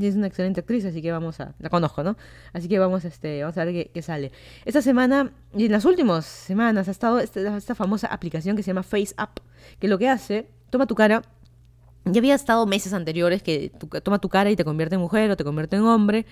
Es 0.00 0.14
una 0.14 0.26
excelente 0.26 0.60
actriz, 0.60 0.84
así 0.86 1.02
que 1.02 1.12
vamos 1.12 1.40
a. 1.40 1.54
La 1.58 1.68
conozco, 1.68 2.02
¿no? 2.02 2.16
Así 2.52 2.68
que 2.68 2.78
vamos, 2.78 3.04
este, 3.04 3.42
vamos 3.42 3.58
a 3.58 3.64
ver 3.64 3.90
qué, 3.92 4.02
sale. 4.02 4.32
Esta 4.64 4.80
semana, 4.80 5.32
y 5.54 5.66
en 5.66 5.72
las 5.72 5.84
últimas 5.84 6.24
semanas, 6.24 6.88
ha 6.88 6.90
estado 6.90 7.18
esta, 7.20 7.56
esta 7.56 7.74
famosa 7.74 8.06
aplicación 8.08 8.56
que 8.56 8.62
se 8.62 8.68
llama 8.68 8.82
Face 8.82 9.14
Up, 9.20 9.42
que 9.78 9.88
lo 9.88 9.98
que 9.98 10.08
hace, 10.08 10.48
toma 10.70 10.86
tu 10.86 10.94
cara 10.94 11.22
ya 12.04 12.20
había 12.20 12.34
estado 12.34 12.66
meses 12.66 12.92
anteriores 12.92 13.42
que 13.42 13.70
toma 14.02 14.18
tu 14.18 14.28
cara 14.28 14.50
y 14.50 14.56
te 14.56 14.64
convierte 14.64 14.96
en 14.96 15.00
mujer 15.00 15.30
o 15.30 15.36
te 15.36 15.44
convierte 15.44 15.76
en 15.76 15.82
hombre. 15.82 16.26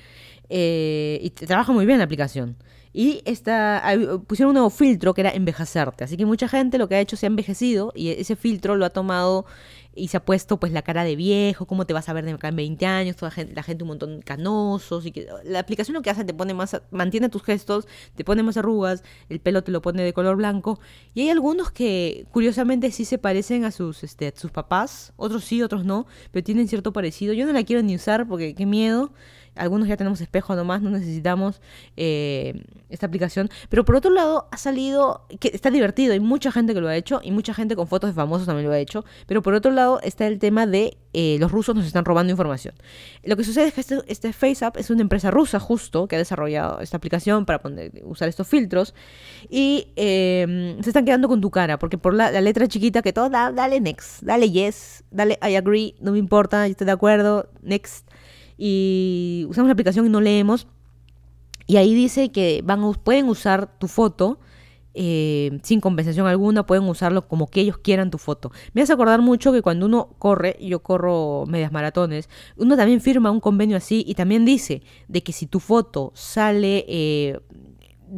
Eh, 0.49 1.19
y 1.23 1.31
te 1.31 1.47
trabaja 1.47 1.73
muy 1.73 1.87
bien 1.87 1.99
la 1.99 2.05
aplicación. 2.05 2.57
Y 2.93 3.23
esta, 3.25 3.83
pusieron 4.27 4.51
un 4.51 4.55
nuevo 4.55 4.71
filtro 4.71 5.15
que 5.15 5.23
era 5.23 5.31
envejecerte. 5.31 6.05
Así 6.05 6.17
que 6.19 6.27
mucha 6.27 6.47
gente 6.47 6.77
lo 6.77 6.89
que 6.89 6.97
ha 6.97 7.01
hecho 7.01 7.17
se 7.17 7.25
ha 7.25 7.29
envejecido 7.29 7.93
y 7.95 8.11
ese 8.11 8.37
filtro 8.37 8.77
lo 8.77 8.85
ha 8.85 8.91
tomado 8.91 9.47
y 9.95 10.09
se 10.09 10.17
ha 10.17 10.25
puesto 10.25 10.59
pues 10.59 10.73
la 10.73 10.83
cara 10.83 11.05
de 11.05 11.17
viejo, 11.17 11.67
cómo 11.67 11.87
te 11.87 11.93
vas 11.93 12.09
a 12.09 12.13
ver 12.13 12.25
de 12.25 12.33
acá 12.33 12.49
en 12.49 12.57
20 12.57 12.87
años, 12.87 13.17
toda 13.17 13.33
la 13.55 13.63
gente, 13.63 13.85
un 13.85 13.89
montón 13.89 14.23
canosos 14.23 15.07
y 15.07 15.13
que 15.13 15.27
la 15.45 15.59
aplicación 15.59 15.95
lo 15.95 16.03
que 16.03 16.11
hace 16.11 16.25
te 16.25 16.35
pone 16.35 16.55
más 16.55 16.81
mantiene 16.91 17.29
tus 17.29 17.43
gestos, 17.43 17.87
te 18.15 18.25
pone 18.25 18.43
más 18.43 18.57
arrugas, 18.57 19.03
el 19.29 19.41
pelo 19.41 19.63
te 19.63 19.73
lo 19.73 19.83
pone 19.83 20.03
de 20.03 20.13
color 20.13 20.37
blanco 20.37 20.81
y 21.15 21.23
hay 21.23 21.31
algunos 21.31 21.71
que 21.71 22.27
curiosamente 22.31 22.91
sí 22.91 23.05
se 23.05 23.19
parecen 23.19 23.65
a 23.65 23.71
sus 23.71 24.03
este 24.05 24.29
a 24.29 24.33
sus 24.35 24.51
papás, 24.51 25.13
otros 25.17 25.45
sí, 25.45 25.63
otros 25.63 25.85
no, 25.85 26.07
pero 26.31 26.45
tienen 26.45 26.69
cierto 26.69 26.93
parecido. 26.93 27.35
Yo 27.35 27.47
no 27.47 27.53
la 27.53 27.65
quiero 27.65 27.83
ni 27.83 27.95
usar 27.95 28.27
porque 28.27 28.55
qué 28.55 28.67
miedo. 28.67 29.13
Algunos 29.55 29.89
ya 29.89 29.97
tenemos 29.97 30.21
espejo 30.21 30.55
nomás, 30.57 30.83
no 30.83 30.91
necesitamos 30.91 31.61
eh, 31.97 32.63
esta 32.89 33.07
aplicación. 33.07 33.51
Pero 33.69 33.85
por 33.85 33.97
otro 33.97 34.11
lado, 34.11 34.49
ha 34.51 34.57
salido, 34.57 35.27
que 35.41 35.51
está 35.53 35.71
divertido, 35.71 36.13
hay 36.13 36.21
mucha 36.21 36.53
gente 36.53 36.75
que 36.75 36.81
lo 36.81 36.89
ha 36.89 36.97
hecho 36.97 37.21
y 37.23 37.31
mucha 37.31 37.55
gente 37.55 37.77
con 37.77 37.87
fotos 37.87 38.11
de 38.11 38.15
famosos 38.15 38.47
también 38.47 38.69
lo 38.69 38.75
ha 38.75 38.79
hecho. 38.79 39.05
Pero 39.27 39.43
por 39.43 39.55
otro 39.55 39.71
lado 39.71 40.01
está 40.03 40.27
el 40.27 40.39
tema 40.39 40.67
de 40.67 40.97
eh, 41.15 41.37
los 41.39 41.53
rusos 41.53 41.75
nos 41.75 41.87
están 41.87 42.05
robando 42.05 42.31
información. 42.31 42.75
Lo 43.23 43.37
que 43.37 43.45
sucede 43.45 43.67
es 43.67 43.75
que 43.75 43.83
este, 43.83 43.99
este 44.07 44.33
FaceApp 44.33 44.79
es 44.79 44.89
una 44.89 45.03
empresa 45.03 45.31
rusa 45.31 45.61
justo 45.61 46.09
que 46.09 46.17
ha 46.17 46.19
desarrollado 46.19 46.81
esta 46.81 46.97
aplicación 46.97 47.45
para 47.45 47.61
poner, 47.61 47.93
usar 48.05 48.29
estos 48.29 48.49
filtros 48.49 48.95
y 49.51 49.89
eh, 49.97 50.77
se 50.81 50.91
están 50.91 51.05
quedando 51.05 51.29
con 51.29 51.41
tu 51.41 51.51
cara 51.51 51.79
porque 51.79 51.99
por 51.99 52.15
la, 52.15 52.31
letra 52.41 52.67
chiquita 52.67 53.03
que 53.03 53.13
todo, 53.13 53.29
dale 53.29 53.81
next, 53.81 54.23
dale 54.23 54.51
yes, 54.51 55.05
dale 55.11 55.39
I 55.43 55.57
agree, 55.57 55.95
no 56.01 56.13
me 56.13 56.19
importa, 56.19 56.67
estoy 56.67 56.87
de 56.87 56.93
acuerdo, 56.93 57.51
next 57.63 58.09
y 58.59 59.47
usamos 59.49 59.69
la 59.69 59.73
aplicación 59.73 60.07
y 60.07 60.09
no 60.09 60.21
leemos. 60.21 60.67
Y 61.67 61.77
ahí 61.77 61.95
dice 61.95 62.31
que 62.33 62.63
van, 62.65 62.95
pueden 62.95 63.29
usar 63.29 63.79
tu 63.79 63.89
foto 63.89 64.39
eh, 64.95 65.59
sin 65.63 65.81
compensación 65.81 66.27
alguna, 66.27 66.67
pueden 66.67 66.85
usarlo 66.85 67.27
como 67.27 67.47
que 67.47 67.61
ellos 67.61 67.79
quieran 67.79 68.11
tu 68.11 68.19
foto. 68.19 68.53
Me 68.75 68.83
hace 68.83 68.93
acordar 68.93 69.23
mucho 69.23 69.53
que 69.53 69.63
cuando 69.63 69.87
uno 69.87 70.11
corre, 70.19 70.57
yo 70.61 70.83
corro 70.83 71.45
medias 71.47 71.73
maratones, 71.73 72.29
uno 72.57 72.77
también 72.77 73.01
firma 73.01 73.31
un 73.31 73.41
convenio 73.41 73.77
así 73.77 74.05
y 74.07 74.15
también 74.15 74.45
dice 74.45 74.83
de 75.09 75.23
que 75.23 75.33
si 75.33 75.47
tu 75.47 75.61
foto 75.61 76.13
sale 76.15 76.85
eh, 76.89 77.41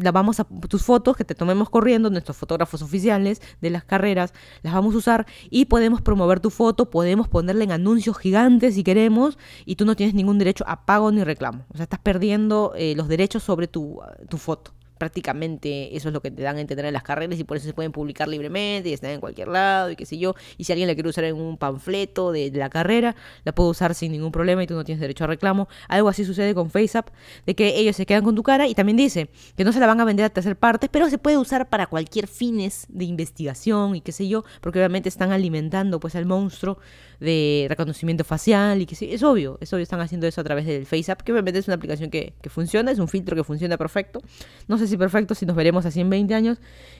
la 0.00 0.12
vamos 0.12 0.40
a, 0.40 0.44
tus 0.44 0.82
fotos 0.82 1.16
que 1.16 1.24
te 1.24 1.34
tomemos 1.34 1.70
corriendo, 1.70 2.10
nuestros 2.10 2.36
fotógrafos 2.36 2.82
oficiales 2.82 3.40
de 3.60 3.70
las 3.70 3.84
carreras, 3.84 4.32
las 4.62 4.74
vamos 4.74 4.94
a 4.94 4.98
usar 4.98 5.26
y 5.50 5.66
podemos 5.66 6.02
promover 6.02 6.40
tu 6.40 6.50
foto, 6.50 6.90
podemos 6.90 7.28
ponerle 7.28 7.64
en 7.64 7.72
anuncios 7.72 8.18
gigantes 8.18 8.74
si 8.74 8.84
queremos 8.84 9.38
y 9.64 9.76
tú 9.76 9.84
no 9.84 9.96
tienes 9.96 10.14
ningún 10.14 10.38
derecho 10.38 10.64
a 10.66 10.84
pago 10.86 11.10
ni 11.12 11.22
reclamo. 11.24 11.64
O 11.72 11.76
sea, 11.76 11.84
estás 11.84 12.00
perdiendo 12.00 12.72
eh, 12.76 12.94
los 12.96 13.08
derechos 13.08 13.42
sobre 13.42 13.68
tu, 13.68 14.00
tu 14.28 14.38
foto 14.38 14.72
prácticamente 14.98 15.96
eso 15.96 16.08
es 16.08 16.14
lo 16.14 16.20
que 16.20 16.30
te 16.30 16.42
dan 16.42 16.56
a 16.56 16.60
entender 16.60 16.86
en 16.86 16.92
las 16.92 17.02
carreras 17.02 17.38
y 17.38 17.44
por 17.44 17.56
eso 17.56 17.66
se 17.66 17.72
pueden 17.72 17.92
publicar 17.92 18.28
libremente 18.28 18.88
y 18.88 18.92
están 18.92 19.10
en 19.10 19.20
cualquier 19.20 19.48
lado 19.48 19.90
y 19.90 19.96
qué 19.96 20.06
sé 20.06 20.18
yo. 20.18 20.34
Y 20.56 20.64
si 20.64 20.72
alguien 20.72 20.88
la 20.88 20.94
quiere 20.94 21.08
usar 21.08 21.24
en 21.24 21.36
un 21.36 21.56
panfleto 21.56 22.32
de, 22.32 22.50
la 22.54 22.70
carrera, 22.70 23.16
la 23.44 23.52
puede 23.52 23.70
usar 23.70 23.94
sin 23.94 24.12
ningún 24.12 24.32
problema 24.32 24.62
y 24.62 24.66
tú 24.66 24.74
no 24.74 24.84
tienes 24.84 25.00
derecho 25.00 25.24
a 25.24 25.26
reclamo. 25.26 25.68
Algo 25.88 26.08
así 26.08 26.24
sucede 26.24 26.54
con 26.54 26.70
FaceApp, 26.70 27.08
de 27.46 27.54
que 27.54 27.78
ellos 27.78 27.96
se 27.96 28.06
quedan 28.06 28.24
con 28.24 28.34
tu 28.34 28.42
cara 28.42 28.68
y 28.68 28.74
también 28.74 28.96
dice 28.96 29.28
que 29.56 29.64
no 29.64 29.72
se 29.72 29.80
la 29.80 29.86
van 29.86 30.00
a 30.00 30.04
vender 30.04 30.24
a 30.26 30.30
tercer 30.30 30.56
partes, 30.56 30.88
pero 30.90 31.08
se 31.10 31.18
puede 31.18 31.38
usar 31.38 31.68
para 31.68 31.86
cualquier 31.86 32.26
fines 32.26 32.86
de 32.88 33.04
investigación 33.04 33.96
y 33.96 34.00
qué 34.00 34.12
sé 34.12 34.28
yo, 34.28 34.44
porque 34.60 34.78
obviamente 34.78 35.08
están 35.08 35.32
alimentando 35.32 36.00
pues 36.00 36.14
al 36.14 36.26
monstruo 36.26 36.78
de 37.20 37.66
reconocimiento 37.68 38.24
facial 38.24 38.82
y 38.82 38.86
que 38.86 38.94
sí, 38.94 39.08
es 39.12 39.22
obvio, 39.22 39.58
es 39.60 39.72
obvio, 39.72 39.82
están 39.82 40.00
haciendo 40.00 40.26
eso 40.26 40.40
a 40.40 40.44
través 40.44 40.66
del 40.66 40.86
FaceApp, 40.86 41.22
que 41.22 41.32
obviamente 41.32 41.58
es 41.58 41.68
una 41.68 41.76
aplicación 41.76 42.10
que, 42.10 42.34
que 42.40 42.50
funciona, 42.50 42.90
es 42.90 42.98
un 42.98 43.08
filtro 43.08 43.36
que 43.36 43.44
funciona 43.44 43.76
perfecto. 43.76 44.20
No 44.68 44.78
sé 44.84 44.88
si 44.88 44.96
perfecto, 44.96 45.34
si 45.34 45.46
nos 45.46 45.56
veremos 45.56 45.86
así 45.86 46.00
en 46.00 46.10
20 46.10 46.34
años, 46.34 46.58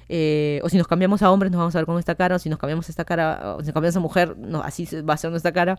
eh, 0.08 0.60
o 0.62 0.68
si 0.68 0.76
nos 0.76 0.86
cambiamos 0.86 1.22
a 1.22 1.30
hombres 1.30 1.52
nos 1.52 1.58
vamos 1.58 1.74
a 1.74 1.78
ver 1.78 1.86
con 1.86 1.98
esta 1.98 2.14
cara, 2.14 2.36
o 2.36 2.38
si 2.38 2.48
nos 2.48 2.58
cambiamos 2.58 2.88
esta 2.88 3.04
cara, 3.04 3.56
o 3.56 3.60
si 3.60 3.66
nos 3.66 3.74
cambiamos 3.74 3.96
a 3.96 4.00
mujer, 4.00 4.36
así 4.62 4.88
va 5.02 5.14
a 5.14 5.16
ser 5.16 5.30
nuestra 5.30 5.52
cara. 5.52 5.78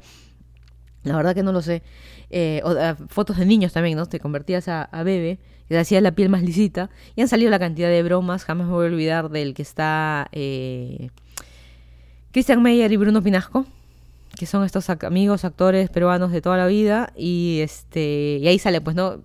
La 1.04 1.16
verdad 1.16 1.36
que 1.36 1.44
no 1.44 1.52
lo 1.52 1.62
sé. 1.62 1.84
Eh, 2.32 2.62
o, 2.64 2.72
eh, 2.72 2.96
fotos 3.10 3.38
de 3.38 3.46
niños 3.46 3.74
también, 3.74 3.96
¿no? 3.96 4.08
Te 4.08 4.20
convertías 4.20 4.68
a, 4.68 4.90
bebé, 5.04 5.38
te 5.68 5.78
hacía 5.78 6.02
la 6.02 6.14
piel 6.14 6.30
más 6.30 6.42
lisita. 6.42 6.90
Y 7.16 7.22
han 7.22 7.28
salido 7.28 7.52
la 7.52 7.60
cantidad 7.60 7.90
de 7.90 8.02
bromas. 8.02 8.44
Jamás 8.44 8.66
me 8.66 8.74
voy 8.74 8.88
a 8.88 8.90
olvidar 8.90 9.30
del 9.30 9.54
que 9.54 9.62
está 9.62 10.30
Christian 12.32 12.64
Meyer 12.64 12.92
y 12.92 12.98
Bruno 12.98 13.22
Pinasco 13.22 13.66
que 14.36 14.46
son 14.46 14.64
estos 14.64 14.90
amigos 14.90 15.46
actores 15.46 15.90
peruanos 15.90 16.32
de 16.32 16.42
toda 16.42 16.58
la 16.58 16.68
vida 16.68 17.12
y 17.16 17.60
este 17.62 18.40
y 18.42 18.48
ahí 18.48 18.60
sale 18.60 18.82
pues 18.82 18.96
no 18.96 19.22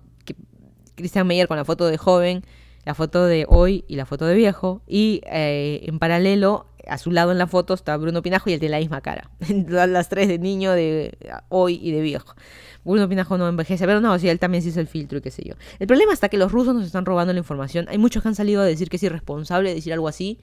Christian 0.95 1.27
Meyer 1.27 1.47
con 1.47 1.57
la 1.57 1.65
foto 1.65 1.87
de 1.87 1.97
joven 1.97 2.43
la 2.85 2.93
foto 2.95 3.25
de 3.25 3.45
hoy 3.47 3.85
y 3.87 3.95
la 3.95 4.05
foto 4.05 4.25
de 4.25 4.35
viejo. 4.35 4.81
Y 4.87 5.21
eh, 5.25 5.81
en 5.85 5.99
paralelo 5.99 6.67
a 6.87 6.97
su 6.97 7.11
lado 7.11 7.31
en 7.31 7.37
la 7.37 7.47
foto 7.47 7.73
está 7.73 7.95
Bruno 7.97 8.21
Pinajo 8.21 8.49
y 8.49 8.53
él 8.53 8.59
tiene 8.59 8.71
la 8.71 8.79
misma 8.79 9.01
cara. 9.01 9.29
Las 9.67 10.09
tres 10.09 10.27
de 10.27 10.39
niño 10.39 10.71
de 10.71 11.17
hoy 11.49 11.79
y 11.81 11.91
de 11.91 12.01
viejo. 12.01 12.35
Bruno 12.83 13.07
Pinajo 13.07 13.37
no 13.37 13.47
envejece 13.47 13.85
pero 13.85 14.01
no, 14.01 14.17
sí, 14.17 14.27
él 14.27 14.39
también 14.39 14.63
se 14.63 14.69
hizo 14.69 14.79
el 14.79 14.87
filtro 14.87 15.19
y 15.19 15.21
qué 15.21 15.31
sé 15.31 15.43
yo. 15.43 15.55
El 15.79 15.87
problema 15.87 16.13
está 16.13 16.29
que 16.29 16.37
los 16.37 16.51
rusos 16.51 16.73
nos 16.73 16.85
están 16.85 17.05
robando 17.05 17.33
la 17.33 17.39
información. 17.39 17.85
Hay 17.89 17.97
muchos 17.97 18.23
que 18.23 18.29
han 18.29 18.35
salido 18.35 18.61
a 18.61 18.65
decir 18.65 18.89
que 18.89 18.97
es 18.97 19.03
irresponsable 19.03 19.73
decir 19.73 19.93
algo 19.93 20.07
así 20.07 20.39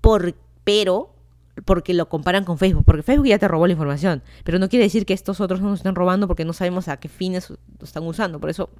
por, 0.00 0.34
pero 0.64 1.14
porque 1.64 1.94
lo 1.94 2.08
comparan 2.08 2.44
con 2.44 2.58
Facebook, 2.58 2.84
porque 2.84 3.02
Facebook 3.02 3.26
ya 3.26 3.38
te 3.38 3.46
robó 3.46 3.66
la 3.66 3.72
información, 3.72 4.22
pero 4.44 4.58
no 4.58 4.68
quiere 4.68 4.84
decir 4.84 5.04
que 5.04 5.12
estos 5.12 5.40
otros 5.40 5.60
no 5.60 5.68
nos 5.68 5.80
están 5.80 5.94
robando 5.94 6.26
porque 6.26 6.44
no 6.44 6.52
sabemos 6.52 6.88
a 6.88 6.96
qué 6.96 7.08
fines 7.08 7.50
lo 7.50 7.58
están 7.82 8.04
usando, 8.04 8.40
por 8.40 8.48
eso, 8.48 8.70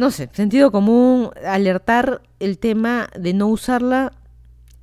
no 0.00 0.10
sé, 0.10 0.30
sentido 0.32 0.72
común, 0.72 1.28
alertar 1.46 2.22
el 2.38 2.58
tema 2.58 3.10
de 3.18 3.34
no 3.34 3.48
usarla, 3.48 4.12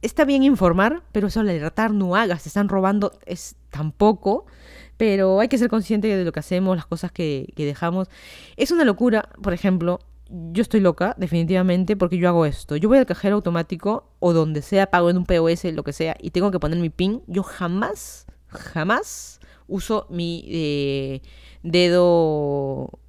está 0.04 0.26
bien 0.26 0.44
informar, 0.44 1.02
pero 1.12 1.26
eso 1.26 1.40
alertar 1.40 1.92
no 1.92 2.16
hagas, 2.16 2.44
te 2.44 2.50
están 2.50 2.70
robando 2.70 3.18
es 3.26 3.56
tampoco, 3.72 4.46
pero 4.96 5.40
hay 5.40 5.48
que 5.48 5.58
ser 5.58 5.72
consciente 5.72 6.08
de 6.08 6.24
lo 6.24 6.32
que 6.32 6.40
hacemos, 6.40 6.76
las 6.76 6.86
cosas 6.86 7.12
que, 7.12 7.52
dejamos. 7.58 8.10
Es 8.58 8.70
una 8.70 8.86
locura, 8.86 9.28
por 9.42 9.54
ejemplo, 9.54 10.02
yo 10.30 10.62
estoy 10.62 10.82
loca, 10.82 11.16
definitivamente, 11.18 11.98
porque 11.98 12.20
yo 12.20 12.30
hago 12.30 12.46
esto. 12.46 12.76
Yo 12.76 12.88
voy 12.88 13.00
al 13.00 13.08
cajero 13.08 13.38
automático 13.38 14.12
o 14.20 14.34
donde 14.34 14.62
sea, 14.62 14.92
pago 14.92 15.10
en 15.10 15.18
un 15.18 15.26
POS, 15.26 15.64
lo 15.74 15.84
que 15.84 15.94
sea, 15.94 16.16
y 16.22 16.30
tengo 16.30 16.52
que 16.52 16.60
poner 16.60 16.78
mi 16.78 16.92
PIN. 16.92 17.24
Yo 17.26 17.42
jamás, 17.42 18.28
jamás 18.50 19.40
uso 19.68 20.06
mi 20.12 20.46
eh, 20.48 21.22
dedo 21.64 23.00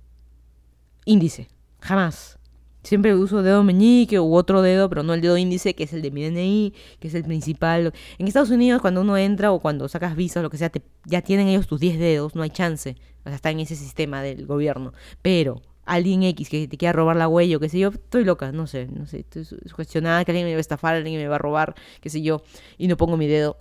índice. 1.05 1.49
Jamás. 1.81 2.39
Siempre 2.83 3.15
uso 3.15 3.43
dedo 3.43 3.65
meñique 3.65 4.19
u 4.21 4.35
otro 4.35 4.63
dedo, 4.63 4.89
pero 4.89 5.03
no 5.03 5.13
el 5.13 5.21
dedo 5.21 5.37
índice, 5.37 5.75
que 5.75 5.85
es 5.85 5.93
el 5.93 6.01
de 6.01 6.11
mi 6.11 6.25
DNI, 6.25 6.73
que 7.01 7.09
es 7.09 7.15
el 7.15 7.25
principal. 7.25 7.93
En 8.19 8.29
Estados 8.29 8.51
Unidos, 8.51 8.81
cuando 8.81 9.01
uno 9.03 9.17
entra 9.17 9.53
o 9.53 9.61
cuando 9.61 9.89
sacas 9.89 10.17
visa 10.17 10.41
o 10.41 10.43
lo 10.43 10.51
que 10.51 10.59
sea, 10.59 10.71
te, 10.71 10.83
ya 11.05 11.21
tienen 11.21 11.49
ellos 11.49 11.67
tus 11.67 11.81
10 11.81 11.99
dedos, 11.99 12.35
no 12.35 12.43
hay 12.43 12.51
chance. 12.51 12.97
O 13.25 13.29
sea, 13.29 13.35
está 13.35 13.51
en 13.51 13.61
ese 13.61 13.77
sistema 13.77 14.23
del 14.23 14.47
gobierno. 14.47 14.93
Pero 15.23 15.61
alguien 15.85 16.23
X 16.23 16.49
que 16.49 16.69
te 16.69 16.77
quiera 16.77 16.93
robar 16.93 17.17
la 17.17 17.29
huella 17.29 17.57
o 17.57 17.61
qué 17.61 17.69
sé 17.69 17.79
yo, 17.79 17.89
estoy 17.89 18.25
loca, 18.25 18.53
no 18.53 18.67
sé, 18.67 18.87
no 18.87 19.07
sé, 19.07 19.21
estoy 19.21 19.45
sugestionada 19.45 20.25
que 20.25 20.33
alguien 20.33 20.47
me 20.47 20.53
va 20.53 20.59
a 20.59 20.61
estafar, 20.61 20.95
alguien 20.95 21.21
me 21.21 21.29
va 21.29 21.37
a 21.37 21.39
robar, 21.39 21.75
qué 22.01 22.11
sé 22.11 22.23
yo, 22.23 22.43
y 22.77 22.89
no 22.89 22.97
pongo 22.97 23.17
mi 23.17 23.27
dedo. 23.27 23.57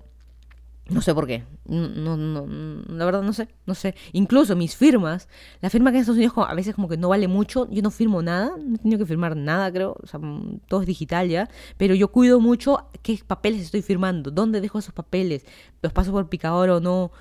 No 0.89 1.01
sé 1.01 1.13
por 1.13 1.27
qué. 1.27 1.43
No, 1.65 2.15
no, 2.15 2.47
la 2.87 3.05
verdad 3.05 3.21
no 3.21 3.33
sé, 3.33 3.49
no 3.65 3.75
sé. 3.75 3.93
Incluso 4.13 4.55
mis 4.55 4.75
firmas, 4.75 5.27
la 5.61 5.69
firma 5.69 5.91
que 5.91 5.97
en 5.97 6.01
Estados 6.01 6.17
Unidos 6.17 6.33
a 6.37 6.53
veces 6.53 6.75
como 6.75 6.87
que 6.87 6.95
no 6.97 7.09
vale 7.09 7.27
mucho, 7.27 7.67
yo 7.69 7.81
no 7.81 7.91
firmo 7.91 8.21
nada, 8.21 8.51
no 8.57 8.75
he 8.75 8.77
tenido 8.77 8.99
que 8.99 9.05
firmar 9.05 9.35
nada, 9.35 9.71
creo, 9.71 9.97
o 10.01 10.07
sea, 10.07 10.19
todo 10.67 10.81
es 10.81 10.87
digital 10.87 11.27
ya, 11.27 11.49
pero 11.77 11.93
yo 11.93 12.07
cuido 12.09 12.39
mucho 12.39 12.87
qué 13.01 13.19
papeles 13.25 13.61
estoy 13.61 13.81
firmando, 13.81 14.31
dónde 14.31 14.61
dejo 14.61 14.79
esos 14.79 14.93
papeles, 14.93 15.45
los 15.81 15.91
paso 15.91 16.11
por 16.11 16.29
picador 16.29 16.69
o 16.69 16.79
no, 16.79 17.11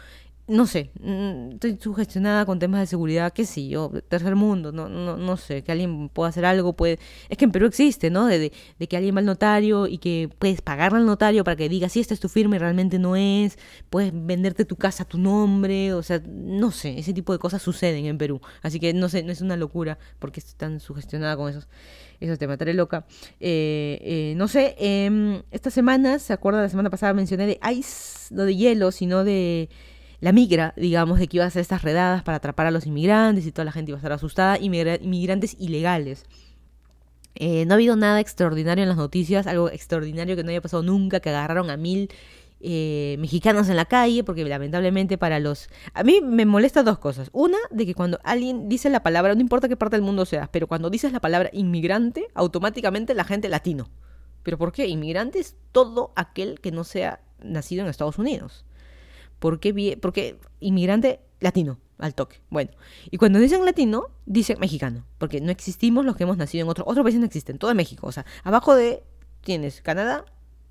no 0.48 0.66
sé, 0.68 0.92
mm, 1.00 1.54
estoy 1.54 1.76
sugestionada 1.80 2.46
con 2.46 2.60
temas 2.60 2.80
de 2.80 2.86
seguridad, 2.86 3.32
qué 3.32 3.44
sé 3.44 3.66
yo, 3.66 3.90
tercer 4.08 4.36
mundo, 4.36 4.70
no, 4.70 4.88
no, 4.88 5.16
no 5.16 5.36
sé, 5.36 5.62
que 5.62 5.72
alguien 5.72 6.08
pueda 6.08 6.28
hacer 6.28 6.44
algo, 6.44 6.74
puede... 6.74 7.00
Es 7.28 7.36
que 7.36 7.46
en 7.46 7.50
Perú 7.52 7.66
existe, 7.66 8.10
¿no? 8.10 8.26
De, 8.26 8.52
de, 8.78 8.86
que 8.86 8.96
alguien 8.96 9.16
va 9.16 9.20
al 9.20 9.26
notario 9.26 9.88
y 9.88 9.98
que 9.98 10.30
puedes 10.38 10.60
pagarle 10.62 10.98
al 10.98 11.06
notario 11.06 11.42
para 11.42 11.56
que 11.56 11.68
diga 11.68 11.88
si 11.88 11.98
esta 11.98 12.14
es 12.14 12.20
tu 12.20 12.28
firma 12.28 12.56
y 12.56 12.58
realmente 12.60 13.00
no 13.00 13.16
es, 13.16 13.58
puedes 13.90 14.12
venderte 14.14 14.64
tu 14.64 14.76
casa 14.76 15.02
a 15.02 15.08
tu 15.08 15.18
nombre, 15.18 15.92
o 15.94 16.02
sea, 16.04 16.22
no 16.24 16.70
sé, 16.70 16.96
ese 16.98 17.12
tipo 17.12 17.32
de 17.32 17.40
cosas 17.40 17.60
suceden 17.60 18.06
en 18.06 18.16
Perú. 18.16 18.40
Así 18.62 18.78
que 18.78 18.94
no 18.94 19.08
sé, 19.08 19.24
no 19.24 19.32
es 19.32 19.40
una 19.40 19.56
locura 19.56 19.98
porque 20.20 20.38
estoy 20.38 20.54
tan 20.56 20.78
sugestionada 20.78 21.36
con 21.36 21.50
esos, 21.50 21.68
esos 22.20 22.38
temas, 22.38 22.54
estaré 22.54 22.74
loca. 22.74 23.04
Eh, 23.40 23.98
eh, 24.00 24.34
no 24.36 24.46
sé, 24.46 24.76
eh, 24.78 25.42
esta 25.50 25.70
semana, 25.70 26.20
¿se 26.20 26.32
acuerda? 26.32 26.62
La 26.62 26.68
semana 26.68 26.90
pasada 26.90 27.14
mencioné 27.14 27.46
de 27.46 27.60
ice, 27.74 28.32
no 28.32 28.44
de 28.44 28.54
hielo, 28.54 28.92
sino 28.92 29.24
de 29.24 29.68
la 30.20 30.32
migra, 30.32 30.72
digamos, 30.76 31.18
de 31.18 31.28
que 31.28 31.36
iba 31.38 31.44
a 31.44 31.48
hacer 31.48 31.62
estas 31.62 31.82
redadas 31.82 32.22
para 32.22 32.36
atrapar 32.36 32.66
a 32.66 32.70
los 32.70 32.86
inmigrantes 32.86 33.46
y 33.46 33.52
toda 33.52 33.64
la 33.64 33.72
gente 33.72 33.90
iba 33.90 33.96
a 33.96 34.00
estar 34.00 34.12
asustada, 34.12 34.58
inmigrantes 34.58 35.56
ilegales. 35.58 36.24
Eh, 37.34 37.66
no 37.66 37.74
ha 37.74 37.76
habido 37.76 37.96
nada 37.96 38.20
extraordinario 38.20 38.82
en 38.82 38.88
las 38.88 38.96
noticias, 38.96 39.46
algo 39.46 39.68
extraordinario 39.68 40.36
que 40.36 40.42
no 40.42 40.50
haya 40.50 40.62
pasado 40.62 40.82
nunca, 40.82 41.20
que 41.20 41.28
agarraron 41.28 41.70
a 41.70 41.76
mil 41.76 42.10
eh, 42.60 43.16
mexicanos 43.18 43.68
en 43.68 43.76
la 43.76 43.84
calle, 43.84 44.24
porque 44.24 44.44
lamentablemente 44.44 45.18
para 45.18 45.38
los... 45.38 45.68
A 45.92 46.02
mí 46.02 46.20
me 46.22 46.46
molesta 46.46 46.82
dos 46.82 46.98
cosas. 46.98 47.28
Una, 47.32 47.58
de 47.70 47.84
que 47.84 47.94
cuando 47.94 48.18
alguien 48.24 48.68
dice 48.68 48.88
la 48.88 49.02
palabra, 49.02 49.34
no 49.34 49.40
importa 49.42 49.68
qué 49.68 49.76
parte 49.76 49.96
del 49.96 50.04
mundo 50.04 50.24
seas, 50.24 50.48
pero 50.50 50.66
cuando 50.66 50.88
dices 50.88 51.12
la 51.12 51.20
palabra 51.20 51.50
inmigrante, 51.52 52.28
automáticamente 52.34 53.14
la 53.14 53.24
gente 53.24 53.50
latino. 53.50 53.90
¿Pero 54.42 54.58
por 54.58 54.72
qué? 54.72 54.86
Inmigrante 54.86 55.38
es 55.38 55.56
todo 55.72 56.12
aquel 56.16 56.60
que 56.60 56.72
no 56.72 56.84
sea 56.84 57.20
nacido 57.42 57.82
en 57.82 57.90
Estados 57.90 58.18
Unidos. 58.18 58.65
¿Por 59.38 59.60
qué? 59.60 59.98
Porque 60.00 60.38
inmigrante 60.60 61.20
latino, 61.40 61.78
al 61.98 62.14
toque. 62.14 62.40
Bueno, 62.50 62.70
y 63.10 63.18
cuando 63.18 63.38
dicen 63.38 63.64
latino, 63.64 64.08
dicen 64.24 64.58
mexicano, 64.58 65.04
porque 65.18 65.40
no 65.40 65.50
existimos 65.50 66.04
los 66.04 66.16
que 66.16 66.24
hemos 66.24 66.36
nacido 66.36 66.64
en 66.64 66.70
otro, 66.70 66.84
otros 66.86 67.04
países 67.04 67.20
no 67.20 67.26
existen, 67.26 67.58
todo 67.58 67.70
es 67.70 67.76
México. 67.76 68.06
O 68.06 68.12
sea, 68.12 68.24
abajo 68.44 68.74
de 68.74 69.02
tienes 69.42 69.80
Canadá, 69.82 70.24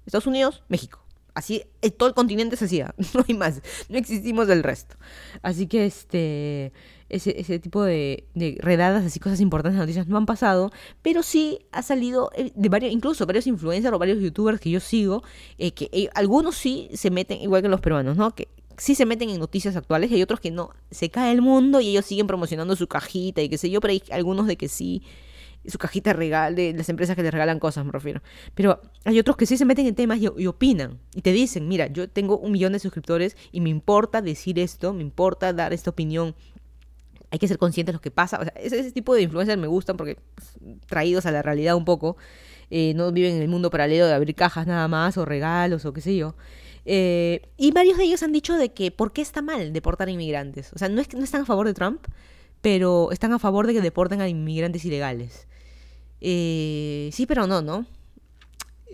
Estados 0.06 0.28
Unidos, 0.28 0.64
México. 0.68 1.02
Así, 1.34 1.66
todo 1.98 2.08
el 2.08 2.16
continente 2.16 2.56
se 2.56 2.66
hacía, 2.66 2.96
no 3.14 3.26
hay 3.28 3.36
más, 3.36 3.62
no 3.90 3.98
existimos 3.98 4.48
del 4.48 4.64
resto. 4.64 4.96
Así 5.42 5.68
que, 5.68 5.86
este, 5.86 6.72
ese, 7.10 7.40
ese 7.40 7.60
tipo 7.60 7.84
de, 7.84 8.28
de, 8.34 8.58
redadas, 8.60 9.06
así 9.06 9.20
cosas 9.20 9.40
importantes, 9.40 9.80
noticias 9.80 10.08
no 10.08 10.18
han 10.18 10.26
pasado, 10.26 10.72
pero 11.02 11.24
sí 11.24 11.60
ha 11.72 11.82
salido 11.82 12.32
eh, 12.36 12.52
de 12.56 12.70
varios, 12.70 12.92
incluso 12.92 13.26
varios 13.26 13.48
influencers 13.48 13.94
o 13.94 14.00
varios 14.00 14.20
youtubers 14.20 14.60
que 14.60 14.70
yo 14.70 14.80
sigo, 14.80 15.24
eh, 15.58 15.72
que 15.72 15.90
eh, 15.92 16.10
algunos 16.16 16.56
sí 16.56 16.90
se 16.94 17.12
meten, 17.12 17.42
igual 17.42 17.62
que 17.62 17.70
los 17.70 17.82
peruanos, 17.82 18.18
¿no? 18.18 18.34
Que 18.34 18.48
sí 18.78 18.96
se 18.96 19.06
meten 19.06 19.30
en 19.30 19.40
noticias 19.40 19.76
actuales 19.76 20.12
y 20.12 20.16
hay 20.16 20.24
otros 20.24 20.40
que 20.40 20.52
no, 20.52 20.72
se 20.92 21.10
cae 21.10 21.32
el 21.32 21.42
mundo 21.42 21.80
y 21.80 21.90
ellos 21.90 22.06
siguen 22.06 22.28
promocionando 22.28 22.76
su 22.76 22.88
cajita 22.88 23.42
y 23.42 23.50
qué 23.50 23.58
sé 23.58 23.70
yo, 23.70 23.80
pero 23.82 23.92
hay 23.92 24.04
algunos 24.12 24.48
de 24.48 24.58
que 24.58 24.68
sí 24.68 25.04
su 25.68 25.78
cajita 25.78 26.14
regal 26.14 26.56
de 26.56 26.74
las 26.74 26.90
empresas 26.90 27.16
que 27.16 27.24
te 27.24 27.32
regalan 27.32 27.60
cosas, 27.60 27.86
me 27.86 27.92
refiero. 27.92 28.22
Pero 28.54 28.82
hay 29.04 29.20
otros 29.20 29.38
que 29.38 29.46
sí 29.46 29.58
se 29.58 29.66
meten 29.66 29.88
en 29.88 29.96
temas 29.96 30.20
y, 30.20 30.48
opinan 30.48 31.00
y 31.14 31.22
te 31.22 31.32
dicen, 31.32 31.68
mira, 31.68 31.88
yo 31.88 32.10
tengo 32.10 32.38
un 32.38 32.52
millón 32.52 32.74
de 32.74 32.80
suscriptores 32.80 33.36
y 33.52 33.62
me 33.62 33.70
importa 33.70 34.22
decir 34.22 34.60
esto, 34.60 34.94
me 34.94 35.02
importa 35.02 35.54
dar 35.54 35.74
esta 35.74 35.90
opinión. 35.90 36.36
Hay 37.36 37.40
que 37.40 37.50
ser 37.50 37.58
conscientes 37.58 37.92
de 37.92 37.98
lo 37.98 38.02
que 38.02 38.12
pasa. 38.12 38.40
O 38.40 38.44
sea, 38.44 38.54
ese, 38.56 38.94
tipo 38.94 39.14
de 39.14 39.24
influencers 39.24 39.60
me 39.60 39.68
gustan 39.68 39.98
porque 39.98 40.16
pues, 40.36 40.58
traídos 40.88 41.26
a 41.26 41.32
la 41.32 41.42
realidad 41.42 41.76
un 41.76 41.84
poco. 41.84 42.16
Eh, 42.70 42.94
no 42.96 43.12
viven 43.12 43.36
en 43.36 43.42
el 43.42 43.50
mundo 43.50 43.70
paralelo 43.70 44.08
de 44.08 44.14
abrir 44.14 44.36
cajas 44.36 44.66
nada 44.68 44.88
más 44.88 45.18
o 45.18 45.26
regalos 45.26 45.84
o 45.84 45.92
qué 45.92 46.00
sé 46.00 46.16
yo. 46.16 46.38
Eh, 46.86 47.42
y 47.58 47.72
varios 47.72 47.98
de 47.98 48.06
ellos 48.06 48.24
han 48.24 48.32
dicho 48.32 48.56
de 48.56 48.72
que 48.72 48.90
por 48.90 49.12
qué 49.12 49.22
está 49.22 49.42
mal 49.42 49.74
deportar 49.74 50.08
a 50.08 50.12
inmigrantes. 50.12 50.72
O 50.72 50.78
sea, 50.78 50.88
no, 50.88 51.02
es, 51.02 51.14
no 51.14 51.26
están 51.26 51.42
a 51.42 51.46
favor 51.46 51.68
de 51.68 51.74
Trump, 51.74 52.06
pero 52.62 53.12
están 53.12 53.34
a 53.34 53.40
favor 53.40 53.68
de 53.68 53.74
que 53.74 53.82
deporten 53.82 54.22
a 54.22 54.30
inmigrantes 54.30 54.86
ilegales. 54.86 55.46
Eh, 56.22 57.10
sí, 57.12 57.26
pero 57.26 57.48
no, 57.48 57.62
¿no? 57.62 57.86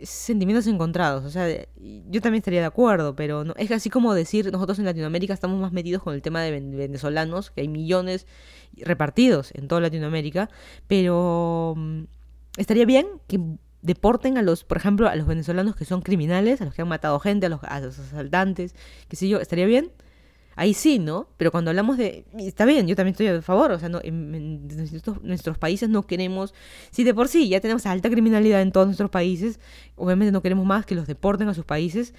Sentimientos 0.03 0.67
encontrados, 0.67 1.25
o 1.25 1.29
sea, 1.29 1.47
yo 1.49 2.21
también 2.21 2.39
estaría 2.39 2.61
de 2.61 2.65
acuerdo, 2.65 3.15
pero 3.15 3.43
no, 3.43 3.53
es 3.57 3.71
así 3.71 3.89
como 3.89 4.13
decir, 4.13 4.51
nosotros 4.51 4.79
en 4.79 4.85
Latinoamérica 4.85 5.33
estamos 5.33 5.59
más 5.59 5.71
metidos 5.71 6.01
con 6.03 6.13
el 6.13 6.21
tema 6.21 6.41
de 6.41 6.51
venezolanos, 6.51 7.51
que 7.51 7.61
hay 7.61 7.67
millones 7.67 8.27
repartidos 8.77 9.51
en 9.53 9.67
toda 9.67 9.81
Latinoamérica, 9.81 10.49
pero 10.87 11.75
mm, 11.77 12.03
estaría 12.57 12.85
bien 12.85 13.07
que 13.27 13.39
deporten 13.81 14.37
a 14.37 14.41
los, 14.41 14.63
por 14.63 14.77
ejemplo, 14.77 15.07
a 15.07 15.15
los 15.15 15.27
venezolanos 15.27 15.75
que 15.75 15.85
son 15.85 16.01
criminales, 16.01 16.61
a 16.61 16.65
los 16.65 16.73
que 16.73 16.81
han 16.81 16.87
matado 16.87 17.19
gente, 17.19 17.45
a 17.47 17.49
los, 17.49 17.63
a 17.63 17.79
los 17.79 17.97
asaltantes, 17.99 18.75
qué 19.07 19.15
sé 19.15 19.27
yo, 19.27 19.39
estaría 19.39 19.65
bien 19.65 19.91
ahí 20.55 20.73
sí, 20.73 20.99
¿no? 20.99 21.27
Pero 21.37 21.51
cuando 21.51 21.71
hablamos 21.71 21.97
de... 21.97 22.25
Está 22.37 22.65
bien, 22.65 22.87
yo 22.87 22.95
también 22.95 23.13
estoy 23.13 23.27
a 23.27 23.41
favor, 23.41 23.71
o 23.71 23.79
sea, 23.79 23.89
no, 23.89 23.99
en, 24.03 24.67
nuestros, 25.23 25.57
países 25.57 25.89
no 25.89 26.03
queremos... 26.03 26.53
Si 26.91 27.03
de 27.03 27.13
por 27.13 27.27
sí 27.27 27.49
ya 27.49 27.59
tenemos 27.59 27.85
alta 27.85 28.09
criminalidad 28.09 28.61
en 28.61 28.71
todos 28.71 28.87
nuestros 28.87 29.09
países, 29.09 29.59
obviamente 29.95 30.31
no 30.31 30.41
queremos 30.41 30.65
más 30.65 30.85
que 30.85 30.95
los 30.95 31.07
deporten 31.07 31.47
a 31.47 31.53
sus 31.53 31.65
países, 31.65 32.13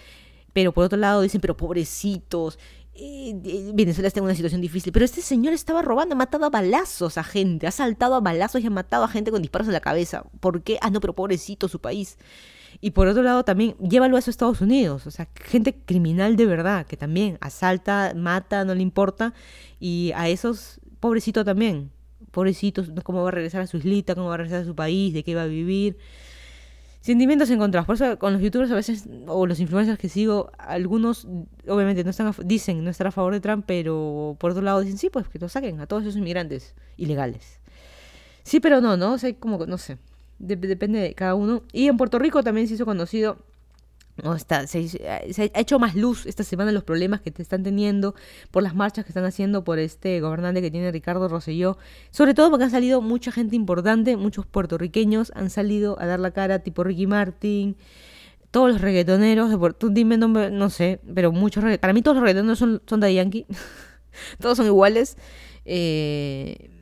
pero 0.53 0.73
por 0.73 0.85
otro 0.85 0.99
lado 0.99 1.23
dicen, 1.23 1.41
pero 1.41 1.57
pobrecitos, 1.57 2.59
eh, 2.95 3.73
Venezuela 3.75 4.09
está 4.09 4.21
en 4.21 4.25
una 4.25 4.35
situación 4.35 4.61
difícil, 4.61 4.93
pero 4.93 5.05
este 5.05 5.23
señor 5.23 5.55
estaba 5.55 5.81
robando, 5.81 6.15
ha 6.15 6.19
matado 6.19 6.45
a 6.45 6.51
balazos 6.51 7.17
a 7.17 7.25
gente, 7.25 7.67
ha 7.67 7.71
saltado 7.71 8.15
a 8.15 8.21
balazos 8.21 8.61
y 8.63 8.67
ha 8.67 8.71
matado 8.71 9.05
a 9.05 9.09
gente 9.09 9.31
con 9.31 9.41
disparos 9.41 9.69
en 9.69 9.73
la 9.73 9.81
cabeza. 9.81 10.25
¿Por 10.41 10.63
qué? 10.63 10.79
Ah, 10.83 10.91
no, 10.91 11.01
pero 11.01 11.15
pobrecito 11.15 11.69
su 11.69 11.81
país. 11.81 12.19
Y 12.85 12.91
por 12.91 13.07
otro 13.07 13.23
lado 13.23 13.45
también, 13.45 13.77
llévalo 13.79 14.17
a 14.17 14.19
esos 14.19 14.31
Estados 14.31 14.61
Unidos, 14.61 15.07
o 15.07 15.13
sea, 15.13 15.29
gente 15.37 15.73
criminal 15.73 16.35
de 16.35 16.47
verdad, 16.47 16.85
que 16.85 16.97
también 16.97 17.39
asalta, 17.41 18.13
mata, 18.17 18.65
no 18.65 18.75
le 18.75 18.83
importa, 18.83 19.35
y 19.79 20.11
a 20.17 20.29
esos, 20.29 20.81
pobrecito 20.99 21.45
también, 21.45 21.93
pobrecitos, 22.33 22.91
cómo 23.05 23.23
va 23.23 23.29
a 23.29 23.31
regresar 23.31 23.61
a 23.61 23.69
su 23.69 23.77
islita, 23.77 24.17
cómo 24.17 24.27
va 24.27 24.35
a 24.35 24.39
regresar 24.39 24.63
a 24.63 24.65
su 24.65 24.75
país, 24.75 25.15
de 25.15 25.23
qué 25.23 25.37
va 25.37 25.45
a 25.45 25.47
vivir. 25.47 25.97
Sentimientos 27.01 27.51
encontrados. 27.51 27.87
Por 27.87 27.95
eso 27.95 28.19
con 28.19 28.33
los 28.33 28.43
youtubers 28.43 28.73
a 28.73 28.75
veces, 28.75 29.09
o 29.29 29.47
los 29.47 29.61
influencers 29.61 29.99
que 29.99 30.09
sigo, 30.09 30.51
algunos 30.59 31.29
obviamente 31.69 32.03
no 32.03 32.11
están 32.11 32.35
dicen 32.45 32.83
no 32.83 32.91
estar 32.91 33.07
a 33.07 33.13
favor 33.13 33.33
de 33.33 33.41
Trump, 33.41 33.65
pero 33.65 34.37
por 34.41 34.51
otro 34.53 34.63
lado 34.63 34.81
dicen 34.81 34.99
sí, 34.99 35.09
pues 35.09 35.29
que 35.29 35.39
lo 35.39 35.49
saquen 35.49 35.81
a 35.81 35.87
todos 35.87 36.03
esos 36.03 36.17
inmigrantes 36.17 36.75
ilegales. 36.97 37.61
Sí, 38.43 38.59
pero 38.59 38.81
no, 38.81 38.97
¿no? 38.97 39.13
O 39.13 39.19
sea, 39.19 39.33
como, 39.35 39.67
no 39.67 39.79
sé 39.79 39.99
depende 40.43 41.01
de 41.01 41.15
cada 41.15 41.35
uno. 41.35 41.63
Y 41.73 41.89
en 41.89 41.97
Puerto 41.97 42.19
Rico 42.19 42.43
también 42.43 42.69
se 42.69 42.75
hizo 42.75 42.85
conocido 42.85 43.39
no, 44.23 44.35
está, 44.35 44.67
se, 44.67 45.01
ha 45.07 45.59
hecho 45.59 45.79
más 45.79 45.95
luz 45.95 46.27
esta 46.27 46.45
semana 46.45 46.71
los 46.71 46.85
problemas 46.85 47.23
que 47.23 47.31
te 47.31 47.41
están 47.41 47.63
teniendo 47.63 48.15
por 48.51 48.63
las 48.63 48.75
marchas 48.75 49.07
que 49.07 49.11
están 49.11 49.25
haciendo 49.25 49.65
por 49.65 49.79
este 49.79 50.21
gobernante 50.21 50.61
que 50.61 50.71
tiene 50.71 50.93
Ricardo 50.93 51.29
Rosselló. 51.29 51.79
Sobre 52.11 52.35
todo 52.35 52.51
porque 52.51 52.65
han 52.65 52.71
salido 52.71 53.01
mucha 53.01 53.33
gente 53.33 53.57
importante, 53.57 54.19
muchos 54.19 54.45
puertorriqueños 54.45 55.33
han 55.35 55.49
salido 55.49 55.99
a 55.99 56.07
dar 56.07 56.21
la 56.21 56.31
cara, 56.33 56.59
tipo 56.59 56.85
Ricky 56.85 57.07
Martin, 57.07 57.77
todos 58.51 58.71
los 58.73 58.81
reggaetoneros, 58.83 59.51
de, 59.51 59.73
tú 59.73 59.89
dime 59.89 60.19
nombre, 60.19 60.51
no 60.51 60.69
sé, 60.69 61.01
pero 61.15 61.33
muchos 61.33 61.65
Para 61.79 61.95
mí 61.95 62.03
todos 62.03 62.17
los 62.17 62.23
reggaetoneros 62.23 62.59
son, 62.59 62.83
son 62.87 63.01
de 63.01 63.15
Yankee, 63.15 63.47
todos 64.41 64.59
son 64.59 64.67
iguales. 64.67 65.17
Eh, 65.65 66.82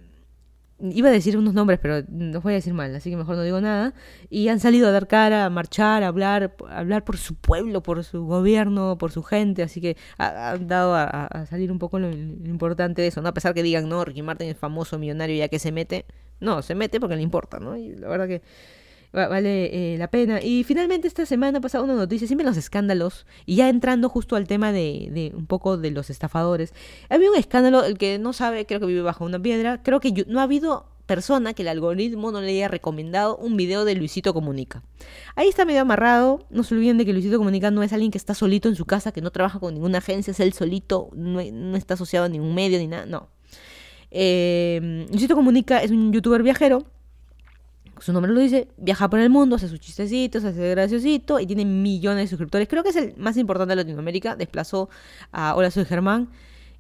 Iba 0.83 1.09
a 1.09 1.13
decir 1.13 1.37
unos 1.37 1.55
nombres, 1.55 1.79
pero 1.81 2.03
los 2.09 2.43
voy 2.43 2.53
a 2.53 2.57
decir 2.57 2.73
mal, 2.73 2.95
así 2.95 3.11
que 3.11 3.17
mejor 3.17 3.37
no 3.37 3.43
digo 3.43 3.61
nada. 3.61 3.95
Y 4.31 4.49
han 4.49 4.61
salido 4.61 4.89
a 4.89 4.91
dar 4.91 5.07
cara, 5.07 5.45
a 5.45 5.51
marchar, 5.51 6.03
a 6.03 6.09
hablar, 6.09 6.57
a 6.69 6.79
hablar 6.79 7.05
por 7.05 7.17
su 7.19 7.35
pueblo, 7.35 7.83
por 7.83 8.03
su 8.05 8.25
gobierno, 8.25 8.97
por 8.99 9.13
su 9.13 9.23
gente. 9.23 9.63
Así 9.63 9.81
que 9.81 9.97
han 10.19 10.69
dado 10.69 10.95
a, 10.95 11.47
salir 11.49 11.71
un 11.71 11.79
poco 11.79 11.99
lo, 11.99 12.11
importante 12.11 13.03
de 13.03 13.09
eso, 13.09 13.21
¿no? 13.23 13.29
A 13.29 13.35
pesar 13.35 13.55
que 13.55 13.63
digan, 13.63 13.89
no, 13.89 14.05
Ricky 14.05 14.23
Martin 14.23 14.49
es 14.49 14.57
famoso, 14.57 14.99
millonario, 14.99 15.37
ya 15.37 15.49
que 15.49 15.59
se 15.59 15.73
mete. 15.73 16.07
No, 16.41 16.63
se 16.63 16.75
mete 16.75 17.01
porque 17.01 17.17
le 17.17 17.23
importa, 17.23 17.61
¿no? 17.61 17.77
Y 17.77 17.97
la 17.97 18.09
verdad 18.09 18.27
que 18.27 18.43
vale 19.13 19.95
eh, 19.95 19.99
la 19.99 20.09
pena. 20.09 20.41
Y 20.43 20.65
finalmente 20.65 21.09
esta 21.09 21.27
semana 21.27 21.59
ha 21.59 21.61
pasado 21.61 21.85
una 21.85 21.95
noticia, 21.95 22.27
siempre 22.27 22.47
los 22.47 22.57
escándalos, 22.57 23.27
y 23.47 23.57
ya 23.57 23.69
entrando 23.69 24.09
justo 24.09 24.37
al 24.37 24.47
tema 24.47 24.73
de, 24.73 25.33
un 25.35 25.47
poco 25.47 25.77
de 25.77 25.91
los 25.91 26.11
estafadores. 26.11 26.73
Había 27.09 27.31
un 27.31 27.37
escándalo, 27.37 27.85
el 27.85 27.99
que 27.99 28.19
no 28.19 28.33
sabe, 28.33 28.67
creo 28.67 28.81
que 28.81 28.87
vive 28.87 29.03
bajo 29.03 29.25
una 29.25 29.41
piedra, 29.41 29.83
creo 29.83 30.01
que 30.01 30.25
no 30.29 30.41
ha 30.41 30.45
habido 30.45 30.87
persona 31.07 31.55
que 31.55 31.63
el 31.63 31.69
algoritmo 31.69 32.31
no 32.31 32.41
le 32.41 32.51
haya 32.51 32.69
recomendado 32.69 33.37
un 33.37 33.57
video 33.57 33.85
de 33.85 33.97
Luisito 33.97 34.33
Comunica. 34.33 34.85
Ahí 35.35 35.49
está 35.49 35.65
medio 35.65 35.81
amarrado, 35.81 36.47
no 36.51 36.63
se 36.63 36.77
olviden 36.77 36.99
de 36.99 37.05
que 37.05 37.13
Luisito 37.13 37.37
Comunica 37.37 37.73
no 37.73 37.83
es 37.83 37.93
alguien 37.93 38.13
que 38.13 38.19
está 38.19 38.33
solito 38.33 38.69
en 38.69 38.77
su 38.77 38.85
casa, 38.85 39.11
que 39.11 39.21
no 39.21 39.33
trabaja 39.33 39.59
con 39.59 39.75
ninguna 39.75 39.99
agencia, 39.99 40.31
es 40.31 40.39
él 40.39 40.53
solito, 40.53 41.11
no, 41.15 41.41
está 41.41 41.95
asociado 41.95 42.27
a 42.27 42.29
ningún 42.29 42.55
medio 42.55 42.79
ni 42.79 42.87
nada, 42.87 43.07
no. 43.07 43.29
Eh, 44.13 45.07
Luisito 45.11 45.35
Comunica 45.35 45.83
es 45.83 45.91
un 45.91 46.13
youtuber 46.13 46.45
viajero 46.45 46.85
su 48.01 48.13
nombre 48.13 48.33
lo 48.33 48.41
dice, 48.41 48.69
viaja 48.77 49.09
por 49.11 49.21
el 49.21 49.31
mundo, 49.31 49.57
hace 49.57 49.69
sus 49.69 49.81
chistecitos, 49.81 50.45
hace 50.45 50.71
graciosito 50.71 51.39
y 51.41 51.47
tiene 51.47 51.65
millones 51.65 52.25
de 52.25 52.29
suscriptores. 52.29 52.69
Creo 52.69 52.83
que 52.83 52.91
es 52.91 52.97
el 52.97 53.15
más 53.17 53.37
importante 53.37 53.73
de 53.73 53.77
Latinoamérica. 53.77 54.37
Desplazó 54.37 54.89
a 55.33 55.55
Hola, 55.55 55.71
soy 55.71 55.85
Germán, 55.85 56.29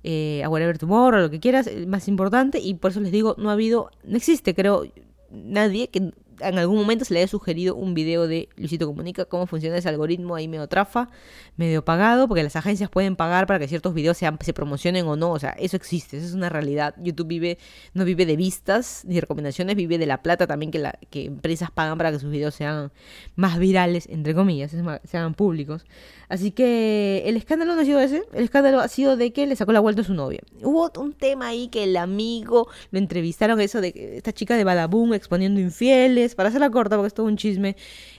eh, 0.02 0.42
a 0.44 0.48
Whatever 0.48 0.78
Tomorrow, 0.78 1.20
lo 1.20 1.30
que 1.30 1.40
quieras, 1.40 1.66
el 1.66 1.86
más 1.86 2.08
importante. 2.08 2.58
Y 2.58 2.74
por 2.74 2.90
eso 2.90 3.00
les 3.00 3.12
digo, 3.12 3.34
no 3.38 3.50
ha 3.50 3.52
habido, 3.52 3.90
no 4.04 4.16
existe, 4.16 4.54
creo, 4.54 4.84
nadie 5.30 5.88
que 5.88 6.12
en 6.40 6.58
algún 6.58 6.78
momento 6.78 7.04
se 7.04 7.14
le 7.14 7.20
haya 7.20 7.28
sugerido 7.28 7.74
un 7.74 7.94
video 7.94 8.26
de 8.26 8.48
Luisito 8.56 8.86
Comunica, 8.86 9.24
cómo 9.24 9.46
funciona 9.46 9.76
ese 9.76 9.88
algoritmo 9.88 10.34
ahí 10.34 10.48
medio 10.48 10.66
trafa, 10.68 11.08
medio 11.56 11.84
pagado, 11.84 12.28
porque 12.28 12.42
las 12.42 12.56
agencias 12.56 12.90
pueden 12.90 13.16
pagar 13.16 13.46
para 13.46 13.58
que 13.58 13.68
ciertos 13.68 13.94
videos 13.94 14.16
sean, 14.16 14.38
se 14.40 14.52
promocionen 14.52 15.06
o 15.06 15.16
no, 15.16 15.30
o 15.30 15.38
sea, 15.38 15.50
eso 15.50 15.76
existe, 15.76 16.16
eso 16.16 16.26
es 16.26 16.34
una 16.34 16.48
realidad. 16.48 16.94
YouTube 16.98 17.28
vive, 17.28 17.58
no 17.94 18.04
vive 18.04 18.26
de 18.26 18.36
vistas 18.36 19.04
ni 19.06 19.20
recomendaciones, 19.20 19.76
vive 19.76 19.98
de 19.98 20.06
la 20.06 20.22
plata 20.22 20.46
también 20.46 20.70
que, 20.70 20.78
la, 20.78 20.98
que 21.10 21.26
empresas 21.26 21.70
pagan 21.70 21.98
para 21.98 22.12
que 22.12 22.18
sus 22.18 22.30
videos 22.30 22.54
sean 22.54 22.92
más 23.36 23.58
virales, 23.58 24.06
entre 24.08 24.34
comillas, 24.34 24.74
sean 25.04 25.34
públicos. 25.34 25.84
Así 26.30 26.52
que 26.52 27.24
el 27.26 27.36
escándalo 27.36 27.74
no 27.74 27.80
ha 27.80 27.84
sido 27.84 27.98
ese, 27.98 28.22
el 28.32 28.44
escándalo 28.44 28.78
ha 28.78 28.86
sido 28.86 29.16
de 29.16 29.32
que 29.32 29.48
le 29.48 29.56
sacó 29.56 29.72
la 29.72 29.80
vuelta 29.80 30.02
a 30.02 30.04
su 30.04 30.14
novia. 30.14 30.40
Hubo 30.62 30.88
un 31.00 31.12
tema 31.12 31.48
ahí 31.48 31.66
que 31.66 31.82
el 31.82 31.96
amigo 31.96 32.68
lo 32.92 32.98
entrevistaron, 33.00 33.60
eso 33.60 33.80
de 33.80 33.92
esta 34.16 34.32
chica 34.32 34.56
de 34.56 34.62
Badaboom 34.62 35.12
exponiendo 35.12 35.60
infieles, 35.60 36.36
para 36.36 36.48
hacerla 36.48 36.70
corta 36.70 36.94
porque 36.94 37.08
es 37.08 37.14
todo 37.14 37.26
un 37.26 37.36
chisme, 37.36 37.74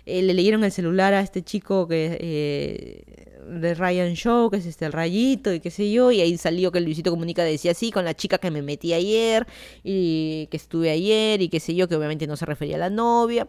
eh, 0.06 0.22
le 0.22 0.34
leyeron 0.34 0.66
el 0.66 0.74
celular 0.74 1.14
a 1.14 1.22
este 1.22 1.42
chico 1.42 1.88
que 1.88 2.18
eh, 2.20 3.32
de 3.48 3.76
Ryan 3.76 4.14
Show, 4.14 4.50
que 4.50 4.58
es 4.58 4.66
este 4.66 4.88
el 4.88 4.92
rayito 4.92 5.54
y 5.54 5.62
qué 5.62 5.72
sé 5.72 5.90
yo, 5.90 6.12
y 6.12 6.20
ahí 6.20 6.38
salió 6.38 6.70
que 6.74 6.82
Luisito 6.82 7.12
Comunica 7.12 7.46
decía 7.46 7.72
así, 7.72 7.92
con 7.92 8.04
la 8.04 8.14
chica 8.14 8.40
que 8.40 8.52
me 8.52 8.62
metí 8.62 8.92
ayer 8.92 9.48
y 9.86 10.50
que 10.52 10.58
estuve 10.58 10.90
ayer 10.90 11.42
y 11.42 11.48
qué 11.48 11.62
sé 11.62 11.76
yo, 11.76 11.88
que 11.88 11.96
obviamente 11.96 12.28
no 12.28 12.36
se 12.36 12.46
refería 12.46 12.76
a 12.76 12.80
la 12.80 12.90
novia. 12.90 13.48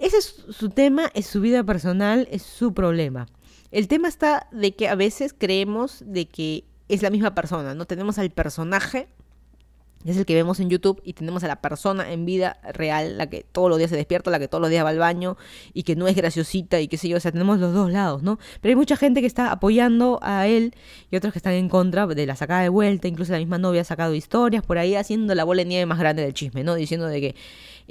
Ese 0.00 0.16
es 0.16 0.44
su 0.50 0.70
tema, 0.70 1.08
es 1.14 1.26
su 1.26 1.40
vida 1.40 1.62
personal, 1.62 2.26
es 2.32 2.42
su 2.42 2.74
problema. 2.74 3.28
El 3.72 3.88
tema 3.88 4.06
está 4.06 4.48
de 4.52 4.74
que 4.74 4.88
a 4.88 4.94
veces 4.94 5.34
creemos 5.36 6.04
de 6.06 6.26
que 6.26 6.64
es 6.88 7.00
la 7.00 7.08
misma 7.08 7.34
persona, 7.34 7.74
¿no? 7.74 7.86
Tenemos 7.86 8.18
al 8.18 8.30
personaje, 8.30 9.08
es 10.04 10.18
el 10.18 10.26
que 10.26 10.34
vemos 10.34 10.60
en 10.60 10.68
YouTube, 10.68 11.00
y 11.04 11.14
tenemos 11.14 11.42
a 11.42 11.48
la 11.48 11.62
persona 11.62 12.12
en 12.12 12.26
vida 12.26 12.58
real, 12.74 13.16
la 13.16 13.30
que 13.30 13.46
todos 13.50 13.70
los 13.70 13.78
días 13.78 13.88
se 13.88 13.96
despierta, 13.96 14.30
la 14.30 14.38
que 14.38 14.46
todos 14.46 14.60
los 14.60 14.68
días 14.68 14.84
va 14.84 14.90
al 14.90 14.98
baño 14.98 15.38
y 15.72 15.84
que 15.84 15.96
no 15.96 16.06
es 16.06 16.14
graciosita 16.14 16.80
y 16.80 16.88
qué 16.88 16.98
sé 16.98 17.08
yo, 17.08 17.16
o 17.16 17.20
sea, 17.20 17.32
tenemos 17.32 17.60
los 17.60 17.72
dos 17.72 17.90
lados, 17.90 18.22
¿no? 18.22 18.38
Pero 18.60 18.72
hay 18.72 18.76
mucha 18.76 18.96
gente 18.96 19.22
que 19.22 19.26
está 19.26 19.50
apoyando 19.50 20.18
a 20.20 20.46
él 20.46 20.74
y 21.10 21.16
otros 21.16 21.32
que 21.32 21.38
están 21.38 21.54
en 21.54 21.70
contra 21.70 22.06
de 22.06 22.26
la 22.26 22.36
sacada 22.36 22.60
de 22.60 22.68
vuelta, 22.68 23.08
incluso 23.08 23.32
la 23.32 23.38
misma 23.38 23.56
novia 23.56 23.80
ha 23.80 23.84
sacado 23.84 24.14
historias 24.14 24.62
por 24.62 24.76
ahí 24.76 24.96
haciendo 24.96 25.34
la 25.34 25.44
bola 25.44 25.62
de 25.62 25.68
nieve 25.70 25.86
más 25.86 25.98
grande 25.98 26.20
del 26.20 26.34
chisme, 26.34 26.62
¿no? 26.62 26.74
Diciendo 26.74 27.06
de 27.06 27.20
que 27.22 27.34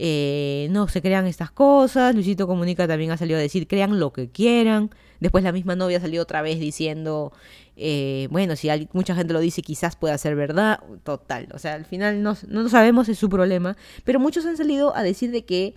eh, 0.03 0.67
no 0.71 0.87
se 0.87 0.99
crean 0.99 1.27
estas 1.27 1.51
cosas. 1.51 2.15
Luisito 2.15 2.47
Comunica 2.47 2.87
también 2.87 3.11
ha 3.11 3.17
salido 3.17 3.37
a 3.37 3.41
decir, 3.41 3.67
crean 3.67 3.99
lo 3.99 4.11
que 4.11 4.31
quieran. 4.31 4.89
Después 5.19 5.43
la 5.43 5.51
misma 5.51 5.75
novia 5.75 5.99
salió 5.99 6.23
otra 6.23 6.41
vez 6.41 6.59
diciendo, 6.59 7.31
eh, 7.77 8.27
bueno, 8.31 8.55
si 8.55 8.67
mucha 8.93 9.13
gente 9.13 9.31
lo 9.31 9.39
dice, 9.39 9.61
quizás 9.61 9.95
pueda 9.95 10.17
ser 10.17 10.35
verdad. 10.35 10.79
Total, 11.03 11.49
o 11.53 11.59
sea, 11.59 11.75
al 11.75 11.85
final 11.85 12.23
no, 12.23 12.35
no 12.47 12.63
lo 12.63 12.69
sabemos, 12.69 13.09
es 13.09 13.19
su 13.19 13.29
problema. 13.29 13.77
Pero 14.03 14.19
muchos 14.19 14.43
han 14.47 14.57
salido 14.57 14.95
a 14.95 15.03
decir 15.03 15.29
de 15.29 15.45
que 15.45 15.75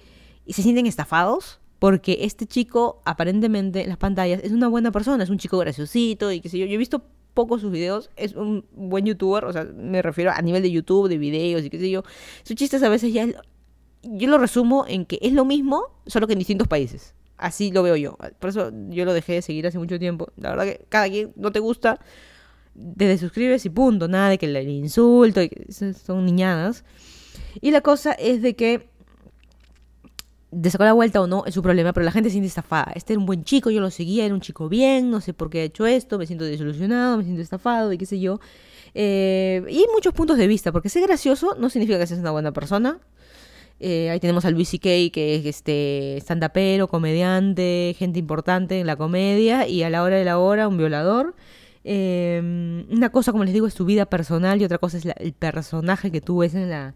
se 0.49 0.63
sienten 0.63 0.87
estafados 0.87 1.61
porque 1.79 2.21
este 2.23 2.47
chico 2.47 3.03
aparentemente 3.05 3.83
en 3.83 3.91
las 3.91 3.99
pantallas 3.99 4.41
es 4.43 4.53
una 4.53 4.69
buena 4.69 4.91
persona, 4.91 5.23
es 5.23 5.29
un 5.29 5.37
chico 5.37 5.59
graciosito 5.59 6.33
y 6.33 6.41
qué 6.41 6.49
sé 6.49 6.59
yo. 6.59 6.65
Yo 6.65 6.73
he 6.73 6.79
visto 6.79 7.03
pocos 7.35 7.61
sus 7.61 7.71
videos, 7.71 8.09
es 8.17 8.33
un 8.33 8.65
buen 8.73 9.05
youtuber, 9.05 9.45
o 9.45 9.53
sea, 9.53 9.65
me 9.65 10.01
refiero 10.01 10.31
a 10.31 10.41
nivel 10.41 10.63
de 10.63 10.71
YouTube, 10.71 11.11
de 11.11 11.19
videos 11.19 11.63
y 11.63 11.69
qué 11.69 11.79
sé 11.79 11.91
yo. 11.91 12.05
Sus 12.43 12.57
chistes 12.57 12.83
a 12.83 12.89
veces 12.89 13.13
ya 13.13 13.27
yo 14.05 14.29
lo 14.29 14.39
resumo 14.39 14.85
en 14.89 15.07
que 15.07 15.19
es 15.23 15.33
lo 15.33 15.45
mismo, 15.45 15.87
solo 16.07 16.27
que 16.27 16.35
en 16.35 16.39
distintos 16.39 16.69
países. 16.69 17.15
Así 17.37 17.73
lo 17.73 17.83
veo 17.83 17.97
yo. 17.97 18.17
Por 18.39 18.51
eso 18.51 18.71
yo 18.89 19.05
lo 19.05 19.13
dejé 19.13 19.35
de 19.35 19.43
seguir 19.43 19.67
hace 19.67 19.79
mucho 19.79 19.99
tiempo. 19.99 20.29
La 20.37 20.51
verdad 20.51 20.65
que 20.65 20.87
cada 20.89 21.09
quien 21.09 21.33
no 21.37 21.53
te 21.53 21.59
gusta, 21.59 21.99
desde 22.75 23.19
suscribes 23.19 23.65
y 23.67 23.71
punto. 23.71 24.09
Nada 24.09 24.31
de 24.31 24.39
que 24.39 24.47
le 24.47 24.63
insulto, 24.63 25.43
y 25.43 25.51
son 25.71 26.25
niñadas. 26.25 26.85
Y 27.61 27.71
la 27.71 27.81
cosa 27.81 28.13
es 28.13 28.43
de 28.43 28.55
que 28.55 28.89
de 30.55 30.71
sacar 30.71 30.87
la 30.87 30.93
vuelta 30.93 31.21
o 31.21 31.27
no 31.27 31.45
es 31.47 31.55
su 31.55 31.63
problema, 31.63 31.93
pero 31.93 32.05
la 32.05 32.13
gente 32.13 32.29
se 32.29 32.35
siente 32.35 32.49
estafada. 32.49 32.93
Este 32.95 33.13
era 33.13 33.21
un 33.21 33.27
buen 33.27 33.45
chico, 33.45 33.71
yo 33.71 33.81
lo 33.81 33.91
seguía, 33.91 34.25
era 34.25 34.35
un 34.35 34.41
chico 34.41 34.69
bien, 34.69 35.11
no 35.11 35.21
sé 35.21 35.35
por 35.35 35.51
qué 35.51 35.61
ha 35.61 35.65
hecho 35.65 35.87
esto, 35.87 36.19
me 36.19 36.27
siento 36.27 36.45
desilusionado, 36.45 37.17
me 37.17 37.25
siento 37.25 37.43
estafado 37.43 37.93
y 37.93 37.99
qué 37.99 38.07
sé 38.07 38.21
yo. 38.21 38.41
Eh, 38.95 39.65
y 39.69 39.79
hay 39.79 39.87
muchos 39.93 40.15
puntos 40.15 40.39
de 40.39 40.47
vista, 40.47 40.71
porque 40.71 40.89
ser 40.89 41.03
gracioso 41.03 41.57
no 41.59 41.71
significa 41.71 41.99
que 41.99 42.07
seas 42.07 42.21
una 42.21 42.31
buena 42.31 42.53
persona, 42.53 43.01
eh, 43.81 44.11
ahí 44.11 44.21
tenemos 44.21 44.45
a 44.45 44.51
Luis 44.51 44.69
C.K., 44.69 45.13
que 45.13 45.37
es 45.37 45.47
este 45.47 46.17
stand-upero, 46.19 46.89
comediante, 46.89 47.95
gente 47.99 48.19
importante 48.19 48.81
en 48.81 48.87
la 48.87 48.97
comedia, 48.97 49.67
y 49.69 49.83
a 49.83 49.91
la 49.91 50.03
hora 50.03 50.17
de 50.17 50.25
la 50.25 50.39
hora 50.39 50.69
un 50.69 50.77
violador. 50.77 51.35
Em, 51.85 52.87
una 52.91 53.11
cosa, 53.11 53.33
como 53.33 53.45
les 53.45 53.53
digo, 53.53 53.67
es 53.67 53.75
su 53.75 53.85
vida 53.85 54.07
personal 54.07 54.61
y 54.61 54.65
otra 54.65 54.79
cosa 54.79 54.97
es 54.97 55.05
el 55.05 55.33
personaje 55.35 56.11
que 56.11 56.23
tú 56.23 56.39
ves 56.39 56.55
en 56.55 56.71
la, 56.71 56.95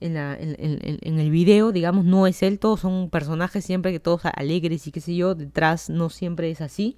en, 0.00 0.14
la, 0.14 0.36
en, 0.38 1.18
el 1.20 1.30
video, 1.30 1.70
digamos, 1.72 2.04
no 2.04 2.26
es 2.26 2.42
él, 2.42 2.58
todos 2.58 2.80
son 2.80 3.10
personajes 3.10 3.64
siempre 3.64 3.92
que 3.92 4.00
todos 4.00 4.22
alegres 4.24 4.86
y 4.86 4.92
qué 4.92 5.00
sé 5.00 5.14
yo, 5.14 5.34
detrás 5.34 5.88
no 5.88 6.10
siempre 6.10 6.50
es 6.50 6.60
así. 6.60 6.96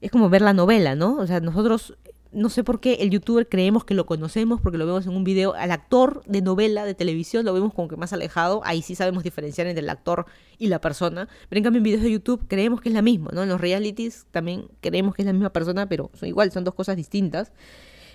Es 0.00 0.10
como 0.10 0.30
ver 0.30 0.42
la 0.42 0.54
novela, 0.54 0.94
¿no? 0.96 1.16
O 1.18 1.26
sea, 1.26 1.40
nosotros 1.40 1.94
no 2.32 2.48
sé 2.48 2.64
por 2.64 2.80
qué 2.80 2.94
el 2.94 3.10
youtuber 3.10 3.48
creemos 3.48 3.84
que 3.84 3.94
lo 3.94 4.06
conocemos 4.06 4.60
porque 4.60 4.78
lo 4.78 4.86
vemos 4.86 5.06
en 5.06 5.14
un 5.14 5.22
video. 5.22 5.54
Al 5.54 5.70
actor 5.70 6.22
de 6.26 6.40
novela, 6.40 6.84
de 6.84 6.94
televisión, 6.94 7.44
lo 7.44 7.52
vemos 7.52 7.74
como 7.74 7.88
que 7.88 7.96
más 7.96 8.12
alejado. 8.12 8.62
Ahí 8.64 8.80
sí 8.82 8.94
sabemos 8.94 9.22
diferenciar 9.22 9.66
entre 9.66 9.82
el 9.82 9.90
actor 9.90 10.26
y 10.58 10.68
la 10.68 10.80
persona. 10.80 11.28
Pero 11.48 11.58
en 11.58 11.64
cambio 11.64 11.78
en 11.78 11.84
videos 11.84 12.02
de 12.02 12.10
YouTube 12.10 12.44
creemos 12.48 12.80
que 12.80 12.88
es 12.88 12.94
la 12.94 13.02
misma, 13.02 13.30
¿no? 13.34 13.42
En 13.42 13.48
los 13.48 13.60
realities 13.60 14.26
también 14.30 14.66
creemos 14.80 15.14
que 15.14 15.22
es 15.22 15.26
la 15.26 15.32
misma 15.32 15.50
persona, 15.50 15.88
pero 15.88 16.10
son 16.14 16.28
igual, 16.28 16.50
son 16.52 16.64
dos 16.64 16.74
cosas 16.74 16.96
distintas. 16.96 17.52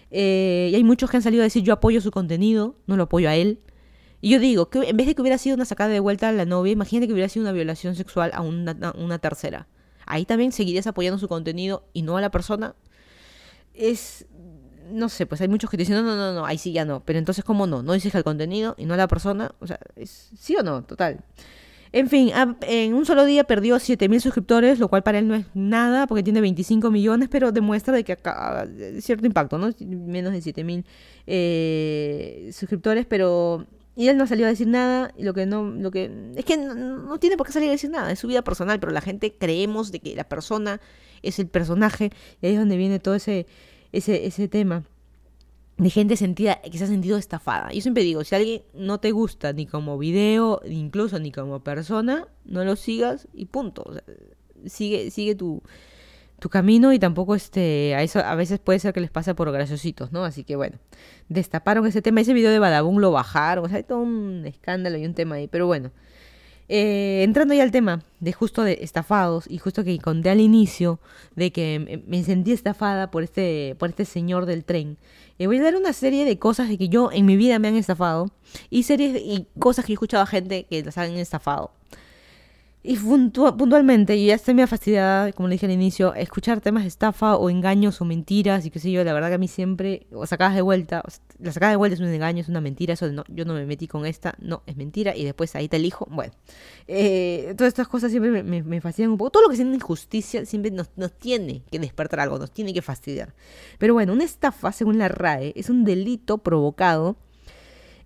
Eh, 0.09 0.69
y 0.71 0.75
hay 0.75 0.83
muchos 0.83 1.11
que 1.11 1.17
han 1.17 1.23
salido 1.23 1.43
a 1.43 1.45
decir 1.45 1.63
yo 1.63 1.73
apoyo 1.73 2.01
su 2.01 2.11
contenido, 2.11 2.75
no 2.87 2.97
lo 2.97 3.03
apoyo 3.03 3.29
a 3.29 3.35
él. 3.35 3.59
Y 4.19 4.31
yo 4.31 4.39
digo, 4.39 4.69
que 4.69 4.79
en 4.89 4.97
vez 4.97 5.05
de 5.05 5.13
que 5.13 5.21
hubiera 5.21 5.37
sido 5.37 5.55
una 5.55 5.65
sacada 5.65 5.91
de 5.91 5.99
vuelta 5.99 6.29
a 6.29 6.31
la 6.31 6.45
novia, 6.45 6.73
imagínate 6.73 7.05
que 7.05 7.13
hubiera 7.13 7.29
sido 7.29 7.43
una 7.43 7.51
violación 7.51 7.95
sexual 7.95 8.31
a 8.33 8.41
una, 8.41 8.75
a 8.81 8.97
una 8.97 9.19
tercera. 9.19 9.67
Ahí 10.07 10.25
también 10.25 10.51
seguirías 10.51 10.87
apoyando 10.87 11.19
su 11.19 11.27
contenido 11.27 11.83
y 11.93 12.01
no 12.01 12.17
a 12.17 12.21
la 12.21 12.31
persona 12.31 12.75
es 13.77 14.25
no 14.91 15.09
sé, 15.09 15.25
pues 15.25 15.41
hay 15.41 15.47
muchos 15.47 15.69
que 15.69 15.77
te 15.77 15.81
dicen, 15.81 15.95
no, 15.95 16.01
no, 16.01 16.15
no, 16.15 16.33
no, 16.33 16.45
ahí 16.45 16.57
sí 16.57 16.71
ya 16.71 16.85
no. 16.85 17.03
Pero 17.05 17.19
entonces, 17.19 17.43
¿cómo 17.43 17.67
no? 17.67 17.83
No 17.83 17.93
dices 17.93 18.13
el 18.15 18.23
contenido 18.23 18.75
y 18.77 18.85
no 18.85 18.95
la 18.95 19.07
persona. 19.07 19.53
O 19.59 19.67
sea, 19.67 19.79
es, 19.95 20.29
¿sí 20.37 20.55
o 20.55 20.63
no? 20.63 20.83
Total. 20.83 21.23
En 21.93 22.09
fin, 22.09 22.31
en 22.61 22.93
un 22.93 23.05
solo 23.05 23.25
día 23.25 23.45
perdió 23.45 23.77
7.000 23.77 24.19
suscriptores, 24.19 24.79
lo 24.79 24.89
cual 24.89 25.03
para 25.03 25.19
él 25.19 25.27
no 25.27 25.35
es 25.35 25.45
nada, 25.53 26.05
porque 26.05 26.21
tiene 26.21 26.41
25 26.41 26.91
millones, 26.91 27.29
pero 27.29 27.51
demuestra 27.51 27.93
de 27.93 28.03
que 28.03 28.13
acá, 28.13 28.67
cierto 28.99 29.25
impacto, 29.25 29.57
¿no? 29.57 29.69
Menos 29.79 30.33
de 30.33 30.39
7.000 30.39 30.83
eh, 31.27 32.49
suscriptores, 32.53 33.05
pero... 33.05 33.65
Y 33.95 34.09
él 34.09 34.17
no 34.17 34.27
salió 34.27 34.45
a 34.45 34.49
decir 34.49 34.67
nada, 34.67 35.11
y 35.17 35.23
lo 35.23 35.33
que 35.33 35.47
no, 35.47 35.63
lo 35.63 35.89
que... 35.89 36.11
Es 36.35 36.45
que 36.45 36.55
no, 36.57 36.75
no 36.75 37.17
tiene 37.19 37.35
por 37.35 37.47
qué 37.47 37.53
salir 37.53 37.69
a 37.69 37.71
decir 37.71 37.89
nada, 37.89 38.11
es 38.11 38.19
su 38.19 38.27
vida 38.27 38.43
personal, 38.43 38.79
pero 38.79 38.91
la 38.91 39.01
gente 39.01 39.33
creemos 39.35 39.91
de 39.91 39.99
que 39.99 40.15
la 40.15 40.25
persona 40.25 40.79
es 41.23 41.39
el 41.39 41.47
personaje, 41.47 42.11
y 42.41 42.45
ahí 42.45 42.53
es 42.53 42.59
donde 42.59 42.77
viene 42.77 42.99
todo 42.99 43.15
ese, 43.15 43.47
ese, 43.91 44.25
ese 44.25 44.47
tema 44.47 44.83
de 45.77 45.89
gente 45.89 46.15
sentida, 46.15 46.59
que 46.61 46.77
se 46.77 46.85
ha 46.85 46.87
sentido 46.87 47.17
estafada. 47.17 47.71
Yo 47.71 47.81
siempre 47.81 48.03
digo, 48.03 48.23
si 48.23 48.35
alguien 48.35 48.63
no 48.73 48.99
te 48.99 49.11
gusta 49.11 49.53
ni 49.53 49.67
como 49.67 49.97
video, 49.97 50.61
incluso 50.65 51.19
ni 51.19 51.31
como 51.31 51.63
persona, 51.63 52.27
no 52.45 52.63
lo 52.63 52.75
sigas 52.75 53.27
y 53.33 53.45
punto. 53.45 53.85
sigue, 54.65 55.11
sigue 55.11 55.35
tu, 55.35 55.61
tu 56.39 56.49
camino 56.49 56.93
y 56.93 56.99
tampoco 56.99 57.35
este, 57.35 57.93
a 57.95 58.01
eso 58.01 58.19
a 58.19 58.33
veces 58.33 58.59
puede 58.59 58.79
ser 58.79 58.93
que 58.93 59.01
les 59.01 59.11
pase 59.11 59.35
por 59.35 59.51
graciositos, 59.51 60.11
¿no? 60.11 60.23
Así 60.25 60.43
que 60.43 60.55
bueno, 60.55 60.77
destaparon 61.29 61.85
ese 61.85 62.01
tema, 62.01 62.21
ese 62.21 62.33
video 62.33 62.51
de 62.51 62.59
Badabun 62.59 62.99
lo 62.99 63.11
bajaron, 63.11 63.65
o 63.65 63.67
sea, 63.67 63.77
hay 63.77 63.83
todo 63.83 63.99
un 63.99 64.45
escándalo 64.47 64.97
y 64.97 65.05
un 65.05 65.13
tema 65.13 65.35
ahí, 65.35 65.47
pero 65.47 65.67
bueno. 65.67 65.91
Eh, 66.69 67.23
entrando 67.23 67.53
ya 67.53 67.63
al 67.63 67.71
tema 67.71 68.03
de 68.19 68.33
justo 68.33 68.63
de 68.63 68.79
estafados 68.81 69.45
y 69.49 69.57
justo 69.57 69.85
que 69.85 69.97
conté 69.99 70.29
al 70.29 70.41
inicio 70.41 70.99
de 71.35 71.51
que 71.51 72.03
me 72.07 72.23
sentí 72.23 72.51
estafada 72.51 73.09
por 73.09 73.23
este, 73.23 73.75
por 73.79 73.89
este 73.89 74.03
señor 74.03 74.45
del 74.45 74.65
tren, 74.65 74.97
eh, 75.39 75.47
voy 75.47 75.59
a 75.59 75.63
dar 75.63 75.75
una 75.77 75.93
serie 75.93 76.25
de 76.25 76.37
cosas 76.39 76.67
de 76.67 76.77
que 76.77 76.89
yo 76.89 77.09
en 77.11 77.25
mi 77.25 77.37
vida 77.37 77.57
me 77.59 77.69
han 77.69 77.75
estafado 77.75 78.31
y 78.69 78.83
series 78.83 79.21
y 79.21 79.47
cosas 79.59 79.85
que 79.85 79.93
he 79.93 79.95
escuchado 79.95 80.23
a 80.23 80.27
gente 80.27 80.65
que 80.65 80.83
las 80.83 80.97
han 80.97 81.11
estafado. 81.11 81.71
Y 82.83 82.95
puntualmente, 82.95 84.21
yo 84.21 84.27
ya 84.27 84.35
estoy 84.35 84.53
medio 84.53 84.67
fastidiada, 84.67 85.33
como 85.33 85.49
le 85.49 85.55
dije 85.55 85.65
al 85.65 85.73
inicio, 85.73 86.13
escuchar 86.13 86.61
temas 86.61 86.83
de 86.83 86.87
estafa 86.87 87.35
o 87.35 87.49
engaños 87.49 87.99
o 87.99 88.05
mentiras 88.05 88.65
y 88.65 88.71
qué 88.71 88.79
sé 88.79 88.91
yo, 88.91 89.03
la 89.03 89.13
verdad 89.13 89.27
que 89.29 89.33
a 89.33 89.39
mí 89.39 89.49
siempre, 89.49 90.07
o 90.13 90.25
sacadas 90.25 90.55
de 90.55 90.61
vuelta, 90.61 91.03
la 91.39 91.51
sacada 91.51 91.71
de 91.71 91.75
vuelta 91.75 91.95
es 91.95 91.99
un 91.99 92.07
engaño, 92.07 92.39
es 92.39 92.47
una 92.47 92.61
mentira, 92.61 92.93
eso 92.93 93.07
de 93.07 93.13
no, 93.13 93.23
yo 93.27 93.43
no 93.45 93.53
me 93.53 93.65
metí 93.65 93.87
con 93.87 94.05
esta, 94.05 94.35
no, 94.39 94.63
es 94.67 94.77
mentira, 94.77 95.15
y 95.17 95.25
después 95.25 95.53
ahí 95.55 95.67
te 95.67 95.77
elijo, 95.77 96.07
bueno. 96.09 96.33
Eh, 96.87 97.55
todas 97.57 97.69
estas 97.69 97.89
cosas 97.89 98.11
siempre 98.11 98.43
me, 98.43 98.63
me, 98.63 98.79
fastidian 98.79 99.11
un 99.11 99.17
poco, 99.17 99.31
todo 99.31 99.43
lo 99.43 99.49
que 99.49 99.57
sea 99.57 99.65
injusticia 99.65 100.45
siempre 100.45 100.71
nos, 100.71 100.89
nos 100.95 101.11
tiene 101.11 101.63
que 101.69 101.79
despertar 101.79 102.21
algo, 102.21 102.39
nos 102.39 102.51
tiene 102.51 102.73
que 102.73 102.81
fastidiar. 102.81 103.33
Pero 103.79 103.95
bueno, 103.95 104.13
una 104.13 104.23
estafa, 104.23 104.71
según 104.71 104.97
la 104.97 105.09
RAE, 105.09 105.51
es 105.57 105.69
un 105.69 105.83
delito 105.83 106.37
provocado 106.37 107.17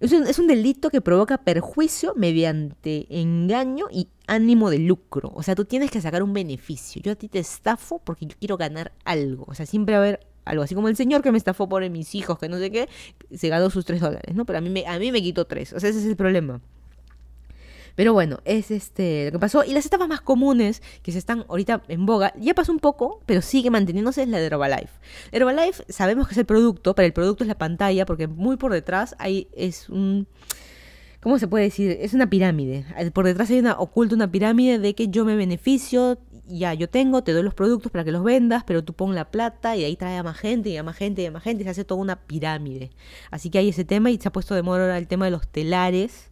es 0.02 0.40
un, 0.40 0.48
delito 0.48 0.90
que 0.90 1.00
provoca 1.00 1.38
perjuicio 1.38 2.14
mediante 2.16 3.06
engaño 3.10 3.86
y 3.92 4.08
ánimo 4.26 4.72
de 4.72 4.80
lucro. 4.80 5.32
O 5.36 5.44
sea, 5.44 5.54
tú 5.54 5.66
tienes 5.66 5.92
que 5.92 6.02
sacar 6.02 6.24
un 6.24 6.34
beneficio. 6.34 7.02
Yo 7.04 7.12
a 7.12 7.16
ti 7.16 7.28
te 7.28 7.38
estafo 7.38 8.00
porque 8.00 8.26
yo 8.26 8.36
quiero 8.40 8.58
ganar 8.58 8.94
algo. 9.06 9.46
O 9.48 9.54
sea, 9.54 9.68
siempre 9.68 9.94
va 9.94 10.00
a 10.00 10.08
haber 10.08 10.28
algo. 10.44 10.64
Así 10.64 10.74
como 10.74 10.88
el 10.88 10.96
señor 10.96 11.22
que 11.22 11.32
me 11.32 11.38
estafó 11.38 11.70
por 11.70 11.88
mis 11.90 12.16
hijos, 12.16 12.40
que 12.40 12.50
no 12.50 12.58
sé 12.58 12.72
qué, 12.72 12.90
se 13.32 13.50
ganó 13.50 13.70
sus 13.70 13.86
tres 13.86 14.02
dólares, 14.02 14.36
¿no? 14.36 14.46
Pero 14.46 14.58
a 14.58 14.62
mí 14.62 14.72
me, 14.72 14.88
a 14.88 14.98
mí 14.98 15.12
me 15.12 15.22
quitó 15.22 15.46
tres. 15.46 15.72
O 15.74 15.80
sea, 15.80 15.92
ese 15.92 16.00
es 16.00 16.06
el 16.06 16.16
problema. 16.16 16.62
Pero 17.96 18.14
bueno, 18.14 18.40
es 18.46 18.72
este 18.72 19.26
lo 19.26 19.32
que 19.34 19.40
pasó. 19.40 19.64
Y 19.64 19.74
las 19.74 19.86
estafas 19.86 20.08
más 20.08 20.22
comunes 20.22 20.82
que 21.04 21.12
se 21.12 21.18
están 21.18 21.46
ahorita 21.50 21.84
en 21.88 22.06
boga, 22.06 22.34
ya 22.40 22.54
pasó 22.54 22.72
un 22.72 22.80
poco, 22.80 23.22
pero 23.26 23.42
sigue 23.42 23.70
manteniéndose, 23.70 24.24
es 24.24 24.30
la 24.30 24.40
de 24.40 24.48
Herbalife. 24.48 25.00
Herbalife 25.32 25.84
sabemos 25.90 26.28
que 26.28 26.34
es 26.34 26.38
el 26.38 26.46
producto, 26.46 26.96
pero 26.96 27.06
el 27.06 27.14
producto 27.14 27.44
es 27.44 27.48
la 27.48 27.58
pantalla, 27.58 28.06
porque 28.06 28.28
muy 28.28 28.58
por 28.58 28.74
detrás 28.74 29.16
hay, 29.20 29.48
es 29.56 29.90
un... 29.90 30.28
¿Cómo 31.22 31.38
se 31.38 31.48
puede 31.48 31.66
decir? 31.66 31.98
Es 32.02 32.16
una 32.16 32.32
pirámide. 32.32 32.84
Por 33.14 33.26
detrás 33.26 33.52
hay 33.52 33.60
una 33.60 33.80
oculta 33.80 34.16
una 34.16 34.32
pirámide 34.32 34.80
de 34.80 34.96
que 34.96 35.10
yo 35.10 35.24
me 35.24 35.36
beneficio, 35.36 36.18
ya 36.48 36.74
yo 36.74 36.90
tengo, 36.90 37.24
te 37.24 37.32
doy 37.32 37.44
los 37.44 37.54
productos 37.54 37.92
para 37.92 38.04
que 38.04 38.12
los 38.12 38.24
vendas, 38.24 38.64
pero 38.66 38.84
tú 38.84 38.94
pon 38.94 39.14
la 39.14 39.30
plata 39.30 39.76
y 39.76 39.84
ahí 39.84 39.96
trae 39.96 40.18
a 40.18 40.24
más 40.24 40.38
gente 40.38 40.70
y 40.70 40.78
a 40.78 40.84
más 40.84 40.96
gente 40.96 41.22
y 41.22 41.28
a 41.28 41.32
más 41.32 41.44
gente 41.44 41.62
y 41.62 41.66
se 41.66 41.70
hace 41.70 41.86
toda 41.86 42.02
una 42.02 42.16
pirámide. 42.22 42.90
Así 43.30 43.52
que 43.52 43.60
hay 43.60 43.70
ese 43.70 43.86
tema 43.86 44.10
y 44.10 44.18
se 44.18 44.28
ha 44.28 44.32
puesto 44.32 44.56
de 44.56 44.64
moda 44.64 44.82
ahora 44.82 44.98
el 44.98 45.08
tema 45.08 45.26
de 45.26 45.32
los 45.32 45.48
telares 45.48 46.31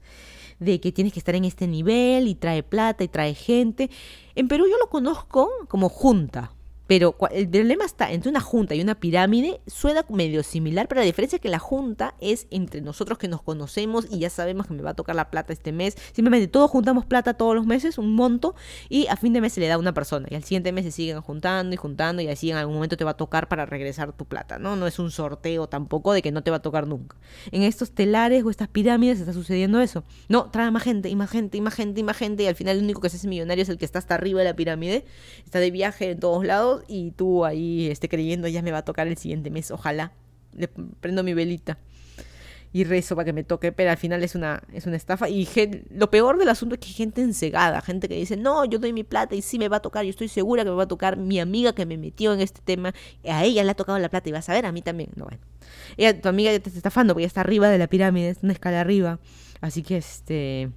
de 0.60 0.80
que 0.80 0.91
tienes 0.91 1.14
que 1.14 1.20
estar 1.20 1.36
en 1.36 1.45
este 1.45 1.68
nivel 1.68 2.28
y 2.28 2.36
trae 2.36 2.64
plata 2.64 3.03
y 3.03 3.07
trae 3.07 3.34
gente. 3.34 3.89
En 4.36 4.47
Perú 4.47 4.66
yo 4.70 4.78
lo 4.78 4.89
conozco 4.89 5.49
como 5.68 5.89
junta. 5.89 6.51
Pero 6.90 7.16
el 7.30 7.48
problema 7.48 7.86
está 7.86 8.12
entre 8.12 8.32
una 8.32 8.42
junta 8.42 8.74
y 8.74 8.82
una 8.82 8.96
pirámide, 9.00 9.62
suena 9.68 10.04
medio 10.10 10.42
similar, 10.42 10.88
pero 10.88 11.02
la 11.02 11.06
diferencia 11.06 11.36
es 11.36 11.42
que 11.42 11.48
la 11.48 11.60
junta 11.60 12.16
es 12.20 12.48
entre 12.50 12.82
nosotros 12.82 13.20
que 13.20 13.28
nos 13.28 13.44
conocemos 13.44 14.08
y 14.10 14.18
ya 14.18 14.32
sabemos 14.32 14.66
que 14.66 14.74
me 14.74 14.82
va 14.82 14.90
a 14.90 14.94
tocar 14.96 15.16
la 15.16 15.30
plata 15.30 15.54
este 15.54 15.72
mes. 15.72 15.96
Simplemente 16.14 16.48
todos 16.48 16.72
juntamos 16.72 17.06
plata 17.06 17.36
todos 17.36 17.54
los 17.54 17.68
meses, 17.68 18.00
un 18.00 18.16
monto, 18.16 18.56
y 18.90 19.06
a 19.06 19.18
fin 19.18 19.34
de 19.34 19.40
mes 19.42 19.54
se 19.54 19.60
le 19.60 19.68
da 19.68 19.76
a 19.76 19.78
una 19.78 19.94
persona. 19.94 20.28
Y 20.32 20.36
al 20.36 20.44
siguiente 20.44 20.72
mes 20.72 20.84
se 20.84 20.92
siguen 20.92 21.22
juntando 21.22 21.76
y 21.76 21.78
juntando 21.78 22.24
y 22.24 22.28
así 22.28 22.50
en 22.50 22.58
algún 22.58 22.74
momento 22.74 22.98
te 22.98 23.04
va 23.04 23.12
a 23.12 23.18
tocar 23.18 23.50
para 23.50 23.68
regresar 23.68 24.12
tu 24.14 24.26
plata, 24.26 24.58
¿no? 24.58 24.76
No 24.76 24.88
es 24.88 24.98
un 24.98 25.12
sorteo 25.12 25.70
tampoco 25.70 26.12
de 26.12 26.24
que 26.24 26.32
no 26.32 26.42
te 26.42 26.50
va 26.50 26.58
a 26.58 26.62
tocar 26.64 26.88
nunca. 26.88 27.18
En 27.52 27.62
estos 27.62 27.92
telares 27.92 28.44
o 28.44 28.50
estas 28.50 28.68
pirámides 28.68 29.20
está 29.20 29.34
sucediendo 29.34 29.80
eso. 29.80 30.04
No, 30.28 30.50
trae 30.50 30.72
más 30.72 30.82
gente 30.82 31.08
y 31.08 31.16
más 31.16 31.30
gente 31.30 31.56
y 31.56 31.62
más 31.62 31.76
gente 31.76 32.00
y 32.00 32.04
más 32.04 32.18
gente 32.18 32.42
y 32.42 32.48
al 32.48 32.56
final 32.56 32.78
el 32.78 32.84
único 32.84 33.00
que 33.00 33.10
se 33.10 33.18
hace 33.18 33.28
millonario 33.28 33.62
es 33.62 33.70
el 33.70 33.78
que 33.78 33.86
está 33.86 34.00
hasta 34.00 34.16
arriba 34.16 34.40
de 34.40 34.46
la 34.46 34.56
pirámide, 34.56 35.06
está 35.46 35.60
de 35.60 35.70
viaje 35.70 36.10
en 36.10 36.20
todos 36.20 36.44
lados 36.44 36.79
y 36.88 37.12
tú 37.12 37.46
ahí 37.46 37.88
esté 37.88 38.10
creyendo 38.10 38.48
ya 38.48 38.62
me 38.62 38.72
va 38.72 38.80
a 38.80 38.86
tocar 38.86 39.08
el 39.08 39.18
siguiente 39.18 39.50
mes, 39.50 39.72
ojalá. 39.72 40.14
Le 40.54 40.68
prendo 40.68 41.24
mi 41.24 41.34
velita. 41.34 41.78
y 42.72 42.84
rezo 42.84 43.16
para 43.16 43.26
que 43.26 43.34
me 43.34 43.44
toque, 43.44 43.72
pero 43.72 43.90
al 43.90 43.98
final 43.98 44.24
es 44.24 44.36
una, 44.36 44.62
es 44.74 44.86
una 44.86 44.96
estafa. 44.96 45.28
Y 45.30 45.48
lo 45.90 46.12
peor 46.12 46.38
del 46.38 46.50
asunto 46.50 46.76
es 46.76 46.80
que 46.80 46.88
hay 46.88 46.94
gente 46.94 47.22
ensegada, 47.22 47.82
gente 47.82 48.08
que 48.08 48.16
dice, 48.16 48.38
no, 48.38 48.66
yo 48.66 48.80
doy 48.80 48.94
mi 48.94 49.04
plata 49.04 49.36
y 49.36 49.42
sí 49.42 49.58
me 49.58 49.70
va 49.70 49.78
a 49.78 49.80
tocar, 49.80 50.04
yo 50.06 50.12
estoy 50.12 50.28
segura 50.28 50.64
que 50.64 50.70
me 50.70 50.76
va 50.76 50.84
a 50.84 50.88
tocar 50.88 51.18
mi 51.18 51.40
amiga 51.40 51.74
que 51.74 51.86
me 51.86 51.98
metió 51.98 52.34
en 52.34 52.42
este 52.42 52.62
tema, 52.62 52.94
a 53.28 53.44
ella 53.44 53.64
le 53.64 53.72
ha 53.72 53.76
tocado 53.76 53.98
la 53.98 54.10
plata 54.10 54.30
y 54.30 54.32
vas 54.32 54.48
a 54.50 54.54
ver, 54.54 54.66
a 54.66 54.72
mí 54.72 54.82
también. 54.82 55.10
No, 55.16 55.26
bueno. 55.26 55.42
Ella, 55.98 56.20
tu 56.20 56.30
amiga 56.30 56.52
ya 56.52 56.60
te 56.60 56.70
está 56.70 56.78
estafando 56.78 57.14
porque 57.14 57.26
está 57.26 57.42
arriba 57.42 57.70
de 57.70 57.78
la 57.78 57.88
pirámide, 57.88 58.30
es 58.30 58.40
una 58.44 58.54
escala 58.54 58.82
arriba. 58.82 59.20
Así 59.62 59.84
que 59.84 59.98
este... 59.98 60.70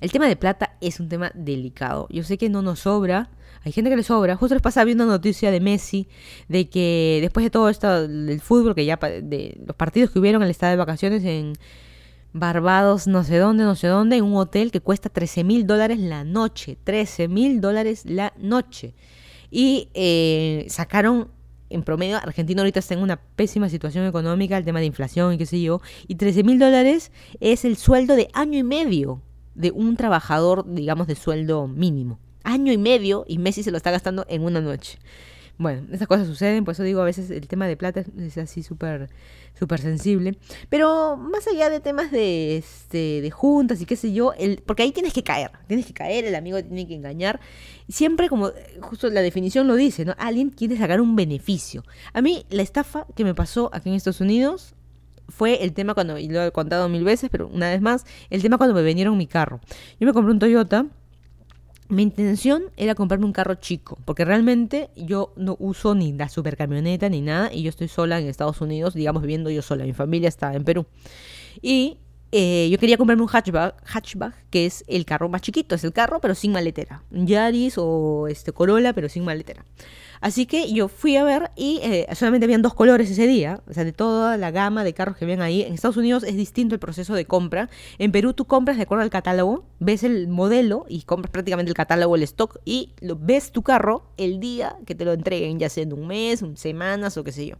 El 0.00 0.10
tema 0.12 0.26
de 0.26 0.36
plata 0.36 0.76
es 0.80 0.98
un 0.98 1.08
tema 1.08 1.30
delicado. 1.34 2.06
Yo 2.10 2.24
sé 2.24 2.38
que 2.38 2.48
no 2.48 2.62
nos 2.62 2.80
sobra, 2.80 3.30
hay 3.64 3.72
gente 3.72 3.90
que 3.90 3.96
le 3.96 4.02
sobra. 4.02 4.36
Justo 4.36 4.54
les 4.54 4.62
pasaba 4.62 4.86
viendo 4.86 5.04
una 5.04 5.14
noticia 5.14 5.50
de 5.50 5.60
Messi 5.60 6.08
de 6.48 6.70
que 6.70 7.18
después 7.20 7.44
de 7.44 7.50
todo 7.50 7.68
esto 7.68 8.08
del 8.08 8.40
fútbol, 8.40 8.74
que 8.74 8.86
ya 8.86 8.96
de 8.96 9.60
los 9.66 9.76
partidos 9.76 10.10
que 10.10 10.18
hubieron, 10.18 10.42
él 10.42 10.50
estaba 10.50 10.70
de 10.70 10.76
vacaciones 10.76 11.22
en 11.24 11.52
Barbados, 12.32 13.06
no 13.08 13.24
sé 13.24 13.38
dónde, 13.38 13.64
no 13.64 13.74
sé 13.74 13.88
dónde, 13.88 14.16
en 14.16 14.24
un 14.24 14.36
hotel 14.36 14.70
que 14.70 14.80
cuesta 14.80 15.08
13 15.08 15.44
mil 15.44 15.66
dólares 15.66 15.98
la 15.98 16.24
noche. 16.24 16.78
13 16.82 17.28
mil 17.28 17.60
dólares 17.60 18.04
la 18.06 18.32
noche. 18.38 18.94
Y 19.50 19.88
eh, 19.94 20.64
sacaron 20.68 21.28
en 21.68 21.82
promedio, 21.82 22.16
Argentina 22.16 22.62
ahorita 22.62 22.80
está 22.80 22.94
en 22.94 23.00
una 23.00 23.16
pésima 23.16 23.68
situación 23.68 24.06
económica, 24.06 24.56
el 24.56 24.64
tema 24.64 24.80
de 24.80 24.86
inflación 24.86 25.34
y 25.34 25.38
qué 25.38 25.46
sé 25.46 25.60
yo, 25.60 25.80
y 26.08 26.16
13 26.16 26.42
mil 26.42 26.58
dólares 26.58 27.12
es 27.38 27.64
el 27.64 27.76
sueldo 27.76 28.16
de 28.16 28.28
año 28.32 28.58
y 28.58 28.64
medio 28.64 29.22
de 29.54 29.70
un 29.70 29.96
trabajador, 29.96 30.64
digamos, 30.66 31.06
de 31.06 31.14
sueldo 31.14 31.66
mínimo 31.68 32.18
año 32.44 32.72
y 32.72 32.78
medio 32.78 33.24
y 33.26 33.38
Messi 33.38 33.62
se 33.62 33.70
lo 33.70 33.76
está 33.76 33.90
gastando 33.90 34.24
en 34.28 34.42
una 34.42 34.60
noche. 34.60 34.98
Bueno, 35.58 35.86
esas 35.92 36.08
cosas 36.08 36.26
suceden, 36.26 36.64
por 36.64 36.72
eso 36.72 36.82
digo, 36.82 37.02
a 37.02 37.04
veces 37.04 37.30
el 37.30 37.46
tema 37.46 37.66
de 37.66 37.76
plata 37.76 38.02
es 38.18 38.38
así 38.38 38.62
súper 38.62 39.10
sensible. 39.76 40.38
Pero 40.70 41.18
más 41.18 41.46
allá 41.48 41.68
de 41.68 41.80
temas 41.80 42.10
de, 42.10 42.56
este, 42.56 43.20
de 43.20 43.30
juntas 43.30 43.78
y 43.82 43.84
qué 43.84 43.94
sé 43.94 44.10
yo, 44.14 44.32
el, 44.38 44.62
porque 44.64 44.84
ahí 44.84 44.92
tienes 44.92 45.12
que 45.12 45.22
caer, 45.22 45.50
tienes 45.66 45.84
que 45.84 45.92
caer, 45.92 46.24
el 46.24 46.34
amigo 46.34 46.62
tiene 46.62 46.88
que 46.88 46.94
engañar. 46.94 47.40
Siempre 47.90 48.30
como 48.30 48.52
justo 48.80 49.10
la 49.10 49.20
definición 49.20 49.66
lo 49.66 49.74
dice, 49.74 50.06
¿no? 50.06 50.14
Alguien 50.16 50.48
quiere 50.48 50.78
sacar 50.78 50.98
un 50.98 51.14
beneficio. 51.14 51.84
A 52.14 52.22
mí 52.22 52.46
la 52.48 52.62
estafa 52.62 53.06
que 53.14 53.24
me 53.24 53.34
pasó 53.34 53.68
aquí 53.74 53.90
en 53.90 53.96
Estados 53.96 54.22
Unidos 54.22 54.74
fue 55.30 55.62
el 55.64 55.72
tema 55.72 55.94
cuando, 55.94 56.18
y 56.18 56.28
lo 56.28 56.42
he 56.44 56.52
contado 56.52 56.88
mil 56.88 57.04
veces, 57.04 57.30
pero 57.30 57.48
una 57.48 57.70
vez 57.70 57.80
más, 57.80 58.04
el 58.30 58.42
tema 58.42 58.58
cuando 58.58 58.74
me 58.74 58.82
vendieron 58.82 59.16
mi 59.16 59.26
carro. 59.26 59.60
Yo 59.98 60.06
me 60.06 60.12
compré 60.12 60.32
un 60.32 60.38
Toyota 60.38 60.86
mi 61.90 62.02
intención 62.02 62.62
era 62.76 62.94
comprarme 62.94 63.26
un 63.26 63.32
carro 63.32 63.56
chico, 63.56 63.98
porque 64.04 64.24
realmente 64.24 64.90
yo 64.96 65.32
no 65.36 65.56
uso 65.58 65.94
ni 65.94 66.12
la 66.12 66.28
supercamioneta 66.28 67.08
ni 67.08 67.20
nada, 67.20 67.52
y 67.52 67.62
yo 67.62 67.68
estoy 67.68 67.88
sola 67.88 68.20
en 68.20 68.28
Estados 68.28 68.60
Unidos, 68.60 68.94
digamos, 68.94 69.22
viviendo 69.22 69.50
yo 69.50 69.60
sola. 69.60 69.84
Mi 69.84 69.92
familia 69.92 70.28
está 70.28 70.54
en 70.54 70.64
Perú. 70.64 70.86
Y 71.60 71.98
eh, 72.30 72.68
yo 72.70 72.78
quería 72.78 72.96
comprarme 72.96 73.24
un 73.24 73.28
hatchback, 73.28 73.82
hatchback, 73.84 74.34
que 74.50 74.66
es 74.66 74.84
el 74.86 75.04
carro 75.04 75.28
más 75.28 75.42
chiquito, 75.42 75.74
es 75.74 75.82
el 75.82 75.92
carro, 75.92 76.20
pero 76.20 76.36
sin 76.36 76.52
maletera. 76.52 77.02
Un 77.10 77.26
Yaris 77.26 77.74
o 77.76 78.28
este 78.28 78.52
Corolla, 78.52 78.92
pero 78.92 79.08
sin 79.08 79.24
maletera. 79.24 79.64
Así 80.20 80.44
que 80.44 80.70
yo 80.72 80.88
fui 80.88 81.16
a 81.16 81.24
ver 81.24 81.50
y 81.56 81.80
eh, 81.82 82.06
solamente 82.14 82.44
habían 82.44 82.60
dos 82.60 82.74
colores 82.74 83.10
ese 83.10 83.26
día, 83.26 83.62
o 83.66 83.72
sea, 83.72 83.84
de 83.84 83.92
toda 83.92 84.36
la 84.36 84.50
gama 84.50 84.84
de 84.84 84.92
carros 84.92 85.16
que 85.16 85.24
ven 85.24 85.40
ahí. 85.40 85.62
En 85.62 85.72
Estados 85.72 85.96
Unidos 85.96 86.24
es 86.24 86.36
distinto 86.36 86.74
el 86.74 86.78
proceso 86.78 87.14
de 87.14 87.24
compra. 87.24 87.70
En 87.98 88.12
Perú 88.12 88.34
tú 88.34 88.44
compras 88.44 88.76
de 88.76 88.82
acuerdo 88.82 89.02
al 89.02 89.10
catálogo, 89.10 89.64
ves 89.78 90.02
el 90.02 90.28
modelo 90.28 90.84
y 90.88 91.02
compras 91.02 91.30
prácticamente 91.30 91.70
el 91.70 91.74
catálogo, 91.74 92.16
el 92.16 92.22
stock 92.24 92.58
y 92.66 92.92
lo, 93.00 93.16
ves 93.16 93.50
tu 93.50 93.62
carro 93.62 94.12
el 94.18 94.40
día 94.40 94.76
que 94.84 94.94
te 94.94 95.06
lo 95.06 95.14
entreguen, 95.14 95.58
ya 95.58 95.70
sea 95.70 95.84
en 95.84 95.94
un 95.94 96.06
mes, 96.06 96.44
semanas 96.54 97.16
o 97.16 97.24
qué 97.24 97.32
sé 97.32 97.46
yo. 97.46 97.56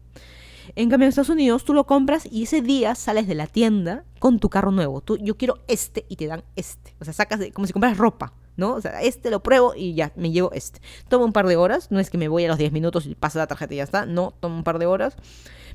En 0.77 0.91
cambio, 0.91 1.07
en 1.07 1.09
Estados 1.09 1.31
Unidos 1.31 1.65
tú 1.65 1.75
lo 1.75 1.87
compras 1.87 2.29
y 2.31 2.45
ese 2.45 2.61
día 2.61 2.95
sales 2.95 3.27
de 3.27 3.35
la 3.35 3.47
tienda 3.47 4.05
con 4.19 4.39
tu 4.39 4.51
carro 4.51 4.71
nuevo. 4.71 5.01
Tú, 5.01 5.17
yo 5.17 5.37
quiero 5.37 5.59
este 5.67 6.05
y 6.09 6.17
te 6.17 6.27
dan 6.27 6.45
este. 6.57 6.95
O 7.01 7.05
sea, 7.05 7.15
sacas 7.15 7.41
como 7.55 7.67
si 7.67 7.73
compras 7.73 7.97
ropa. 7.97 8.35
¿No? 8.57 8.75
O 8.75 8.81
sea, 8.81 9.03
este 9.03 9.31
lo 9.31 9.43
pruebo 9.43 9.75
y 9.75 9.95
ya, 9.95 10.13
me 10.17 10.31
llevo 10.31 10.53
este. 10.53 10.81
Toma 11.09 11.25
un 11.25 11.33
par 11.33 11.47
de 11.47 11.57
horas, 11.57 11.91
no 11.91 12.01
es 12.01 12.11
que 12.11 12.19
me 12.19 12.29
voy 12.29 12.45
a 12.45 12.49
los 12.49 12.59
10 12.59 12.73
minutos 12.73 13.07
y 13.07 13.15
pasa 13.15 13.39
la 13.39 13.47
tarjeta 13.47 13.75
y 13.75 13.79
ya 13.79 13.85
está, 13.85 14.07
no, 14.07 14.35
toma 14.41 14.57
un 14.57 14.65
par 14.65 14.79
de 14.79 14.87
horas. 14.87 15.17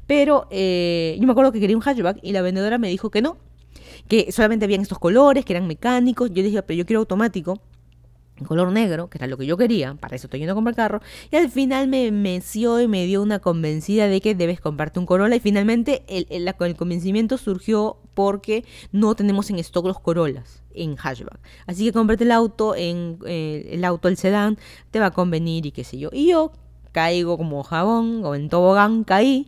Pero 0.07 0.47
eh, 0.51 1.17
yo 1.19 1.25
me 1.25 1.31
acuerdo 1.31 1.51
que 1.51 1.59
quería 1.59 1.75
un 1.75 1.81
hatchback 1.81 2.19
y 2.21 2.31
la 2.31 2.41
vendedora 2.41 2.77
me 2.77 2.89
dijo 2.89 3.09
que 3.09 3.21
no, 3.21 3.37
que 4.07 4.31
solamente 4.31 4.65
habían 4.65 4.81
estos 4.81 4.99
colores, 4.99 5.45
que 5.45 5.53
eran 5.53 5.67
mecánicos. 5.67 6.29
Yo 6.31 6.43
dije, 6.43 6.61
pero 6.63 6.77
yo 6.77 6.85
quiero 6.85 6.99
automático 6.99 7.59
color 8.43 8.71
negro, 8.71 9.09
que 9.09 9.17
era 9.17 9.27
lo 9.27 9.37
que 9.37 9.45
yo 9.45 9.55
quería, 9.55 9.95
para 9.95 10.15
eso 10.15 10.27
estoy 10.27 10.39
yendo 10.39 10.51
a 10.51 10.55
comprar 10.55 10.75
carro, 10.75 11.01
y 11.31 11.37
al 11.37 11.49
final 11.49 11.87
me 11.87 12.11
meció 12.11 12.81
y 12.81 12.87
me 12.87 13.05
dio 13.05 13.21
una 13.21 13.39
convencida 13.39 14.07
de 14.07 14.19
que 14.19 14.35
debes 14.35 14.59
comprarte 14.59 14.99
un 14.99 15.05
Corolla, 15.05 15.35
y 15.35 15.39
finalmente 15.39 16.03
el, 16.07 16.27
el, 16.29 16.53
el 16.59 16.75
convencimiento 16.75 17.37
surgió 17.37 17.97
porque 18.15 18.65
no 18.91 19.15
tenemos 19.15 19.49
en 19.51 19.59
stock 19.59 19.85
los 19.85 19.99
Corollas 19.99 20.63
en 20.73 20.95
hatchback. 20.95 21.39
Así 21.67 21.85
que 21.85 21.93
cómprate 21.93 22.23
el 22.23 22.31
auto, 22.31 22.75
en 22.75 23.19
eh, 23.25 23.69
el 23.71 23.85
auto, 23.85 24.07
el 24.07 24.17
sedán, 24.17 24.57
te 24.91 24.99
va 24.99 25.07
a 25.07 25.11
convenir 25.11 25.65
y 25.67 25.71
qué 25.71 25.83
sé 25.83 25.99
yo. 25.99 26.09
Y 26.11 26.31
yo 26.31 26.51
caigo 26.91 27.37
como 27.37 27.63
jabón 27.63 28.21
o 28.25 28.35
en 28.35 28.49
tobogán 28.49 29.03
caí 29.03 29.47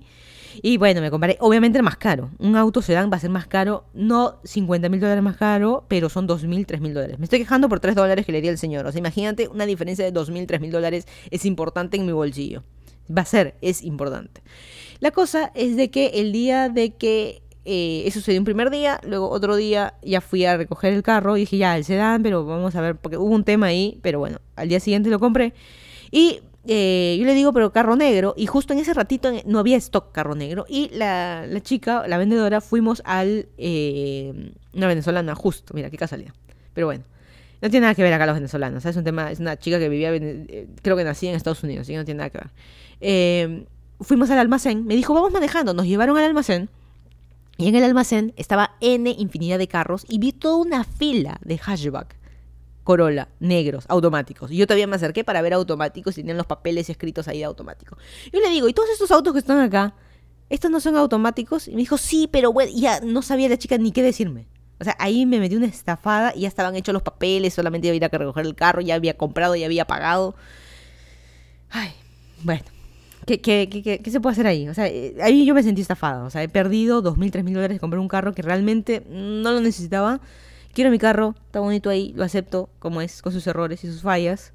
y 0.61 0.77
bueno, 0.77 1.01
me 1.01 1.11
compraré, 1.11 1.37
obviamente 1.39 1.77
el 1.77 1.83
más 1.83 1.97
caro. 1.97 2.31
Un 2.39 2.55
auto 2.55 2.81
sedán 2.81 3.11
va 3.11 3.17
a 3.17 3.19
ser 3.19 3.29
más 3.29 3.47
caro, 3.47 3.85
no 3.93 4.39
50 4.43 4.89
mil 4.89 4.99
dólares 4.99 5.23
más 5.23 5.37
caro, 5.37 5.85
pero 5.87 6.09
son 6.09 6.27
2 6.27 6.45
mil, 6.45 6.65
3 6.65 6.81
mil 6.81 6.93
dólares. 6.93 7.19
Me 7.19 7.25
estoy 7.25 7.39
quejando 7.39 7.69
por 7.69 7.79
3 7.79 7.95
dólares 7.95 8.25
que 8.25 8.31
le 8.31 8.41
di 8.41 8.49
al 8.49 8.57
señor. 8.57 8.85
O 8.85 8.91
sea, 8.91 8.99
imagínate, 8.99 9.47
una 9.47 9.65
diferencia 9.65 10.03
de 10.05 10.11
2 10.11 10.29
mil, 10.31 10.47
3 10.47 10.61
mil 10.61 10.71
dólares 10.71 11.07
es 11.29 11.45
importante 11.45 11.97
en 11.97 12.05
mi 12.05 12.11
bolsillo. 12.11 12.63
Va 13.15 13.21
a 13.21 13.25
ser, 13.25 13.55
es 13.61 13.83
importante. 13.83 14.41
La 14.99 15.11
cosa 15.11 15.51
es 15.55 15.75
de 15.75 15.89
que 15.89 16.07
el 16.15 16.31
día 16.31 16.69
de 16.69 16.95
que 16.95 17.41
eh, 17.69 18.03
eso 18.07 18.21
sucedió 18.21 18.39
un 18.39 18.45
primer 18.45 18.69
día, 18.69 18.97
luego 19.03 19.29
otro 19.29 19.57
día 19.57 19.95
ya 20.01 20.21
fui 20.21 20.45
a 20.45 20.55
recoger 20.55 20.93
el 20.93 21.03
carro 21.03 21.35
y 21.35 21.41
dije 21.41 21.57
ya, 21.57 21.75
el 21.75 21.83
sedán, 21.83 22.23
pero 22.23 22.45
vamos 22.45 22.73
a 22.77 22.81
ver, 22.81 22.95
porque 22.95 23.17
hubo 23.17 23.35
un 23.35 23.43
tema 23.43 23.65
ahí, 23.65 23.99
pero 24.01 24.19
bueno, 24.19 24.39
al 24.55 24.69
día 24.69 24.79
siguiente 24.79 25.09
lo 25.09 25.19
compré. 25.19 25.53
Y 26.09 26.39
eh, 26.65 27.17
yo 27.19 27.25
le 27.25 27.33
digo, 27.33 27.51
pero 27.51 27.73
carro 27.73 27.97
negro, 27.97 28.33
y 28.37 28.45
justo 28.45 28.71
en 28.71 28.79
ese 28.79 28.93
ratito 28.93 29.33
no 29.45 29.59
había 29.59 29.75
stock 29.75 30.13
carro 30.13 30.33
negro, 30.33 30.65
y 30.69 30.87
la, 30.93 31.45
chica, 31.61 32.07
la 32.07 32.17
vendedora, 32.17 32.61
fuimos 32.61 33.01
al... 33.03 33.49
Eh, 33.57 34.53
una 34.73 34.87
venezolana, 34.87 35.35
justo, 35.35 35.73
mira, 35.73 35.89
qué 35.89 35.97
casualidad. 35.97 36.31
Pero 36.73 36.87
bueno, 36.87 37.03
no 37.61 37.69
tiene 37.69 37.81
nada 37.81 37.95
que 37.95 38.03
ver 38.03 38.13
acá 38.13 38.25
los 38.27 38.35
venezolanos, 38.35 38.85
es 38.85 38.95
un 38.95 39.03
tema, 39.03 39.29
es 39.29 39.41
una 39.41 39.57
chica 39.57 39.77
que 39.77 39.89
vivía, 39.89 40.15
eh, 40.15 40.67
creo 40.81 40.95
que 40.95 41.03
nacía 41.03 41.31
en 41.31 41.35
Estados 41.35 41.61
Unidos, 41.63 41.81
así 41.81 41.91
que 41.91 41.97
no 41.97 42.05
tiene 42.05 42.19
nada 42.19 42.29
que 42.29 42.39
ver. 42.39 43.65
fuimos 43.99 44.29
al 44.29 44.39
almacén, 44.39 44.85
me 44.85 44.95
dijo, 44.95 45.13
vamos 45.13 45.33
manejando, 45.33 45.73
nos 45.73 45.85
llevaron 45.85 46.17
al 46.17 46.23
almacén, 46.23 46.69
y 47.57 47.67
en 47.67 47.75
el 47.75 47.83
almacén 47.83 48.33
estaba 48.37 48.75
N 48.81 49.09
infinidad 49.17 49.57
de 49.57 49.67
carros, 49.67 50.05
y 50.07 50.19
vi 50.19 50.31
toda 50.31 50.57
una 50.57 50.83
fila 50.83 51.39
de 51.43 51.57
hatchback 51.57 52.15
Corolla, 52.87 53.27
negros, 53.41 53.83
automáticos. 53.89 54.49
Y 54.49 54.55
yo 54.55 54.65
todavía 54.65 54.87
me 54.87 54.95
acerqué 54.95 55.25
para 55.25 55.41
ver 55.41 55.51
automáticos 55.53 56.17
y 56.17 56.21
tenían 56.21 56.37
los 56.37 56.45
papeles 56.45 56.89
escritos 56.89 57.27
ahí 57.27 57.39
de 57.39 57.43
automático. 57.43 57.97
Yo 58.31 58.39
le 58.39 58.49
digo, 58.49 58.69
¿y 58.69 58.73
todos 58.73 58.89
estos 58.89 59.11
autos 59.11 59.33
que 59.33 59.39
están 59.39 59.59
acá? 59.59 59.93
¿Estos 60.49 60.71
no 60.71 60.79
son 60.79 60.95
automáticos? 60.95 61.67
Y 61.67 61.71
me 61.71 61.79
dijo, 61.79 61.97
sí, 61.97 62.29
pero 62.31 62.53
bueno, 62.53 62.71
ya 62.73 63.01
no 63.01 63.21
sabía 63.21 63.49
la 63.49 63.57
chica 63.57 63.77
ni 63.77 63.91
qué 63.91 64.01
decirme. 64.01 64.47
O 64.79 64.85
sea, 64.85 64.95
ahí 64.99 65.25
me 65.25 65.41
metí 65.41 65.57
una 65.57 65.65
estafada 65.65 66.31
y 66.33 66.41
ya 66.41 66.47
estaban 66.47 66.77
hechos 66.77 66.93
los 66.93 67.03
papeles, 67.03 67.53
solamente 67.53 67.87
iba 67.87 67.93
a 67.93 67.97
ir 67.97 68.05
a 68.05 68.07
recoger 68.07 68.45
el 68.45 68.55
carro, 68.55 68.79
ya 68.79 68.95
había 68.95 69.17
comprado, 69.17 69.57
ya 69.57 69.65
había 69.65 69.85
pagado. 69.85 70.35
Ay, 71.69 71.91
bueno. 72.43 72.76
¿Qué, 73.27 73.39
qué, 73.39 73.69
qué, 73.69 73.99
qué 73.99 74.11
se 74.11 74.19
puede 74.19 74.31
hacer 74.31 74.47
ahí? 74.47 74.67
O 74.67 74.73
sea, 74.73 74.87
eh, 74.87 75.15
ahí 75.21 75.45
yo 75.45 75.53
me 75.53 75.61
sentí 75.61 75.81
estafada. 75.81 76.23
O 76.23 76.31
sea, 76.31 76.41
he 76.41 76.49
perdido 76.49 77.03
dos 77.03 77.17
mil, 77.17 77.29
tres 77.29 77.43
mil 77.43 77.53
dólares 77.53 77.75
de 77.75 77.79
comprar 77.79 77.99
un 77.99 78.07
carro 78.07 78.33
que 78.33 78.41
realmente 78.41 79.03
no 79.09 79.51
lo 79.51 79.61
necesitaba 79.61 80.21
quiero 80.77 80.91
mi 80.91 80.99
carro, 80.99 81.33
está 81.47 81.59
bonito 81.59 81.89
ahí, 81.89 82.13
lo 82.15 82.23
acepto 82.23 82.69
como 82.77 83.01
es, 83.01 83.23
con 83.23 83.33
sus 83.33 83.47
errores 83.47 83.83
y 83.83 83.87
sus 83.87 84.03
fallas, 84.03 84.53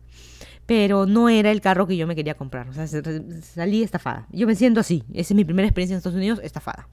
pero 0.66 1.04
no 1.04 1.28
era 1.28 1.50
el 1.50 1.60
carro 1.60 1.88
que 1.88 1.96
yo 1.96 2.06
me 2.06 2.14
quería 2.14 2.34
comprar, 2.34 2.68
o 2.68 2.72
sea, 2.72 2.86
salí 2.86 3.82
estafada. 3.82 4.28
Yo 4.30 4.46
me 4.46 4.54
siento 4.54 4.78
así, 4.78 5.02
esa 5.12 5.34
es 5.34 5.36
mi 5.36 5.44
primera 5.44 5.66
experiencia 5.66 5.94
en 5.94 5.98
Estados 5.98 6.16
Unidos, 6.16 6.38
estafada. 6.44 6.88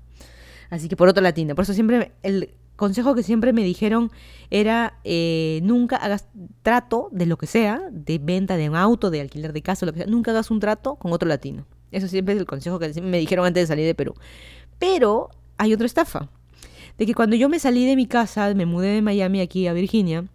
Así 0.71 0.89
que 0.89 0.95
por 0.95 1.09
otro 1.09 1.21
latina, 1.21 1.53
por 1.53 1.61
eso 1.61 1.75
siempre 1.75 2.11
el 2.23 2.55
consejo 2.79 3.13
que 3.13 3.23
siempre 3.23 3.51
me 3.53 3.61
dijeron 3.61 4.09
era 4.49 4.99
eh, 5.03 5.59
nunca 5.63 5.97
hagas 5.97 6.29
trato 6.63 7.09
de 7.11 7.25
lo 7.25 7.37
que 7.37 7.45
sea, 7.45 7.81
de 7.91 8.17
venta 8.17 8.55
de 8.55 8.69
un 8.69 8.75
auto, 8.75 9.11
de 9.11 9.19
alquiler 9.19 9.51
de 9.51 9.61
casa, 9.61 9.85
lo 9.85 9.91
que 9.91 9.99
sea, 9.99 10.07
nunca 10.07 10.31
hagas 10.31 10.49
un 10.49 10.61
trato 10.61 10.95
con 10.95 11.11
otro 11.11 11.27
latino. 11.27 11.65
Eso 11.91 12.07
siempre 12.07 12.33
es 12.33 12.39
el 12.39 12.45
consejo 12.45 12.79
que 12.79 13.01
me 13.01 13.19
dijeron 13.19 13.45
antes 13.45 13.63
de 13.63 13.67
salir 13.67 13.85
de 13.85 13.95
Perú. 13.95 14.15
Pero 14.79 15.29
hay 15.57 15.73
otra 15.73 15.85
estafa 15.85 16.29
de 16.97 17.05
que 17.05 17.13
cuando 17.13 17.35
yo 17.35 17.49
me 17.49 17.59
salí 17.59 17.85
de 17.85 17.97
mi 17.97 18.07
casa, 18.07 18.53
me 18.55 18.65
mudé 18.65 18.87
de 18.87 19.01
Miami 19.01 19.41
aquí 19.41 19.67
a 19.67 19.73
Virginia, 19.73 20.25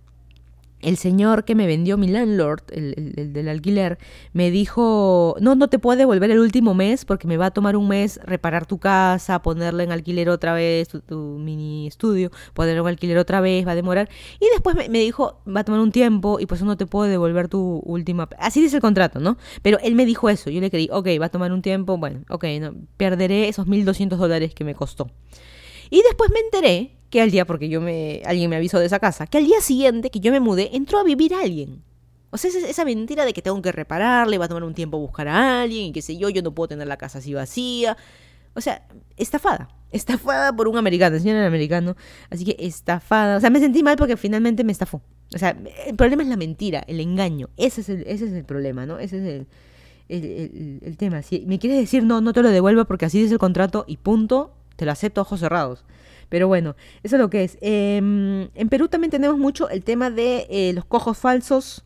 el 0.85 0.97
señor 0.97 1.45
que 1.45 1.55
me 1.55 1.66
vendió 1.66 1.97
mi 1.97 2.09
landlord, 2.09 2.62
el, 2.70 3.32
del 3.32 3.49
alquiler, 3.49 3.99
me 4.32 4.51
dijo, 4.51 5.37
no, 5.41 5.55
no 5.55 5.68
te 5.68 5.78
puedo 5.78 5.97
devolver 5.97 6.30
el 6.30 6.39
último 6.39 6.74
mes 6.74 7.05
porque 7.05 7.26
me 7.26 7.37
va 7.37 7.47
a 7.47 7.51
tomar 7.51 7.76
un 7.76 7.89
mes 7.89 8.20
reparar 8.24 8.66
tu 8.66 8.78
casa, 8.78 9.43
ponerla 9.43 9.82
en 9.82 9.93
alquiler 9.93 10.28
otra 10.28 10.53
vez, 10.55 10.89
tu, 10.89 11.18
mini 11.39 11.87
estudio, 11.87 12.30
ponerlo 12.53 12.82
en 12.82 12.89
alquiler 12.89 13.18
otra 13.18 13.41
vez, 13.41 13.66
va 13.66 13.72
a 13.72 13.74
demorar. 13.74 14.09
Y 14.41 14.47
después 14.53 14.76
me, 14.76 14.99
dijo, 14.99 15.41
va 15.45 15.61
a 15.61 15.64
tomar 15.64 15.80
un 15.80 15.91
tiempo 15.91 16.39
y 16.39 16.47
pues 16.47 16.62
no 16.62 16.76
te 16.76 16.87
puedo 16.87 17.11
devolver 17.11 17.49
tu 17.49 17.82
última... 17.85 18.28
Así 18.39 18.61
dice 18.61 18.76
el 18.76 18.82
contrato, 18.82 19.20
¿no? 19.20 19.39
Pero 19.62 19.78
él 19.82 19.95
me 19.95 20.05
dijo 20.05 20.28
eso, 20.28 20.51
yo 20.51 20.61
le 20.61 20.70
creí, 20.70 20.89
ok, 20.93 21.09
va 21.20 21.26
a 21.26 21.30
tomar 21.30 21.53
un 21.53 21.62
tiempo, 21.62 21.97
bueno, 21.97 22.20
ok, 22.28 22.45
no, 22.61 22.74
perderé 22.97 23.49
esos 23.49 23.66
1.200 23.66 24.16
dólares 24.16 24.55
que 24.55 24.64
me 24.64 24.74
costó. 24.74 25.11
Y 25.91 26.03
después 26.03 26.30
me 26.30 26.41
enteré 26.41 26.97
que 27.15 27.23
al 27.23 27.31
día, 27.31 27.47
porque 27.47 27.69
yo 27.69 27.81
me, 27.81 28.21
alguien 28.27 28.51
me 28.51 28.57
avisó 28.57 28.79
de 28.81 28.87
esa 28.87 28.99
casa, 28.99 29.27
que 29.27 29.39
al 29.39 29.45
día 29.47 29.61
siguiente 29.61 30.11
que 30.11 30.19
yo 30.21 30.33
me 30.33 30.41
mudé, 30.41 30.71
entró 30.77 30.99
a 30.99 31.05
vivir 31.05 31.33
alguien. 31.33 31.81
O 32.31 32.37
sea, 32.37 32.51
esa, 32.51 32.85
mentira 32.85 33.25
de 33.25 33.33
que 33.33 33.41
tengo 33.41 33.62
que 33.62 33.71
repararle, 33.71 34.37
va 34.39 34.47
a 34.47 34.49
tomar 34.49 34.65
un 34.65 34.75
tiempo 34.75 34.99
buscar 34.99 35.29
a 35.29 35.62
alguien, 35.62 35.85
y 35.87 35.93
qué 35.93 36.03
sé 36.03 36.17
yo, 36.17 36.29
yo 36.29 36.43
no 36.43 36.53
puedo 36.53 36.69
tener 36.69 36.89
la 36.89 36.97
casa 36.97 37.19
así 37.19 37.33
vacía. 37.33 37.97
O 38.55 38.61
sea, 38.61 38.87
estafada. 39.17 39.69
Estafada 39.93 40.53
por 40.53 40.67
un 40.67 40.77
americano, 40.77 41.15
el 41.15 41.23
señor 41.23 41.37
era 41.37 41.47
americano. 41.47 41.95
Así 42.31 42.45
que 42.45 42.57
estafada. 42.59 43.37
O 43.37 43.41
sea, 43.41 43.51
me 43.51 43.61
sentí 43.61 43.85
mal 43.85 43.97
porque 43.97 44.17
finalmente 44.17 44.65
me 44.65 44.73
estafó. 44.73 45.01
O 45.33 45.39
sea, 45.39 45.57
el 45.87 45.95
problema 45.95 46.25
es 46.25 46.29
la 46.29 46.37
mentira, 46.37 46.83
el 46.89 46.99
engaño. 47.01 47.49
Ese 47.57 47.81
es 47.83 47.89
el, 47.89 48.01
ese 48.07 48.27
es 48.27 48.33
el 48.33 48.45
problema, 48.45 48.85
¿no? 48.87 48.99
Ese 48.99 49.19
es 49.19 49.25
el, 49.25 49.47
el, 50.09 50.25
el- 50.25 50.79
el 50.83 50.97
tema. 50.97 51.23
Si 51.23 51.45
me 51.47 51.61
quieres 51.61 51.79
decir 51.79 52.03
no, 52.03 52.21
no 52.21 52.33
te 52.33 52.43
lo 52.43 52.51
devuelvo 52.51 52.85
porque 52.85 53.05
así 53.07 53.21
dice 53.23 53.35
el 53.35 53.39
contrato 53.39 53.85
y 53.87 53.97
punto, 53.99 54.53
te 54.77 54.85
lo 54.85 54.91
acepto 54.93 55.21
ojos 55.21 55.39
cerrados. 55.41 55.85
Pero 56.35 56.49
bueno, 56.49 56.74
eso 57.05 57.14
es 57.14 57.20
lo 57.22 57.30
que 57.30 57.45
es. 57.45 57.59
Em, 57.61 58.49
en 58.57 58.68
Perú 58.68 58.89
también 58.89 59.12
tenemos 59.12 59.39
mucho 59.39 59.68
el 59.68 59.85
tema 59.85 60.11
de 60.11 60.49
eh, 60.51 60.72
los 60.74 60.85
cojos 60.85 61.16
falsos. 61.16 61.85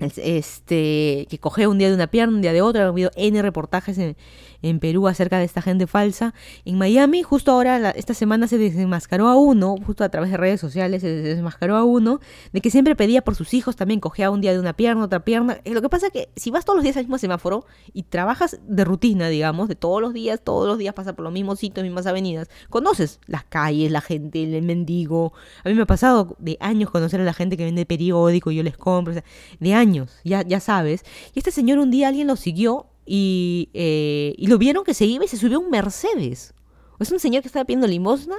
Este, 0.00 1.28
que 1.30 1.38
coge 1.38 1.68
un 1.68 1.78
día 1.78 1.88
de 1.88 1.94
una 1.94 2.08
pierna, 2.08 2.34
un 2.34 2.42
día 2.42 2.52
de 2.52 2.60
otra. 2.60 2.86
Ha 2.86 2.88
habido 2.88 3.12
N 3.14 3.40
reportajes 3.40 3.98
en, 3.98 4.16
en 4.62 4.78
Perú 4.78 5.08
acerca 5.08 5.38
de 5.38 5.44
esta 5.44 5.60
gente 5.60 5.86
falsa. 5.86 6.34
En 6.64 6.78
Miami, 6.78 7.22
justo 7.22 7.52
ahora, 7.52 7.90
esta 7.90 8.14
semana 8.14 8.46
se 8.46 8.58
desenmascaró 8.58 9.28
a 9.28 9.36
uno, 9.36 9.76
justo 9.84 10.04
a 10.04 10.08
través 10.08 10.30
de 10.30 10.36
redes 10.36 10.60
sociales, 10.60 11.02
se 11.02 11.08
desenmascaró 11.08 11.76
a 11.76 11.84
uno, 11.84 12.20
de 12.52 12.60
que 12.60 12.70
siempre 12.70 12.96
pedía 12.96 13.22
por 13.22 13.34
sus 13.34 13.54
hijos, 13.54 13.76
también 13.76 14.00
cogía 14.00 14.30
un 14.30 14.40
día 14.40 14.52
de 14.52 14.60
una 14.60 14.72
pierna, 14.72 15.04
otra 15.04 15.24
pierna. 15.24 15.58
Eh, 15.64 15.74
Lo 15.74 15.82
que 15.82 15.88
pasa 15.88 16.06
es 16.06 16.12
que 16.12 16.28
si 16.36 16.50
vas 16.50 16.64
todos 16.64 16.76
los 16.76 16.84
días 16.84 16.96
al 16.96 17.04
mismo 17.04 17.18
semáforo 17.18 17.66
y 17.92 18.04
trabajas 18.04 18.60
de 18.66 18.84
rutina, 18.84 19.28
digamos, 19.28 19.68
de 19.68 19.74
todos 19.74 20.00
los 20.00 20.14
días, 20.14 20.40
todos 20.42 20.66
los 20.66 20.78
días 20.78 20.94
pasas 20.94 21.14
por 21.14 21.24
los 21.24 21.32
mismos 21.32 21.58
sitios, 21.58 21.84
mismas 21.84 22.06
avenidas, 22.06 22.48
conoces 22.70 23.20
las 23.26 23.44
calles, 23.44 23.90
la 23.90 24.00
gente, 24.00 24.42
el 24.42 24.62
mendigo. 24.62 25.32
A 25.64 25.68
mí 25.68 25.74
me 25.74 25.82
ha 25.82 25.86
pasado 25.86 26.36
de 26.38 26.56
años 26.60 26.90
conocer 26.90 27.20
a 27.20 27.24
la 27.24 27.32
gente 27.32 27.56
que 27.56 27.64
vende 27.64 27.86
periódico 27.86 28.50
y 28.50 28.56
yo 28.56 28.62
les 28.62 28.76
compro, 28.76 29.12
o 29.12 29.14
sea, 29.14 29.24
de 29.60 29.74
años, 29.74 30.20
ya, 30.24 30.42
ya 30.42 30.60
sabes. 30.60 31.04
Y 31.34 31.40
este 31.40 31.50
señor 31.50 31.78
un 31.78 31.90
día 31.90 32.08
alguien 32.08 32.26
lo 32.26 32.36
siguió 32.36 32.91
y, 33.04 33.68
eh, 33.74 34.34
y 34.36 34.46
lo 34.46 34.58
vieron 34.58 34.84
que 34.84 34.94
se 34.94 35.04
iba 35.06 35.24
y 35.24 35.28
se 35.28 35.36
subió 35.36 35.60
un 35.60 35.70
Mercedes. 35.70 36.54
Es 37.00 37.10
un 37.10 37.18
señor 37.18 37.42
que 37.42 37.48
estaba 37.48 37.64
pidiendo 37.64 37.86
limosna, 37.86 38.36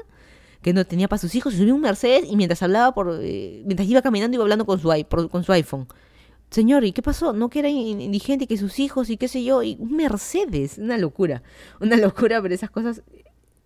que 0.62 0.74
no 0.74 0.86
tenía 0.86 1.10
para 1.10 1.20
sus 1.20 1.36
hijos, 1.36 1.54
se 1.54 1.60
subió 1.60 1.76
un 1.76 1.82
Mercedes 1.82 2.26
y 2.30 2.36
mientras 2.38 2.64
hablaba 2.64 2.94
eh, 3.22 3.62
mientras 3.66 3.88
iba 3.90 4.02
caminando 4.02 4.36
iba 4.36 4.44
hablando 4.44 4.66
con 4.66 4.80
su, 4.80 4.92
iPhone. 5.52 5.88
Señor, 6.50 6.86
¿y 6.86 6.92
qué 6.92 7.02
pasó? 7.02 7.34
No 7.34 7.50
que 7.50 7.60
era 7.60 7.70
in- 7.70 8.00
indigente, 8.00 8.48
que 8.48 8.58
sus 8.58 8.80
hijos 8.80 9.10
y 9.10 9.18
qué 9.18 9.28
sé 9.28 9.44
yo, 9.44 9.60
un 9.60 9.96
Mercedes, 9.96 10.78
una 10.78 10.98
locura, 10.98 11.44
una 11.82 11.98
locura, 11.98 12.42
pero 12.42 12.54
esas 12.54 12.70
cosas 12.70 13.02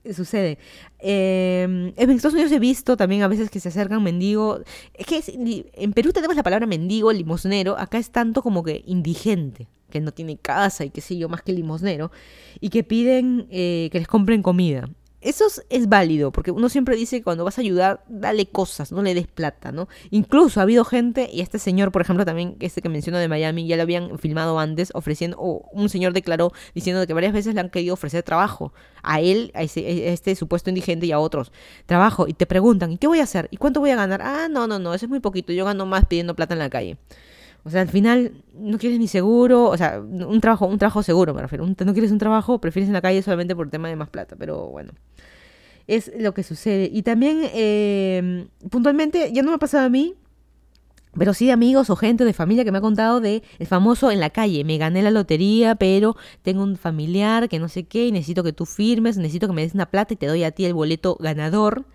eh, 0.04 0.14
suceden. 0.14 0.58
Eh, 1.00 1.94
en 1.96 2.10
Estados 2.12 2.34
Unidos 2.34 2.52
he 2.54 2.60
visto 2.60 2.96
también 2.98 3.22
a 3.24 3.28
veces 3.28 3.50
que 3.52 3.60
se 3.60 3.70
acercan 3.70 4.02
mendigos. 4.02 4.62
Es 4.94 5.06
que 5.06 5.70
en 5.74 5.94
Perú 5.94 6.12
tenemos 6.14 6.36
la 6.36 6.44
palabra 6.44 6.66
mendigo, 6.66 7.12
limosnero, 7.12 7.78
acá 7.78 7.98
es 8.00 8.10
tanto 8.10 8.42
como 8.42 8.64
que 8.64 8.84
indigente, 8.88 9.68
que 9.90 10.00
no 10.02 10.12
tiene 10.12 10.38
casa 10.38 10.86
y 10.86 10.90
qué 10.90 11.02
sé 11.02 11.18
yo, 11.18 11.30
más 11.30 11.42
que 11.42 11.54
limosnero, 11.54 12.12
y 12.60 12.70
que 12.70 12.84
piden 12.84 13.48
eh, 13.52 13.90
que 13.92 14.00
les 14.00 14.08
compren 14.08 14.42
comida. 14.42 14.90
Eso 15.20 15.46
es, 15.72 15.90
válido, 15.90 16.32
porque 16.32 16.52
uno 16.52 16.70
siempre 16.70 16.96
dice 16.96 17.18
que 17.18 17.24
cuando 17.24 17.44
vas 17.44 17.58
a 17.58 17.62
ayudar, 17.62 18.04
dale 18.08 18.46
cosas, 18.46 18.92
no 18.92 19.02
le 19.02 19.16
des 19.16 19.26
plata, 19.28 19.72
¿no? 19.72 19.90
Incluso 20.12 20.60
ha 20.60 20.64
habido 20.64 20.86
gente, 20.86 21.28
y 21.34 21.42
este 21.42 21.58
señor, 21.58 21.92
por 21.92 22.04
ejemplo, 22.04 22.24
también, 22.24 22.56
este 22.60 22.84
que 22.84 22.88
menciono 22.88 23.18
de 23.18 23.28
Miami, 23.28 23.66
ya 23.68 23.78
lo 23.78 23.82
habían 23.82 24.20
filmado 24.20 24.60
antes, 24.60 24.92
ofreciendo, 24.94 25.36
o 25.40 25.68
un 25.74 25.90
señor 25.90 26.14
declaró 26.14 26.54
diciendo 26.76 27.06
que 27.08 27.14
varias 27.14 27.34
veces 27.34 27.56
le 27.56 27.62
han 27.62 27.72
querido 27.72 27.96
ofrecer 27.96 28.22
trabajo 28.22 28.74
a 29.02 29.20
él, 29.20 29.52
a, 29.56 29.64
ese- 29.64 29.86
a 29.88 30.14
este 30.14 30.36
supuesto 30.36 30.70
indigente 30.70 31.08
y 31.08 31.12
a 31.12 31.20
otros. 31.20 31.52
Trabajo, 31.88 32.28
y 32.28 32.34
te 32.34 32.46
preguntan, 32.46 32.92
¿y 32.92 32.98
qué 32.98 33.08
voy 33.08 33.20
a 33.20 33.24
hacer? 33.24 33.48
¿Y 33.50 33.58
cuánto 33.58 33.80
voy 33.80 33.90
a 33.90 33.96
ganar? 33.96 34.22
Ah, 34.22 34.48
no, 34.50 34.68
no, 34.68 34.78
no, 34.78 34.94
eso 34.94 35.08
es 35.08 35.10
muy 35.10 35.20
poquito, 35.20 35.52
yo 35.52 35.66
gano 35.66 35.88
más 35.88 36.06
pidiendo 36.06 36.36
plata 36.36 36.54
en 36.54 36.60
la 36.60 36.70
calle. 36.70 36.96
O 37.64 37.70
sea, 37.70 37.82
al 37.82 37.90
final 37.90 38.44
no 38.54 38.78
quieres 38.78 39.00
ni 39.00 39.08
seguro, 39.08 39.66
o 39.66 39.78
sea, 39.78 40.00
un 40.00 40.40
trabajo, 40.42 40.68
un 40.68 40.78
trabajo 40.78 41.04
seguro, 41.04 41.34
me 41.34 41.42
refiero. 41.42 41.66
No 41.66 41.94
quieres 41.94 42.12
un 42.12 42.18
trabajo, 42.18 42.60
prefieres 42.60 42.88
en 42.88 42.94
la 42.94 43.02
calle 43.02 43.22
solamente 43.22 43.56
por 43.56 43.70
tema 43.70 43.90
de 43.90 43.96
más 43.96 44.10
plata, 44.10 44.36
pero 44.38 44.68
bueno. 44.68 44.94
Es 45.88 46.12
lo 46.18 46.34
que 46.34 46.44
sucede. 46.44 46.90
Y 46.92 47.04
también, 47.04 47.42
eh, 47.54 48.48
puntualmente, 48.70 49.32
ya 49.34 49.42
no 49.42 49.50
me 49.50 49.56
ha 49.56 49.60
pasado 49.60 49.86
a 49.86 49.90
mí, 49.90 50.16
pero 51.18 51.34
sí 51.34 51.46
de 51.48 51.52
amigos 51.52 51.90
o 51.90 51.96
gente 51.96 52.26
de 52.26 52.34
familia 52.34 52.64
que 52.64 52.72
me 52.72 52.78
ha 52.80 52.82
contado 52.82 53.20
de 53.22 53.44
el 53.60 53.68
famoso 53.68 54.12
en 54.12 54.20
la 54.20 54.30
calle. 54.30 54.64
Me 54.64 54.78
gané 54.78 55.02
la 55.02 55.12
lotería, 55.12 55.76
pero 55.76 56.16
tengo 56.42 56.64
un 56.64 56.78
familiar 56.78 57.50
que 57.50 57.60
no 57.60 57.68
sé 57.70 57.86
qué 57.86 58.08
y 58.08 58.12
necesito 58.12 58.44
que 58.44 58.54
tú 58.54 58.66
firmes, 58.66 59.18
necesito 59.18 59.48
que 59.48 59.54
me 59.54 59.62
des 59.62 59.74
una 59.74 59.88
plata 59.88 60.14
y 60.14 60.18
te 60.18 60.28
doy 60.28 60.44
a 60.44 60.52
ti 60.52 60.66
el 60.66 60.74
boleto 60.74 61.18
ganador. 61.20 61.86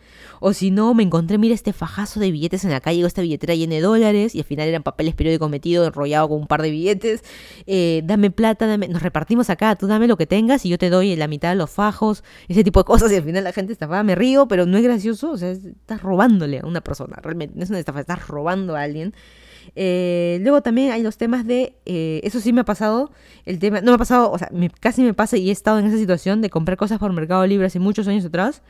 O 0.41 0.53
si 0.53 0.71
no, 0.71 0.93
me 0.93 1.03
encontré, 1.05 1.39
mira, 1.39 1.55
este 1.55 1.73
fajazo 1.73 2.19
de 2.21 2.31
billetes 2.33 2.65
en 2.65 2.71
la 2.73 2.81
calle, 2.81 3.03
o 3.05 3.07
esta 3.07 3.23
billetera 3.23 3.55
llena 3.55 3.77
de 3.77 3.81
dólares 3.81 4.35
y 4.35 4.41
al 4.41 4.45
final 4.45 4.69
eran 4.69 4.83
papeles 4.83 5.15
periódicos 5.15 5.49
metidos, 5.49 5.87
enrollado 5.87 6.29
con 6.29 6.41
un 6.41 6.47
par 6.49 6.63
de 6.63 6.71
billetes. 6.71 7.23
Eh, 7.67 8.03
dame 8.05 8.31
plata, 8.31 8.67
dame, 8.67 8.89
nos 8.89 9.03
repartimos 9.03 9.51
acá, 9.51 9.77
tú 9.77 9.87
dame 9.87 10.09
lo 10.09 10.17
que 10.17 10.27
tengas 10.27 10.67
y 10.67 10.69
yo 10.69 10.79
te 10.79 10.91
doy 10.91 11.15
la 11.17 11.29
mitad 11.29 11.51
de 11.51 11.55
los 11.57 11.71
fajos, 11.71 12.25
ese 12.49 12.65
tipo 12.65 12.81
de 12.81 12.85
cosas. 12.85 13.13
Y 13.13 13.17
al 13.17 13.23
final 13.23 13.45
la 13.45 13.53
gente 13.53 13.73
estafada, 13.73 14.03
me 14.03 14.15
río, 14.17 14.49
pero 14.49 14.67
no 14.67 14.77
es 14.77 14.83
gracioso, 14.85 15.31
o 15.31 15.37
sea, 15.37 15.51
es- 15.51 15.65
estás 15.65 16.03
robándole 16.03 16.59
a 16.59 16.67
una 16.67 16.81
persona, 16.81 17.17
realmente, 17.23 17.55
no 17.57 17.63
es 17.63 17.71
una 17.71 17.79
estafa, 17.79 18.01
estás 18.01 18.27
robando 18.27 18.75
a 18.77 18.83
alguien. 18.83 19.12
Eh, 19.75 20.39
luego 20.43 20.61
también 20.61 20.91
hay 20.93 21.03
los 21.03 21.17
temas 21.17 21.47
de, 21.47 21.75
eh, 21.87 22.21
eso 22.25 22.41
sí 22.41 22.53
me 22.53 22.61
ha 22.61 22.65
pasado, 22.65 23.11
el 23.47 23.59
tema, 23.59 23.81
no 23.81 23.93
me 23.93 23.95
ha 23.95 23.99
pasado, 23.99 24.31
o 24.31 24.37
sea, 24.39 24.51
casi 24.81 25.03
me 25.03 25.15
pasa 25.15 25.37
y 25.39 25.49
he 25.49 25.53
estado 25.53 25.79
en 25.79 25.87
esa 25.87 25.97
situación 25.97 26.43
de 26.43 26.51
comprar 26.51 26.77
cosas 26.77 26.99
por 26.99 27.13
Mercado 27.13 27.47
Libre 27.47 27.67
hace 27.67 27.79
muchos 27.79 28.07
años 28.09 28.25
atrás. 28.25 28.63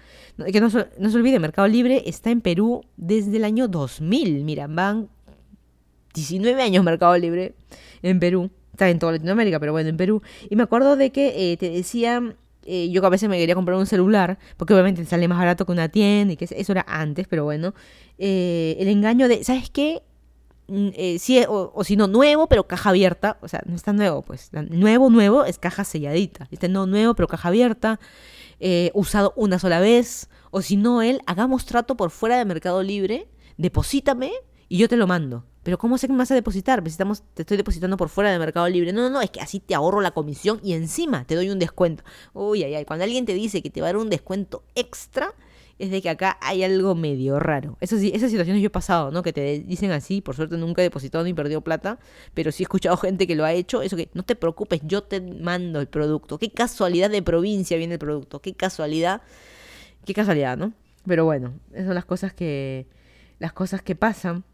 Que 0.53 0.61
no, 0.61 0.71
se- 0.71 0.87
no 0.99 1.11
se 1.11 1.17
olvide, 1.17 1.39
Mercado 1.41 1.67
Libre 1.69 2.03
está 2.07 2.31
en 2.31 2.41
Perú 2.41 2.83
desde 2.97 3.37
el 3.37 3.45
año 3.45 3.69
2000. 3.69 4.45
Mira, 4.45 4.67
van 4.69 5.09
19 6.15 6.63
años 6.63 6.85
Mercado 6.85 7.17
Libre 7.19 7.55
en 8.03 8.21
Perú. 8.21 8.51
Está 8.73 8.89
en 8.89 8.99
toda 8.99 9.13
Latinoamérica, 9.13 9.61
pero 9.61 9.73
bueno, 9.73 9.89
en 9.91 9.97
Perú. 9.97 10.23
Y 10.49 10.57
me 10.57 10.63
acuerdo 10.63 10.97
de 10.97 11.11
que 11.11 11.53
eh, 11.53 11.57
te 11.57 11.69
decían, 11.71 12.37
yo 12.67 13.01
que 13.01 13.07
a 13.07 13.11
veces 13.11 13.29
me 13.29 13.39
quería 13.39 13.55
comprar 13.55 13.77
un 13.77 13.87
celular, 13.87 14.39
porque 14.57 14.73
obviamente 14.73 15.03
te 15.03 15.09
sale 15.09 15.29
más 15.29 15.39
barato 15.39 15.67
que 15.67 15.73
una 15.73 15.89
tienda, 15.89 16.33
y 16.33 16.37
que 16.37 16.47
eso 16.49 16.73
era 16.73 16.85
antes, 16.89 17.27
pero 17.29 17.45
bueno. 17.45 17.75
el 18.19 18.89
engaño 18.89 19.29
de, 19.29 19.45
¿sabes 19.45 19.69
qué? 19.69 20.03
Mm, 20.69 20.89
eh, 20.95 21.19
sí, 21.19 21.43
o, 21.49 21.73
o 21.75 21.85
si 21.85 21.97
no, 21.97 22.07
nuevo, 22.07 22.47
pero 22.49 22.67
caja 22.67 22.91
abierta. 22.91 23.39
O 23.43 23.49
sea, 23.49 23.63
no 23.67 23.75
está 23.77 23.93
nuevo, 23.93 24.23
pues. 24.23 24.51
Nuevo, 24.53 25.11
nuevo 25.11 25.45
es 25.45 25.59
caja 25.59 25.85
selladita. 25.85 26.49
Este 26.51 26.69
no 26.69 26.87
nuevo, 26.87 27.15
pero 27.15 27.29
caja 27.29 27.49
abierta. 27.49 28.01
eh, 28.61 28.91
usado 28.95 29.33
una 29.37 29.59
sola 29.59 29.81
vez. 29.81 30.29
O 30.51 30.63
si 30.63 30.77
no, 30.77 31.03
él, 31.03 31.21
hagamos 31.27 31.67
trato 31.67 31.97
por 31.97 32.11
fuera 32.11 32.39
de 32.39 32.45
Mercado 32.45 32.83
Libre. 32.83 33.29
Deposítame 33.57 34.33
y 34.69 34.79
yo 34.79 34.89
te 34.89 34.97
lo 34.97 35.07
mando. 35.07 35.45
Pero 35.63 35.79
¿cómo 35.79 35.97
sé 35.99 36.07
que 36.09 36.13
me 36.13 36.19
vas 36.19 36.31
a 36.31 36.35
depositar? 36.35 36.83
Estamos, 36.87 37.23
te 37.35 37.43
estoy 37.43 37.57
depositando 37.57 37.97
por 37.97 38.09
fuera 38.09 38.31
de 38.33 38.39
Mercado 38.39 38.69
Libre. 38.69 38.93
No, 38.93 39.03
no, 39.03 39.11
no, 39.11 39.21
es 39.21 39.31
que 39.31 39.41
así 39.41 39.61
te 39.61 39.75
ahorro 39.75 40.01
la 40.01 40.11
comisión 40.13 40.61
y 40.63 40.73
encima 40.75 41.25
te 41.25 41.35
doy 41.37 41.51
un 41.51 41.59
descuento. 41.59 42.03
Uy, 42.35 42.65
ay, 42.65 42.75
ay. 42.75 42.85
Cuando 42.85 43.05
alguien 43.05 43.27
te 43.27 43.35
dice 43.35 43.63
que 43.63 43.71
te 43.71 43.81
va 43.81 43.89
a 43.89 43.93
dar 43.93 43.97
un 43.99 44.11
descuento 44.11 44.65
extra, 44.75 45.35
es 45.83 45.91
de 45.91 46.01
que 46.01 46.09
acá 46.09 46.39
hay 46.41 46.63
algo 46.63 46.95
medio 46.95 47.41
raro. 47.41 47.77
Eso 47.81 47.97
esas 47.97 48.31
situaciones 48.31 48.63
yo 48.63 48.69
he 48.69 48.71
pasado, 48.71 49.11
¿no? 49.11 49.25
Que 49.25 49.33
te 49.33 49.59
dicen 49.59 49.91
así, 49.91 50.21
por 50.21 50.37
suerte 50.37 50.57
nunca 50.57 50.81
he 50.81 50.85
depositado 50.85 51.25
ni 51.25 51.35
perdido 51.35 51.61
plata, 51.61 51.99
pero 52.35 52.53
sí 52.53 52.63
he 52.63 52.67
escuchado 52.67 52.97
gente 52.97 53.27
que 53.27 53.35
lo 53.35 53.45
ha 53.45 53.53
hecho, 53.53 53.83
eso 53.83 53.97
que 53.97 54.09
no 54.15 54.23
te 54.23 54.37
preocupes, 54.37 54.81
yo 54.85 55.03
te 55.03 55.21
mando 55.21 55.81
el 55.81 55.89
producto. 55.89 56.39
Qué 56.39 56.51
casualidad 56.51 57.11
de 57.11 57.21
provincia 57.21 57.77
viene 57.77 57.95
el 57.95 57.99
producto, 57.99 58.41
qué 58.41 58.55
casualidad, 58.55 59.23
qué 60.05 60.15
casualidad, 60.15 60.57
¿no? 60.57 60.73
Pero 61.05 61.25
bueno, 61.25 61.55
esas 61.73 61.87
son 61.87 61.97
las 61.97 62.05
cosas 62.05 62.33
que 62.33 62.87
las 63.41 63.53
cosas 63.53 63.83
que 63.83 63.97
pasan 63.97 64.45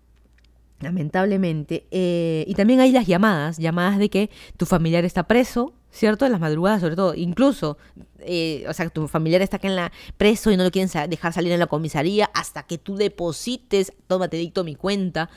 lamentablemente. 0.80 1.84
Eh, 1.90 2.46
y 2.48 2.54
también 2.54 2.80
hay 2.80 2.90
las 2.90 3.06
llamadas, 3.06 3.58
llamadas 3.58 3.98
de 3.98 4.08
que 4.08 4.30
tu 4.56 4.64
familiar 4.64 5.04
está 5.04 5.24
preso, 5.24 5.74
¿cierto? 5.90 6.26
En 6.26 6.32
las 6.32 6.40
madrugadas 6.40 6.80
sobre 6.80 6.96
todo. 6.96 7.14
Incluso, 7.14 7.78
eh, 8.20 8.64
o 8.68 8.72
sea, 8.72 8.88
tu 8.90 9.08
familiar 9.08 9.42
está 9.42 9.56
acá 9.56 9.68
en 9.68 9.76
la 9.76 9.92
preso 10.16 10.50
y 10.50 10.56
no 10.56 10.64
lo 10.64 10.70
quieren 10.70 10.90
dejar 11.08 11.32
salir 11.32 11.52
en 11.52 11.58
la 11.60 11.66
comisaría 11.66 12.30
hasta 12.34 12.62
que 12.64 12.78
tú 12.78 12.96
deposites, 12.96 13.92
toma, 14.06 14.28
te 14.28 14.36
dicto 14.36 14.64
mi 14.64 14.74
cuenta. 14.74 15.30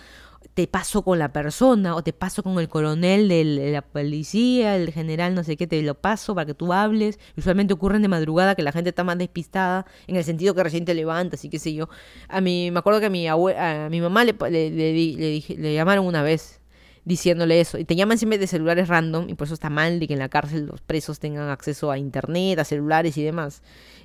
Te 0.56 0.68
paso 0.68 1.04
con 1.04 1.18
la 1.20 1.32
persona 1.32 1.96
o 1.96 2.04
te 2.04 2.14
paso 2.14 2.42
con 2.44 2.60
el 2.60 2.68
coronel 2.68 3.30
de 3.30 3.72
la 3.72 3.84
policía, 3.84 4.76
el 4.76 4.92
general, 4.92 5.34
no 5.36 5.44
sé 5.44 5.56
qué, 5.56 5.68
te 5.68 5.82
lo 5.84 5.94
paso 5.94 6.34
para 6.36 6.46
que 6.48 6.54
tú 6.56 6.74
hables. 6.74 7.20
Usualmente 7.38 7.74
ocurren 7.74 8.02
de 8.02 8.08
madrugada 8.08 8.56
que 8.56 8.64
la 8.64 8.72
gente 8.72 8.90
está 8.90 9.04
más 9.04 9.18
despistada, 9.18 9.86
en 10.08 10.16
el 10.16 10.24
sentido 10.24 10.56
que 10.56 10.64
recién 10.64 10.84
te 10.84 10.94
levantas 10.96 11.46
y 11.46 11.50
qué 11.50 11.60
sé 11.60 11.74
yo. 11.74 11.90
A 12.28 12.42
mí, 12.42 12.72
me 12.72 12.80
acuerdo 12.80 13.00
que 13.00 13.06
a 13.06 13.10
mi, 13.10 13.26
abue- 13.28 13.56
a 13.56 13.88
mi 13.90 14.02
mamá 14.02 14.26
le, 14.26 14.34
le, 14.34 14.72
le 14.72 15.44
le 15.58 15.74
llamaron 15.74 16.06
una 16.06 16.24
vez 16.24 16.60
diciéndole 17.06 17.60
eso. 17.60 17.78
Y 17.78 17.86
te 17.86 17.96
llaman 17.96 18.18
siempre 18.18 18.38
de 18.38 18.48
celulares 18.48 18.88
random, 18.88 19.30
y 19.30 19.34
por 19.34 19.46
eso 19.46 19.54
está 19.54 19.70
mal 19.70 20.00
de 20.00 20.08
que 20.08 20.14
en 20.14 20.20
la 20.20 20.30
cárcel 20.30 20.66
los 20.66 20.82
presos 20.82 21.20
tengan 21.20 21.50
acceso 21.50 21.92
a 21.92 21.98
internet, 21.98 22.60
a 22.60 22.66
celulares 22.66 23.18
y 23.18 23.24
demás, 23.24 23.62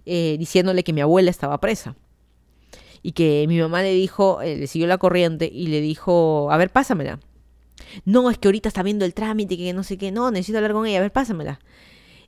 eh, 0.06 0.36
diciéndole 0.38 0.84
que 0.84 0.92
mi 0.92 1.00
abuela 1.00 1.30
estaba 1.30 1.58
presa. 1.60 1.96
Y 3.02 3.12
que 3.12 3.44
mi 3.48 3.58
mamá 3.60 3.82
le 3.82 3.92
dijo, 3.92 4.42
eh, 4.42 4.56
le 4.56 4.66
siguió 4.66 4.88
la 4.88 4.98
corriente 4.98 5.48
y 5.52 5.68
le 5.68 5.80
dijo, 5.80 6.50
a 6.50 6.56
ver, 6.56 6.70
pásamela. 6.70 7.20
No, 8.04 8.30
es 8.30 8.38
que 8.38 8.48
ahorita 8.48 8.68
está 8.68 8.82
viendo 8.82 9.04
el 9.04 9.14
trámite, 9.14 9.56
que 9.56 9.72
no 9.72 9.84
sé 9.84 9.98
qué, 9.98 10.10
no, 10.10 10.30
necesito 10.30 10.58
hablar 10.58 10.72
con 10.72 10.86
ella, 10.86 10.98
a 10.98 11.02
ver, 11.02 11.12
pásamela. 11.12 11.60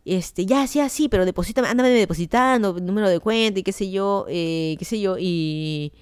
este, 0.04 0.46
ya, 0.46 0.66
sí, 0.66 0.80
así, 0.80 1.08
pero 1.08 1.24
deposítame, 1.24 1.68
ándame 1.68 1.90
depositando, 1.90 2.74
número 2.80 3.08
de 3.08 3.20
cuenta 3.20 3.60
y 3.60 3.62
qué 3.62 3.72
sé 3.72 3.90
yo, 3.90 4.26
eh, 4.28 4.76
qué 4.78 4.84
sé 4.84 5.00
yo, 5.00 5.16
y, 5.18 5.92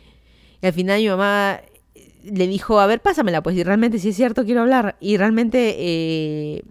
al 0.63 0.73
final 0.73 1.01
mi 1.01 1.09
mamá 1.09 1.61
le 2.31 2.47
dijo, 2.47 2.81
a 2.81 2.87
ver, 2.87 3.01
pásamela, 3.01 3.43
pues, 3.43 3.57
y 3.57 3.63
realmente 3.63 3.99
si 3.99 4.11
es 4.11 4.17
cierto 4.17 4.45
quiero 4.45 4.63
hablar, 4.63 4.97
y 5.01 5.17
realmente, 5.17 5.77
eh, 5.79 6.63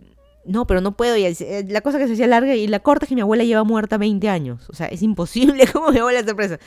no, 0.45 0.67
pero 0.67 0.81
no 0.81 0.95
puedo, 0.95 1.17
y 1.17 1.25
eh, 1.25 1.65
la 1.67 1.81
cosa 1.81 1.97
que 1.97 2.07
se 2.07 2.13
hacía 2.13 2.27
larga 2.27 2.55
y 2.55 2.67
la 2.67 2.79
corta 2.79 3.05
es 3.05 3.09
que 3.09 3.15
mi 3.15 3.21
abuela 3.21 3.43
lleva 3.43 3.63
muerta 3.63 3.97
20 3.97 4.29
años, 4.29 4.69
o 4.69 4.73
sea, 4.73 4.87
es 4.87 5.01
imposible 5.01 5.67
como 5.73 5.91
mi 5.91 5.99
abuela 5.99 6.23
sorpresa. 6.23 6.59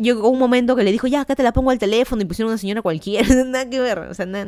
Llegó 0.00 0.28
un 0.28 0.38
momento 0.38 0.76
que 0.76 0.84
le 0.84 0.92
dijo, 0.92 1.08
ya, 1.08 1.22
acá 1.22 1.34
te 1.34 1.42
la 1.42 1.52
pongo 1.52 1.70
al 1.70 1.80
teléfono 1.80 2.22
y 2.22 2.24
pusieron 2.24 2.50
una 2.52 2.58
señora 2.58 2.80
cualquiera, 2.80 3.26
nada 3.44 3.68
que 3.68 3.80
ver, 3.80 3.98
o 3.98 4.14
sea, 4.14 4.24
nada, 4.24 4.44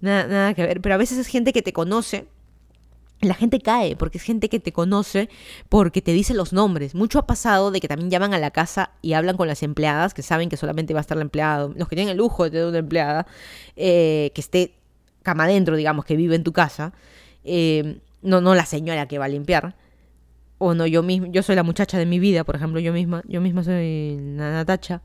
nada, 0.00 0.26
nada 0.26 0.54
que 0.54 0.62
ver, 0.62 0.80
pero 0.80 0.94
a 0.94 0.98
veces 0.98 1.18
es 1.18 1.26
gente 1.26 1.52
que 1.52 1.62
te 1.62 1.72
conoce 1.72 2.26
la 3.28 3.34
gente 3.34 3.60
cae 3.60 3.96
porque 3.96 4.18
es 4.18 4.24
gente 4.24 4.48
que 4.48 4.60
te 4.60 4.72
conoce 4.72 5.28
porque 5.68 6.02
te 6.02 6.12
dice 6.12 6.34
los 6.34 6.52
nombres. 6.52 6.94
Mucho 6.94 7.18
ha 7.18 7.26
pasado 7.26 7.70
de 7.70 7.80
que 7.80 7.88
también 7.88 8.10
llaman 8.10 8.34
a 8.34 8.38
la 8.38 8.50
casa 8.50 8.90
y 9.02 9.14
hablan 9.14 9.36
con 9.36 9.48
las 9.48 9.62
empleadas 9.62 10.14
que 10.14 10.22
saben 10.22 10.48
que 10.48 10.56
solamente 10.56 10.94
va 10.94 11.00
a 11.00 11.02
estar 11.02 11.16
la 11.16 11.22
empleada, 11.22 11.68
los 11.74 11.88
que 11.88 11.96
tienen 11.96 12.12
el 12.12 12.18
lujo 12.18 12.44
de 12.44 12.50
tener 12.50 12.66
una 12.66 12.78
empleada 12.78 13.26
eh, 13.76 14.30
que 14.34 14.40
esté 14.40 14.74
cama 15.22 15.44
adentro, 15.44 15.76
digamos, 15.76 16.04
que 16.04 16.16
vive 16.16 16.36
en 16.36 16.44
tu 16.44 16.52
casa. 16.52 16.92
Eh, 17.44 17.98
no, 18.22 18.40
no 18.40 18.54
la 18.54 18.66
señora 18.66 19.08
que 19.08 19.18
va 19.18 19.26
a 19.26 19.28
limpiar. 19.28 19.74
O 20.58 20.74
no, 20.74 20.86
yo 20.86 21.02
mismo, 21.02 21.26
yo 21.26 21.42
soy 21.42 21.56
la 21.56 21.62
muchacha 21.62 21.98
de 21.98 22.06
mi 22.06 22.18
vida, 22.18 22.44
por 22.44 22.56
ejemplo, 22.56 22.80
yo 22.80 22.92
misma, 22.92 23.22
yo 23.26 23.40
misma 23.40 23.64
soy 23.64 24.16
la 24.36 24.52
Natacha. 24.52 25.02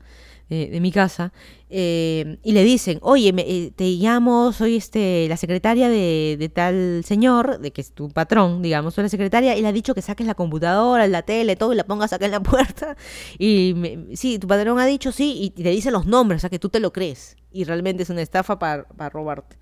De 0.50 0.80
mi 0.80 0.90
casa, 0.90 1.32
eh, 1.72 2.38
y 2.42 2.50
le 2.50 2.64
dicen, 2.64 2.98
oye, 3.02 3.32
eh, 3.38 3.70
te 3.76 3.84
llamo, 3.90 4.52
soy 4.52 4.74
este, 4.74 5.28
la 5.28 5.36
secretaria 5.36 5.88
de, 5.88 6.50
tal 6.52 7.02
señor, 7.04 7.60
de 7.60 7.70
que 7.70 7.80
es 7.80 7.92
tu 7.92 8.10
patrón, 8.10 8.60
digamos, 8.60 8.94
soy 8.94 9.04
la 9.04 9.08
secretaria, 9.08 9.56
y 9.56 9.62
le 9.62 9.68
ha 9.68 9.72
dicho 9.72 9.94
que 9.94 10.02
saques 10.02 10.26
la 10.26 10.34
computadora, 10.34 11.06
la 11.06 11.22
tele, 11.22 11.54
todo, 11.54 11.72
y 11.72 11.76
la 11.76 11.84
pongas 11.84 12.12
acá 12.12 12.24
en 12.26 12.32
la 12.32 12.42
puerta. 12.42 12.96
Y 13.38 13.76
sí, 14.14 14.40
tu 14.40 14.48
patrón 14.48 14.80
ha 14.80 14.86
dicho 14.86 15.12
sí, 15.12 15.36
y 15.40 15.50
te 15.50 15.70
dice 15.70 15.92
los 15.92 16.06
nombres, 16.06 16.40
o 16.40 16.42
sea, 16.42 16.50
que 16.50 16.58
tú 16.58 16.68
te 16.68 16.80
lo 16.80 16.92
crees, 16.92 17.36
y 17.52 17.62
realmente 17.62 18.02
es 18.02 18.10
una 18.10 18.22
estafa 18.22 18.58
para, 18.58 18.88
para 18.88 19.10
robarte. 19.10 19.56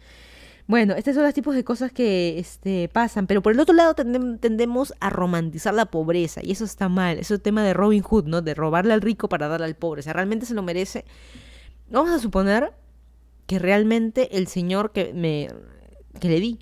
Bueno, 0.69 0.95
estos 0.97 1.15
son 1.15 1.25
los 1.25 1.33
tipos 1.33 1.55
de 1.55 1.65
cosas 1.65 1.91
que 1.93 2.39
este, 2.39 2.91
pasan, 2.93 3.27
pero 3.27 3.41
por 3.41 3.55
el 3.55 3.61
otro 3.61 3.75
lado 3.75 3.95
tendemos 3.95 4.93
a 5.01 5.09
romantizar 5.09 5.73
la 5.73 5.87
pobreza 5.87 6.43
y 6.45 6.53
eso 6.53 6.67
está 6.67 6.91
mal. 6.91 7.15
Eso 7.19 7.33
es 7.33 7.39
el 7.39 7.43
tema 7.43 7.65
de 7.65 7.73
Robin 7.73 8.03
Hood, 8.03 8.27
¿no? 8.27 8.43
De 8.43 8.53
robarle 8.53 8.93
al 8.93 9.01
rico 9.01 9.31
para 9.31 9.49
darle 9.49 9.65
al 9.65 9.77
pobre. 9.77 10.01
O 10.01 10.03
sea, 10.03 10.13
realmente 10.13 10.45
se 10.45 10.53
lo 10.53 10.63
merece. 10.63 11.07
Vamos 11.91 12.11
a 12.11 12.19
suponer 12.19 12.75
que 13.47 13.59
realmente 13.59 14.37
el 14.37 14.47
señor 14.47 14.93
que 14.93 15.15
me 15.15 15.49
que 16.21 16.29
le 16.29 16.39
di 16.39 16.59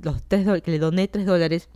los 0.00 0.22
tres 0.22 0.46
que 0.62 0.70
le 0.70 0.78
doné 0.78 1.06
tres 1.06 1.26
dólares 1.26 1.68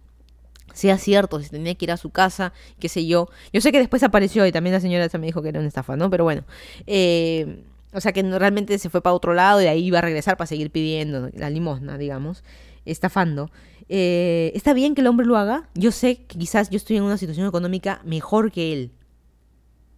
sea 0.73 0.97
cierto, 0.97 1.41
si 1.41 1.51
tenía 1.51 1.75
que 1.75 1.85
ir 1.85 1.93
a 1.93 1.99
su 1.99 2.09
casa, 2.09 2.55
qué 2.79 2.89
sé 2.89 3.07
yo. 3.07 3.29
Yo 3.53 3.61
sé 3.61 3.71
que 3.71 3.79
después 3.79 4.03
apareció 4.03 4.47
y 4.47 4.53
también 4.53 4.73
la 4.73 4.81
señora 4.81 5.09
me 5.19 5.27
dijo 5.27 5.43
que 5.43 5.51
era 5.51 5.59
una 5.59 5.69
estafa, 5.69 5.97
¿no? 5.97 6.09
Pero 6.09 6.25
bueno, 6.25 6.45
eh, 6.87 7.65
o 7.93 8.01
sea 8.01 8.13
que 8.13 8.23
realmente 8.23 8.79
se 8.79 8.91
fue 8.91 9.03
para 9.03 9.15
otro 9.15 9.35
lado 9.35 9.61
y 9.61 9.67
ahí 9.67 9.85
iba 9.85 9.99
a 9.99 10.03
regresar 10.03 10.37
para 10.37 10.47
seguir 10.47 10.71
pidiendo 10.71 11.31
la 11.33 11.51
limosna, 11.51 11.99
digamos, 11.99 12.45
estafando. 12.85 13.51
Eh, 13.89 14.53
está 14.55 14.73
bien 14.73 14.95
que 14.95 15.01
el 15.01 15.09
hombre 15.09 15.27
lo 15.27 15.37
haga. 15.37 15.69
Yo 15.75 15.91
sé 15.91 16.25
que 16.25 16.39
quizás 16.39 16.71
yo 16.71 16.77
estoy 16.77 16.97
en 16.97 17.03
una 17.03 17.19
situación 17.19 17.47
económica 17.47 18.01
mejor 18.05 18.53
que 18.53 18.73
él. 18.73 18.93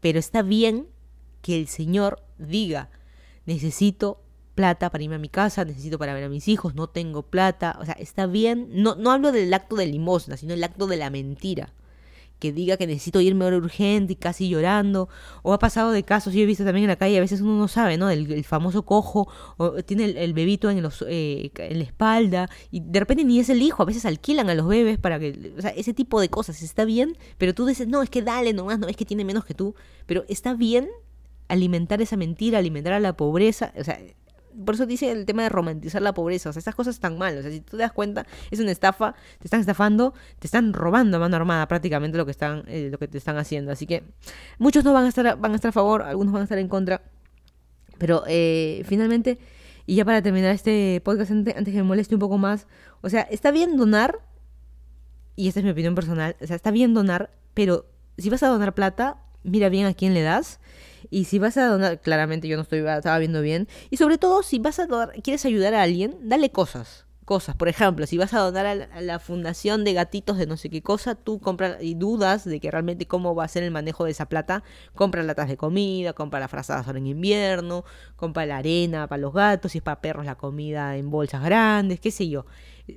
Pero 0.00 0.18
está 0.18 0.42
bien 0.42 0.86
que 1.42 1.58
el 1.58 1.68
Señor 1.68 2.22
diga, 2.38 2.88
necesito 3.44 4.22
plata 4.54 4.90
para 4.90 5.04
irme 5.04 5.16
a 5.16 5.18
mi 5.18 5.28
casa, 5.28 5.64
necesito 5.64 5.98
para 5.98 6.14
ver 6.14 6.24
a 6.24 6.28
mis 6.28 6.48
hijos, 6.48 6.74
no 6.74 6.88
tengo 6.88 7.22
plata. 7.22 7.76
O 7.80 7.84
sea, 7.84 7.94
está 7.94 8.26
bien. 8.26 8.68
No, 8.70 8.94
no 8.94 9.10
hablo 9.10 9.32
del 9.32 9.52
acto 9.52 9.76
de 9.76 9.86
limosna, 9.86 10.36
sino 10.38 10.54
el 10.54 10.64
acto 10.64 10.86
de 10.86 10.96
la 10.96 11.10
mentira 11.10 11.72
que 12.42 12.52
diga 12.52 12.76
que 12.76 12.88
necesito 12.88 13.20
irme 13.20 13.44
ahora 13.44 13.58
urgente 13.58 14.14
y 14.14 14.16
casi 14.16 14.48
llorando. 14.48 15.08
O 15.42 15.52
ha 15.52 15.60
pasado 15.60 15.92
de 15.92 16.02
casos, 16.02 16.34
yo 16.34 16.40
he 16.40 16.44
visto 16.44 16.64
también 16.64 16.82
en 16.82 16.88
la 16.88 16.96
calle, 16.96 17.16
a 17.16 17.20
veces 17.20 17.40
uno 17.40 17.56
no 17.56 17.68
sabe, 17.68 17.96
¿no? 17.96 18.10
El, 18.10 18.42
famoso 18.42 18.82
cojo, 18.82 19.28
o 19.58 19.80
tiene 19.84 20.06
el, 20.06 20.32
bebito 20.32 20.68
en, 20.68 20.82
los, 20.82 21.04
eh, 21.08 21.52
en 21.56 21.78
la 21.78 21.84
espalda, 21.84 22.50
y 22.72 22.80
de 22.80 22.98
repente 22.98 23.22
ni 23.22 23.38
es 23.38 23.48
el 23.48 23.62
hijo, 23.62 23.84
a 23.84 23.86
veces 23.86 24.04
alquilan 24.06 24.50
a 24.50 24.56
los 24.56 24.66
bebés 24.66 24.98
para 24.98 25.20
que, 25.20 25.52
o 25.56 25.60
sea, 25.60 25.70
ese 25.70 25.94
tipo 25.94 26.20
de 26.20 26.30
cosas, 26.30 26.60
está 26.62 26.84
bien, 26.84 27.16
pero 27.38 27.54
tú 27.54 27.64
dices, 27.64 27.86
no, 27.86 28.02
es 28.02 28.10
que 28.10 28.22
dale 28.22 28.52
nomás, 28.52 28.80
no, 28.80 28.88
es 28.88 28.96
que 28.96 29.04
tiene 29.04 29.24
menos 29.24 29.44
que 29.44 29.54
tú, 29.54 29.76
pero 30.06 30.24
está 30.28 30.54
bien 30.54 30.88
alimentar 31.46 32.02
esa 32.02 32.16
mentira, 32.16 32.58
alimentar 32.58 32.92
a 32.92 32.98
la 32.98 33.16
pobreza, 33.16 33.72
o 33.78 33.84
sea, 33.84 34.00
por 34.64 34.74
eso 34.74 34.86
dice 34.86 35.10
el 35.10 35.26
tema 35.26 35.42
de 35.42 35.48
romantizar 35.48 36.02
la 36.02 36.14
pobreza. 36.14 36.50
O 36.50 36.52
sea, 36.52 36.60
estas 36.60 36.74
cosas 36.74 36.94
están 36.94 37.18
mal. 37.18 37.38
O 37.38 37.42
sea, 37.42 37.50
si 37.50 37.60
tú 37.60 37.76
te 37.76 37.82
das 37.82 37.92
cuenta, 37.92 38.26
es 38.50 38.60
una 38.60 38.70
estafa, 38.70 39.14
te 39.38 39.46
están 39.46 39.60
estafando, 39.60 40.14
te 40.38 40.46
están 40.46 40.72
robando 40.72 41.16
a 41.16 41.20
mano 41.20 41.36
armada 41.36 41.66
prácticamente 41.68 42.18
lo 42.18 42.24
que 42.24 42.30
están, 42.30 42.64
eh, 42.66 42.88
lo 42.90 42.98
que 42.98 43.08
te 43.08 43.18
están 43.18 43.38
haciendo. 43.38 43.72
Así 43.72 43.86
que 43.86 44.04
muchos 44.58 44.84
no 44.84 44.92
van 44.92 45.04
a 45.04 45.08
estar, 45.08 45.38
van 45.38 45.52
a 45.52 45.56
estar 45.56 45.70
a 45.70 45.72
favor, 45.72 46.02
algunos 46.02 46.32
van 46.32 46.42
a 46.42 46.44
estar 46.44 46.58
en 46.58 46.68
contra. 46.68 47.02
Pero 47.98 48.24
eh, 48.26 48.82
finalmente, 48.86 49.38
y 49.86 49.96
ya 49.96 50.04
para 50.04 50.22
terminar 50.22 50.54
este 50.54 51.00
podcast, 51.04 51.30
antes, 51.30 51.56
antes 51.56 51.72
que 51.72 51.78
me 51.78 51.86
moleste 51.86 52.14
un 52.14 52.20
poco 52.20 52.38
más, 52.38 52.66
o 53.00 53.08
sea, 53.08 53.22
está 53.22 53.50
bien 53.50 53.76
donar, 53.76 54.20
y 55.36 55.48
esta 55.48 55.60
es 55.60 55.64
mi 55.64 55.70
opinión 55.70 55.94
personal, 55.94 56.36
o 56.40 56.46
sea, 56.46 56.56
está 56.56 56.70
bien 56.70 56.94
donar, 56.94 57.30
pero 57.54 57.86
si 58.18 58.30
vas 58.30 58.42
a 58.42 58.48
donar 58.48 58.74
plata, 58.74 59.18
mira 59.44 59.68
bien 59.68 59.86
a 59.86 59.94
quién 59.94 60.14
le 60.14 60.22
das 60.22 60.60
y 61.12 61.26
si 61.26 61.38
vas 61.38 61.58
a 61.58 61.66
donar, 61.66 62.00
claramente 62.00 62.48
yo 62.48 62.56
no 62.56 62.62
estoy, 62.62 62.78
estaba 62.78 63.18
viendo 63.18 63.42
bien. 63.42 63.68
Y 63.90 63.98
sobre 63.98 64.16
todo, 64.16 64.42
si 64.42 64.58
vas 64.58 64.78
a 64.78 64.86
donar, 64.86 65.12
quieres 65.22 65.44
ayudar 65.44 65.74
a 65.74 65.82
alguien, 65.82 66.16
dale 66.22 66.50
cosas. 66.50 67.04
Cosas, 67.26 67.54
por 67.54 67.68
ejemplo, 67.68 68.06
si 68.06 68.16
vas 68.16 68.32
a 68.32 68.38
donar 68.38 68.66
a 68.66 69.00
la, 69.00 69.18
fundación 69.18 69.84
de 69.84 69.92
gatitos 69.92 70.38
de 70.38 70.46
no 70.46 70.56
sé 70.56 70.70
qué 70.70 70.80
cosa, 70.82 71.14
tú 71.14 71.38
compras 71.38 71.76
y 71.82 71.94
dudas 71.94 72.46
de 72.46 72.60
que 72.60 72.70
realmente 72.70 73.06
cómo 73.06 73.34
va 73.34 73.44
a 73.44 73.48
ser 73.48 73.62
el 73.62 73.70
manejo 73.70 74.06
de 74.06 74.10
esa 74.10 74.26
plata, 74.26 74.64
compra 74.94 75.22
latas 75.22 75.48
de 75.48 75.58
comida, 75.58 76.14
compra 76.14 76.40
las 76.40 76.50
frazadas 76.50 76.86
ahora 76.86 76.98
en 76.98 77.06
invierno, 77.06 77.84
compra 78.16 78.46
la 78.46 78.56
arena 78.56 79.06
para 79.06 79.20
los 79.20 79.34
gatos, 79.34 79.72
si 79.72 79.78
es 79.78 79.84
para 79.84 80.00
perros 80.00 80.24
la 80.24 80.36
comida 80.36 80.96
en 80.96 81.10
bolsas 81.10 81.44
grandes, 81.44 82.00
qué 82.00 82.10
sé 82.10 82.28
yo, 82.28 82.46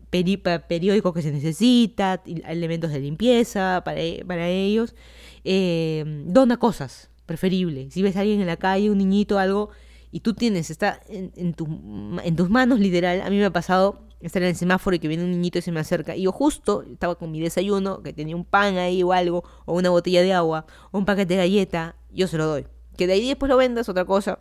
periódicos 0.09 1.13
que 1.13 1.21
se 1.21 1.31
necesita, 1.31 2.23
elementos 2.25 2.91
de 2.91 2.99
limpieza 2.99 3.81
para, 3.83 3.99
para 4.25 4.47
ellos, 4.47 4.95
eh, 5.43 6.23
dona 6.25 6.57
cosas, 6.57 7.09
preferible. 7.25 7.89
Si 7.91 8.01
ves 8.01 8.15
a 8.15 8.21
alguien 8.21 8.41
en 8.41 8.47
la 8.47 8.57
calle, 8.57 8.89
un 8.89 8.97
niñito, 8.97 9.39
algo, 9.39 9.69
y 10.11 10.21
tú 10.21 10.33
tienes, 10.33 10.69
está 10.69 10.99
en, 11.09 11.53
tus 11.53 12.49
manos 12.49 12.79
literal, 12.79 13.21
a 13.21 13.29
mí 13.29 13.37
me 13.37 13.45
ha 13.45 13.51
pasado 13.51 13.99
estar 14.21 14.41
en 14.41 14.49
el 14.49 14.55
semáforo 14.55 14.95
y 14.95 14.99
que 14.99 15.07
viene 15.07 15.23
un 15.23 15.31
niñito 15.31 15.59
y 15.59 15.61
se 15.61 15.71
me 15.71 15.79
acerca, 15.79 16.15
y 16.15 16.23
yo 16.23 16.31
justo 16.31 16.83
estaba 16.83 17.15
con 17.15 17.31
mi 17.31 17.41
desayuno, 17.41 18.01
que 18.01 18.13
tenía 18.13 18.35
un 18.35 18.45
pan 18.45 18.77
ahí 18.77 19.03
o 19.03 19.11
algo, 19.11 19.43
o 19.65 19.75
una 19.75 19.89
botella 19.89 20.21
de 20.21 20.33
agua, 20.33 20.65
o 20.91 20.97
un 20.97 21.05
paquete 21.05 21.33
de 21.33 21.37
galleta, 21.37 21.95
yo 22.11 22.27
se 22.27 22.37
lo 22.37 22.45
doy. 22.45 22.65
Que 22.97 23.07
de 23.07 23.13
ahí 23.13 23.27
después 23.27 23.49
lo 23.49 23.57
vendas, 23.57 23.89
otra 23.89 24.05
cosa, 24.05 24.39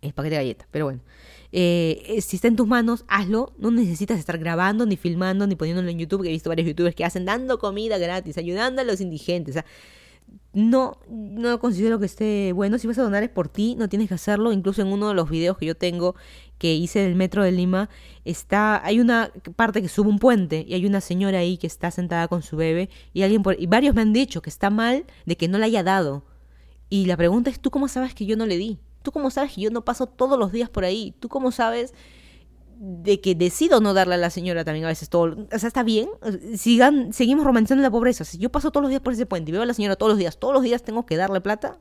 es 0.00 0.12
paquete 0.12 0.36
de 0.36 0.42
galleta, 0.42 0.68
pero 0.70 0.86
bueno. 0.86 1.00
Eh, 1.56 2.18
si 2.20 2.34
está 2.34 2.48
en 2.48 2.56
tus 2.56 2.66
manos, 2.66 3.04
hazlo. 3.06 3.52
No 3.58 3.70
necesitas 3.70 4.18
estar 4.18 4.38
grabando, 4.38 4.86
ni 4.86 4.96
filmando, 4.96 5.46
ni 5.46 5.54
poniéndolo 5.54 5.88
en 5.88 6.00
YouTube, 6.00 6.22
que 6.22 6.28
he 6.28 6.32
visto 6.32 6.48
varios 6.48 6.66
youtubers 6.66 6.96
que 6.96 7.04
hacen 7.04 7.24
dando 7.24 7.60
comida 7.60 7.96
gratis, 7.96 8.38
ayudando 8.38 8.80
a 8.80 8.84
los 8.84 9.00
indigentes. 9.00 9.52
O 9.52 9.58
sea, 9.60 9.64
no, 10.54 10.98
no 11.08 11.58
considero 11.58 11.98
que 11.98 12.06
esté 12.06 12.52
bueno. 12.52 12.78
Si 12.78 12.86
vas 12.86 12.98
a 12.98 13.02
donar 13.02 13.22
es 13.24 13.30
por 13.30 13.48
ti, 13.48 13.74
no 13.76 13.88
tienes 13.88 14.08
que 14.08 14.14
hacerlo. 14.14 14.52
Incluso 14.52 14.82
en 14.82 14.88
uno 14.88 15.08
de 15.08 15.14
los 15.14 15.28
videos 15.28 15.58
que 15.58 15.66
yo 15.66 15.74
tengo 15.74 16.14
que 16.58 16.74
hice 16.74 17.00
del 17.00 17.16
metro 17.16 17.42
de 17.42 17.52
Lima, 17.52 17.90
está, 18.24 18.84
hay 18.86 19.00
una 19.00 19.32
parte 19.56 19.82
que 19.82 19.88
sube 19.88 20.08
un 20.08 20.20
puente 20.20 20.64
y 20.66 20.74
hay 20.74 20.86
una 20.86 21.00
señora 21.00 21.38
ahí 21.38 21.58
que 21.58 21.66
está 21.66 21.90
sentada 21.90 22.28
con 22.28 22.42
su 22.42 22.56
bebé 22.56 22.88
y 23.12 23.22
alguien 23.22 23.42
por, 23.42 23.60
y 23.60 23.66
varios 23.66 23.94
me 23.94 24.02
han 24.02 24.12
dicho 24.12 24.40
que 24.40 24.50
está 24.50 24.70
mal 24.70 25.04
de 25.26 25.36
que 25.36 25.48
no 25.48 25.58
le 25.58 25.64
haya 25.64 25.82
dado. 25.82 26.24
Y 26.88 27.06
la 27.06 27.16
pregunta 27.16 27.50
es, 27.50 27.58
¿tú 27.60 27.70
cómo 27.70 27.88
sabes 27.88 28.14
que 28.14 28.24
yo 28.24 28.36
no 28.36 28.46
le 28.46 28.56
di? 28.56 28.78
¿Tú 29.02 29.10
cómo 29.10 29.30
sabes 29.30 29.52
que 29.54 29.62
yo 29.62 29.70
no 29.70 29.84
paso 29.84 30.06
todos 30.06 30.38
los 30.38 30.52
días 30.52 30.70
por 30.70 30.84
ahí? 30.84 31.14
¿Tú 31.18 31.28
cómo 31.28 31.50
sabes 31.50 31.92
de 32.78 33.20
que 33.20 33.34
decido 33.34 33.80
no 33.80 33.94
darle 33.94 34.14
a 34.14 34.18
la 34.18 34.30
señora 34.30 34.64
también 34.64 34.84
a 34.84 34.88
veces 34.88 35.08
todo. 35.08 35.46
O 35.52 35.58
sea, 35.58 35.68
está 35.68 35.82
bien. 35.82 36.08
Sigan, 36.56 37.12
seguimos 37.12 37.44
romantizando 37.44 37.82
la 37.82 37.90
pobreza. 37.90 38.24
Si 38.24 38.38
yo 38.38 38.50
paso 38.50 38.70
todos 38.70 38.82
los 38.82 38.90
días 38.90 39.00
por 39.02 39.12
ese 39.12 39.26
puente 39.26 39.50
y 39.50 39.52
veo 39.52 39.62
a 39.62 39.66
la 39.66 39.74
señora 39.74 39.96
todos 39.96 40.10
los 40.10 40.18
días, 40.18 40.38
todos 40.38 40.54
los 40.54 40.62
días 40.62 40.82
tengo 40.82 41.06
que 41.06 41.16
darle 41.16 41.40
plata. 41.40 41.78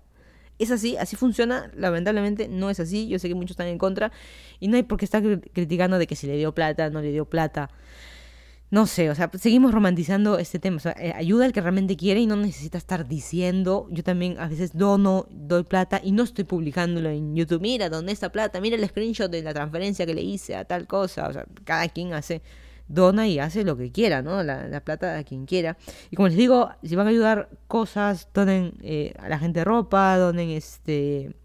Es 0.60 0.72
así, 0.72 0.98
así 0.98 1.16
funciona. 1.16 1.72
Lamentablemente 1.76 2.48
no 2.48 2.70
es 2.70 2.80
así. 2.80 3.08
Yo 3.08 3.20
sé 3.20 3.28
que 3.28 3.36
muchos 3.36 3.52
están 3.52 3.68
en 3.68 3.78
contra. 3.78 4.12
Y 4.60 4.68
no 4.68 4.78
hay 4.78 4.84
por 4.84 4.98
qué 4.98 5.06
estar 5.06 5.22
criticando 5.54 5.98
de 5.98 6.08
que 6.08 6.16
si 6.16 6.28
le 6.28 6.38
dio 6.38 6.54
plata, 6.54 6.90
no 6.90 7.02
le 7.02 7.12
dio 7.12 7.26
plata 7.26 7.70
no 8.74 8.88
sé, 8.88 9.12
o 9.12 9.14
sea, 9.14 9.30
seguimos 9.40 9.72
romantizando 9.72 10.40
este 10.40 10.58
tema. 10.58 10.78
O 10.78 10.80
sea, 10.80 10.96
eh, 11.00 11.14
ayuda 11.16 11.46
al 11.46 11.54
que 11.54 11.62
realmente 11.62 11.96
quiere 11.96 12.22
y 12.22 12.26
no 12.26 12.36
necesita 12.36 12.80
estar 12.80 13.08
diciendo. 13.08 13.86
Yo 13.92 14.04
también 14.04 14.40
a 14.40 14.48
veces 14.48 14.76
dono, 14.76 15.28
doy 15.30 15.62
plata 15.62 16.02
y 16.04 16.12
no 16.12 16.24
estoy 16.24 16.44
publicándolo 16.46 17.10
en 17.10 17.36
YouTube. 17.36 17.62
Mira, 17.62 17.88
doné 17.90 18.12
esta 18.12 18.32
plata, 18.32 18.60
mira 18.62 18.76
el 18.76 18.90
screenshot 18.90 19.30
de 19.30 19.44
la 19.44 19.54
transferencia 19.54 20.08
que 20.08 20.16
le 20.16 20.24
hice 20.24 20.56
a 20.56 20.66
tal 20.66 20.88
cosa. 20.88 21.28
O 21.28 21.34
sea, 21.34 21.46
cada 21.66 21.88
quien 21.88 22.14
hace, 22.14 22.42
dona 22.88 23.28
y 23.28 23.38
hace 23.38 23.64
lo 23.64 23.78
que 23.78 23.92
quiera, 23.92 24.24
¿no? 24.24 24.42
La, 24.42 24.82
plata 24.84 25.20
a 25.20 25.24
quien 25.24 25.46
quiera. 25.46 25.78
Y 26.10 26.16
como 26.16 26.30
les 26.30 26.38
digo, 26.38 26.72
si 26.82 26.96
van 26.96 27.06
a 27.06 27.12
ayudar 27.12 27.50
cosas, 27.68 28.28
donen 28.34 28.74
eh, 28.82 29.14
a 29.20 29.30
la 29.30 29.38
gente 29.38 29.64
ropa, 29.64 30.18
donen 30.18 30.50
este. 30.50 31.36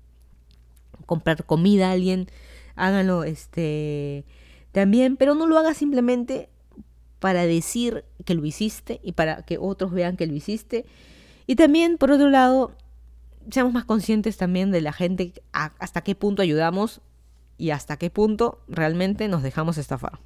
comprar 1.05 1.45
comida 1.45 1.91
a 1.91 1.93
alguien, 1.93 2.29
háganlo 2.75 3.25
este 3.25 4.25
también, 4.73 5.19
pero 5.19 5.35
no 5.35 5.47
lo 5.47 5.59
haga 5.59 5.75
simplemente 5.75 6.49
para 7.19 7.47
decir 7.47 8.05
que 8.25 8.35
lo 8.35 8.45
hiciste 8.45 9.01
y 9.03 9.13
para 9.13 9.43
que 9.43 9.59
otros 9.59 9.93
vean 9.93 10.17
que 10.17 10.27
lo 10.27 10.35
hiciste. 10.35 10.87
Y 11.47 11.57
también, 11.57 11.99
por 11.99 12.11
otro 12.11 12.31
lado, 12.31 12.73
seamos 13.51 13.73
más 13.73 13.85
conscientes 13.85 14.37
también 14.37 14.71
de 14.71 14.81
la 14.81 14.93
gente, 14.93 15.33
hasta 15.53 16.03
qué 16.03 16.15
punto 16.15 16.43
ayudamos 16.43 17.01
y 17.57 17.71
hasta 17.71 17.97
qué 17.97 18.11
punto 18.11 18.61
realmente 18.69 19.29
nos 19.29 19.43
dejamos 19.43 19.79
estafar. 19.79 20.19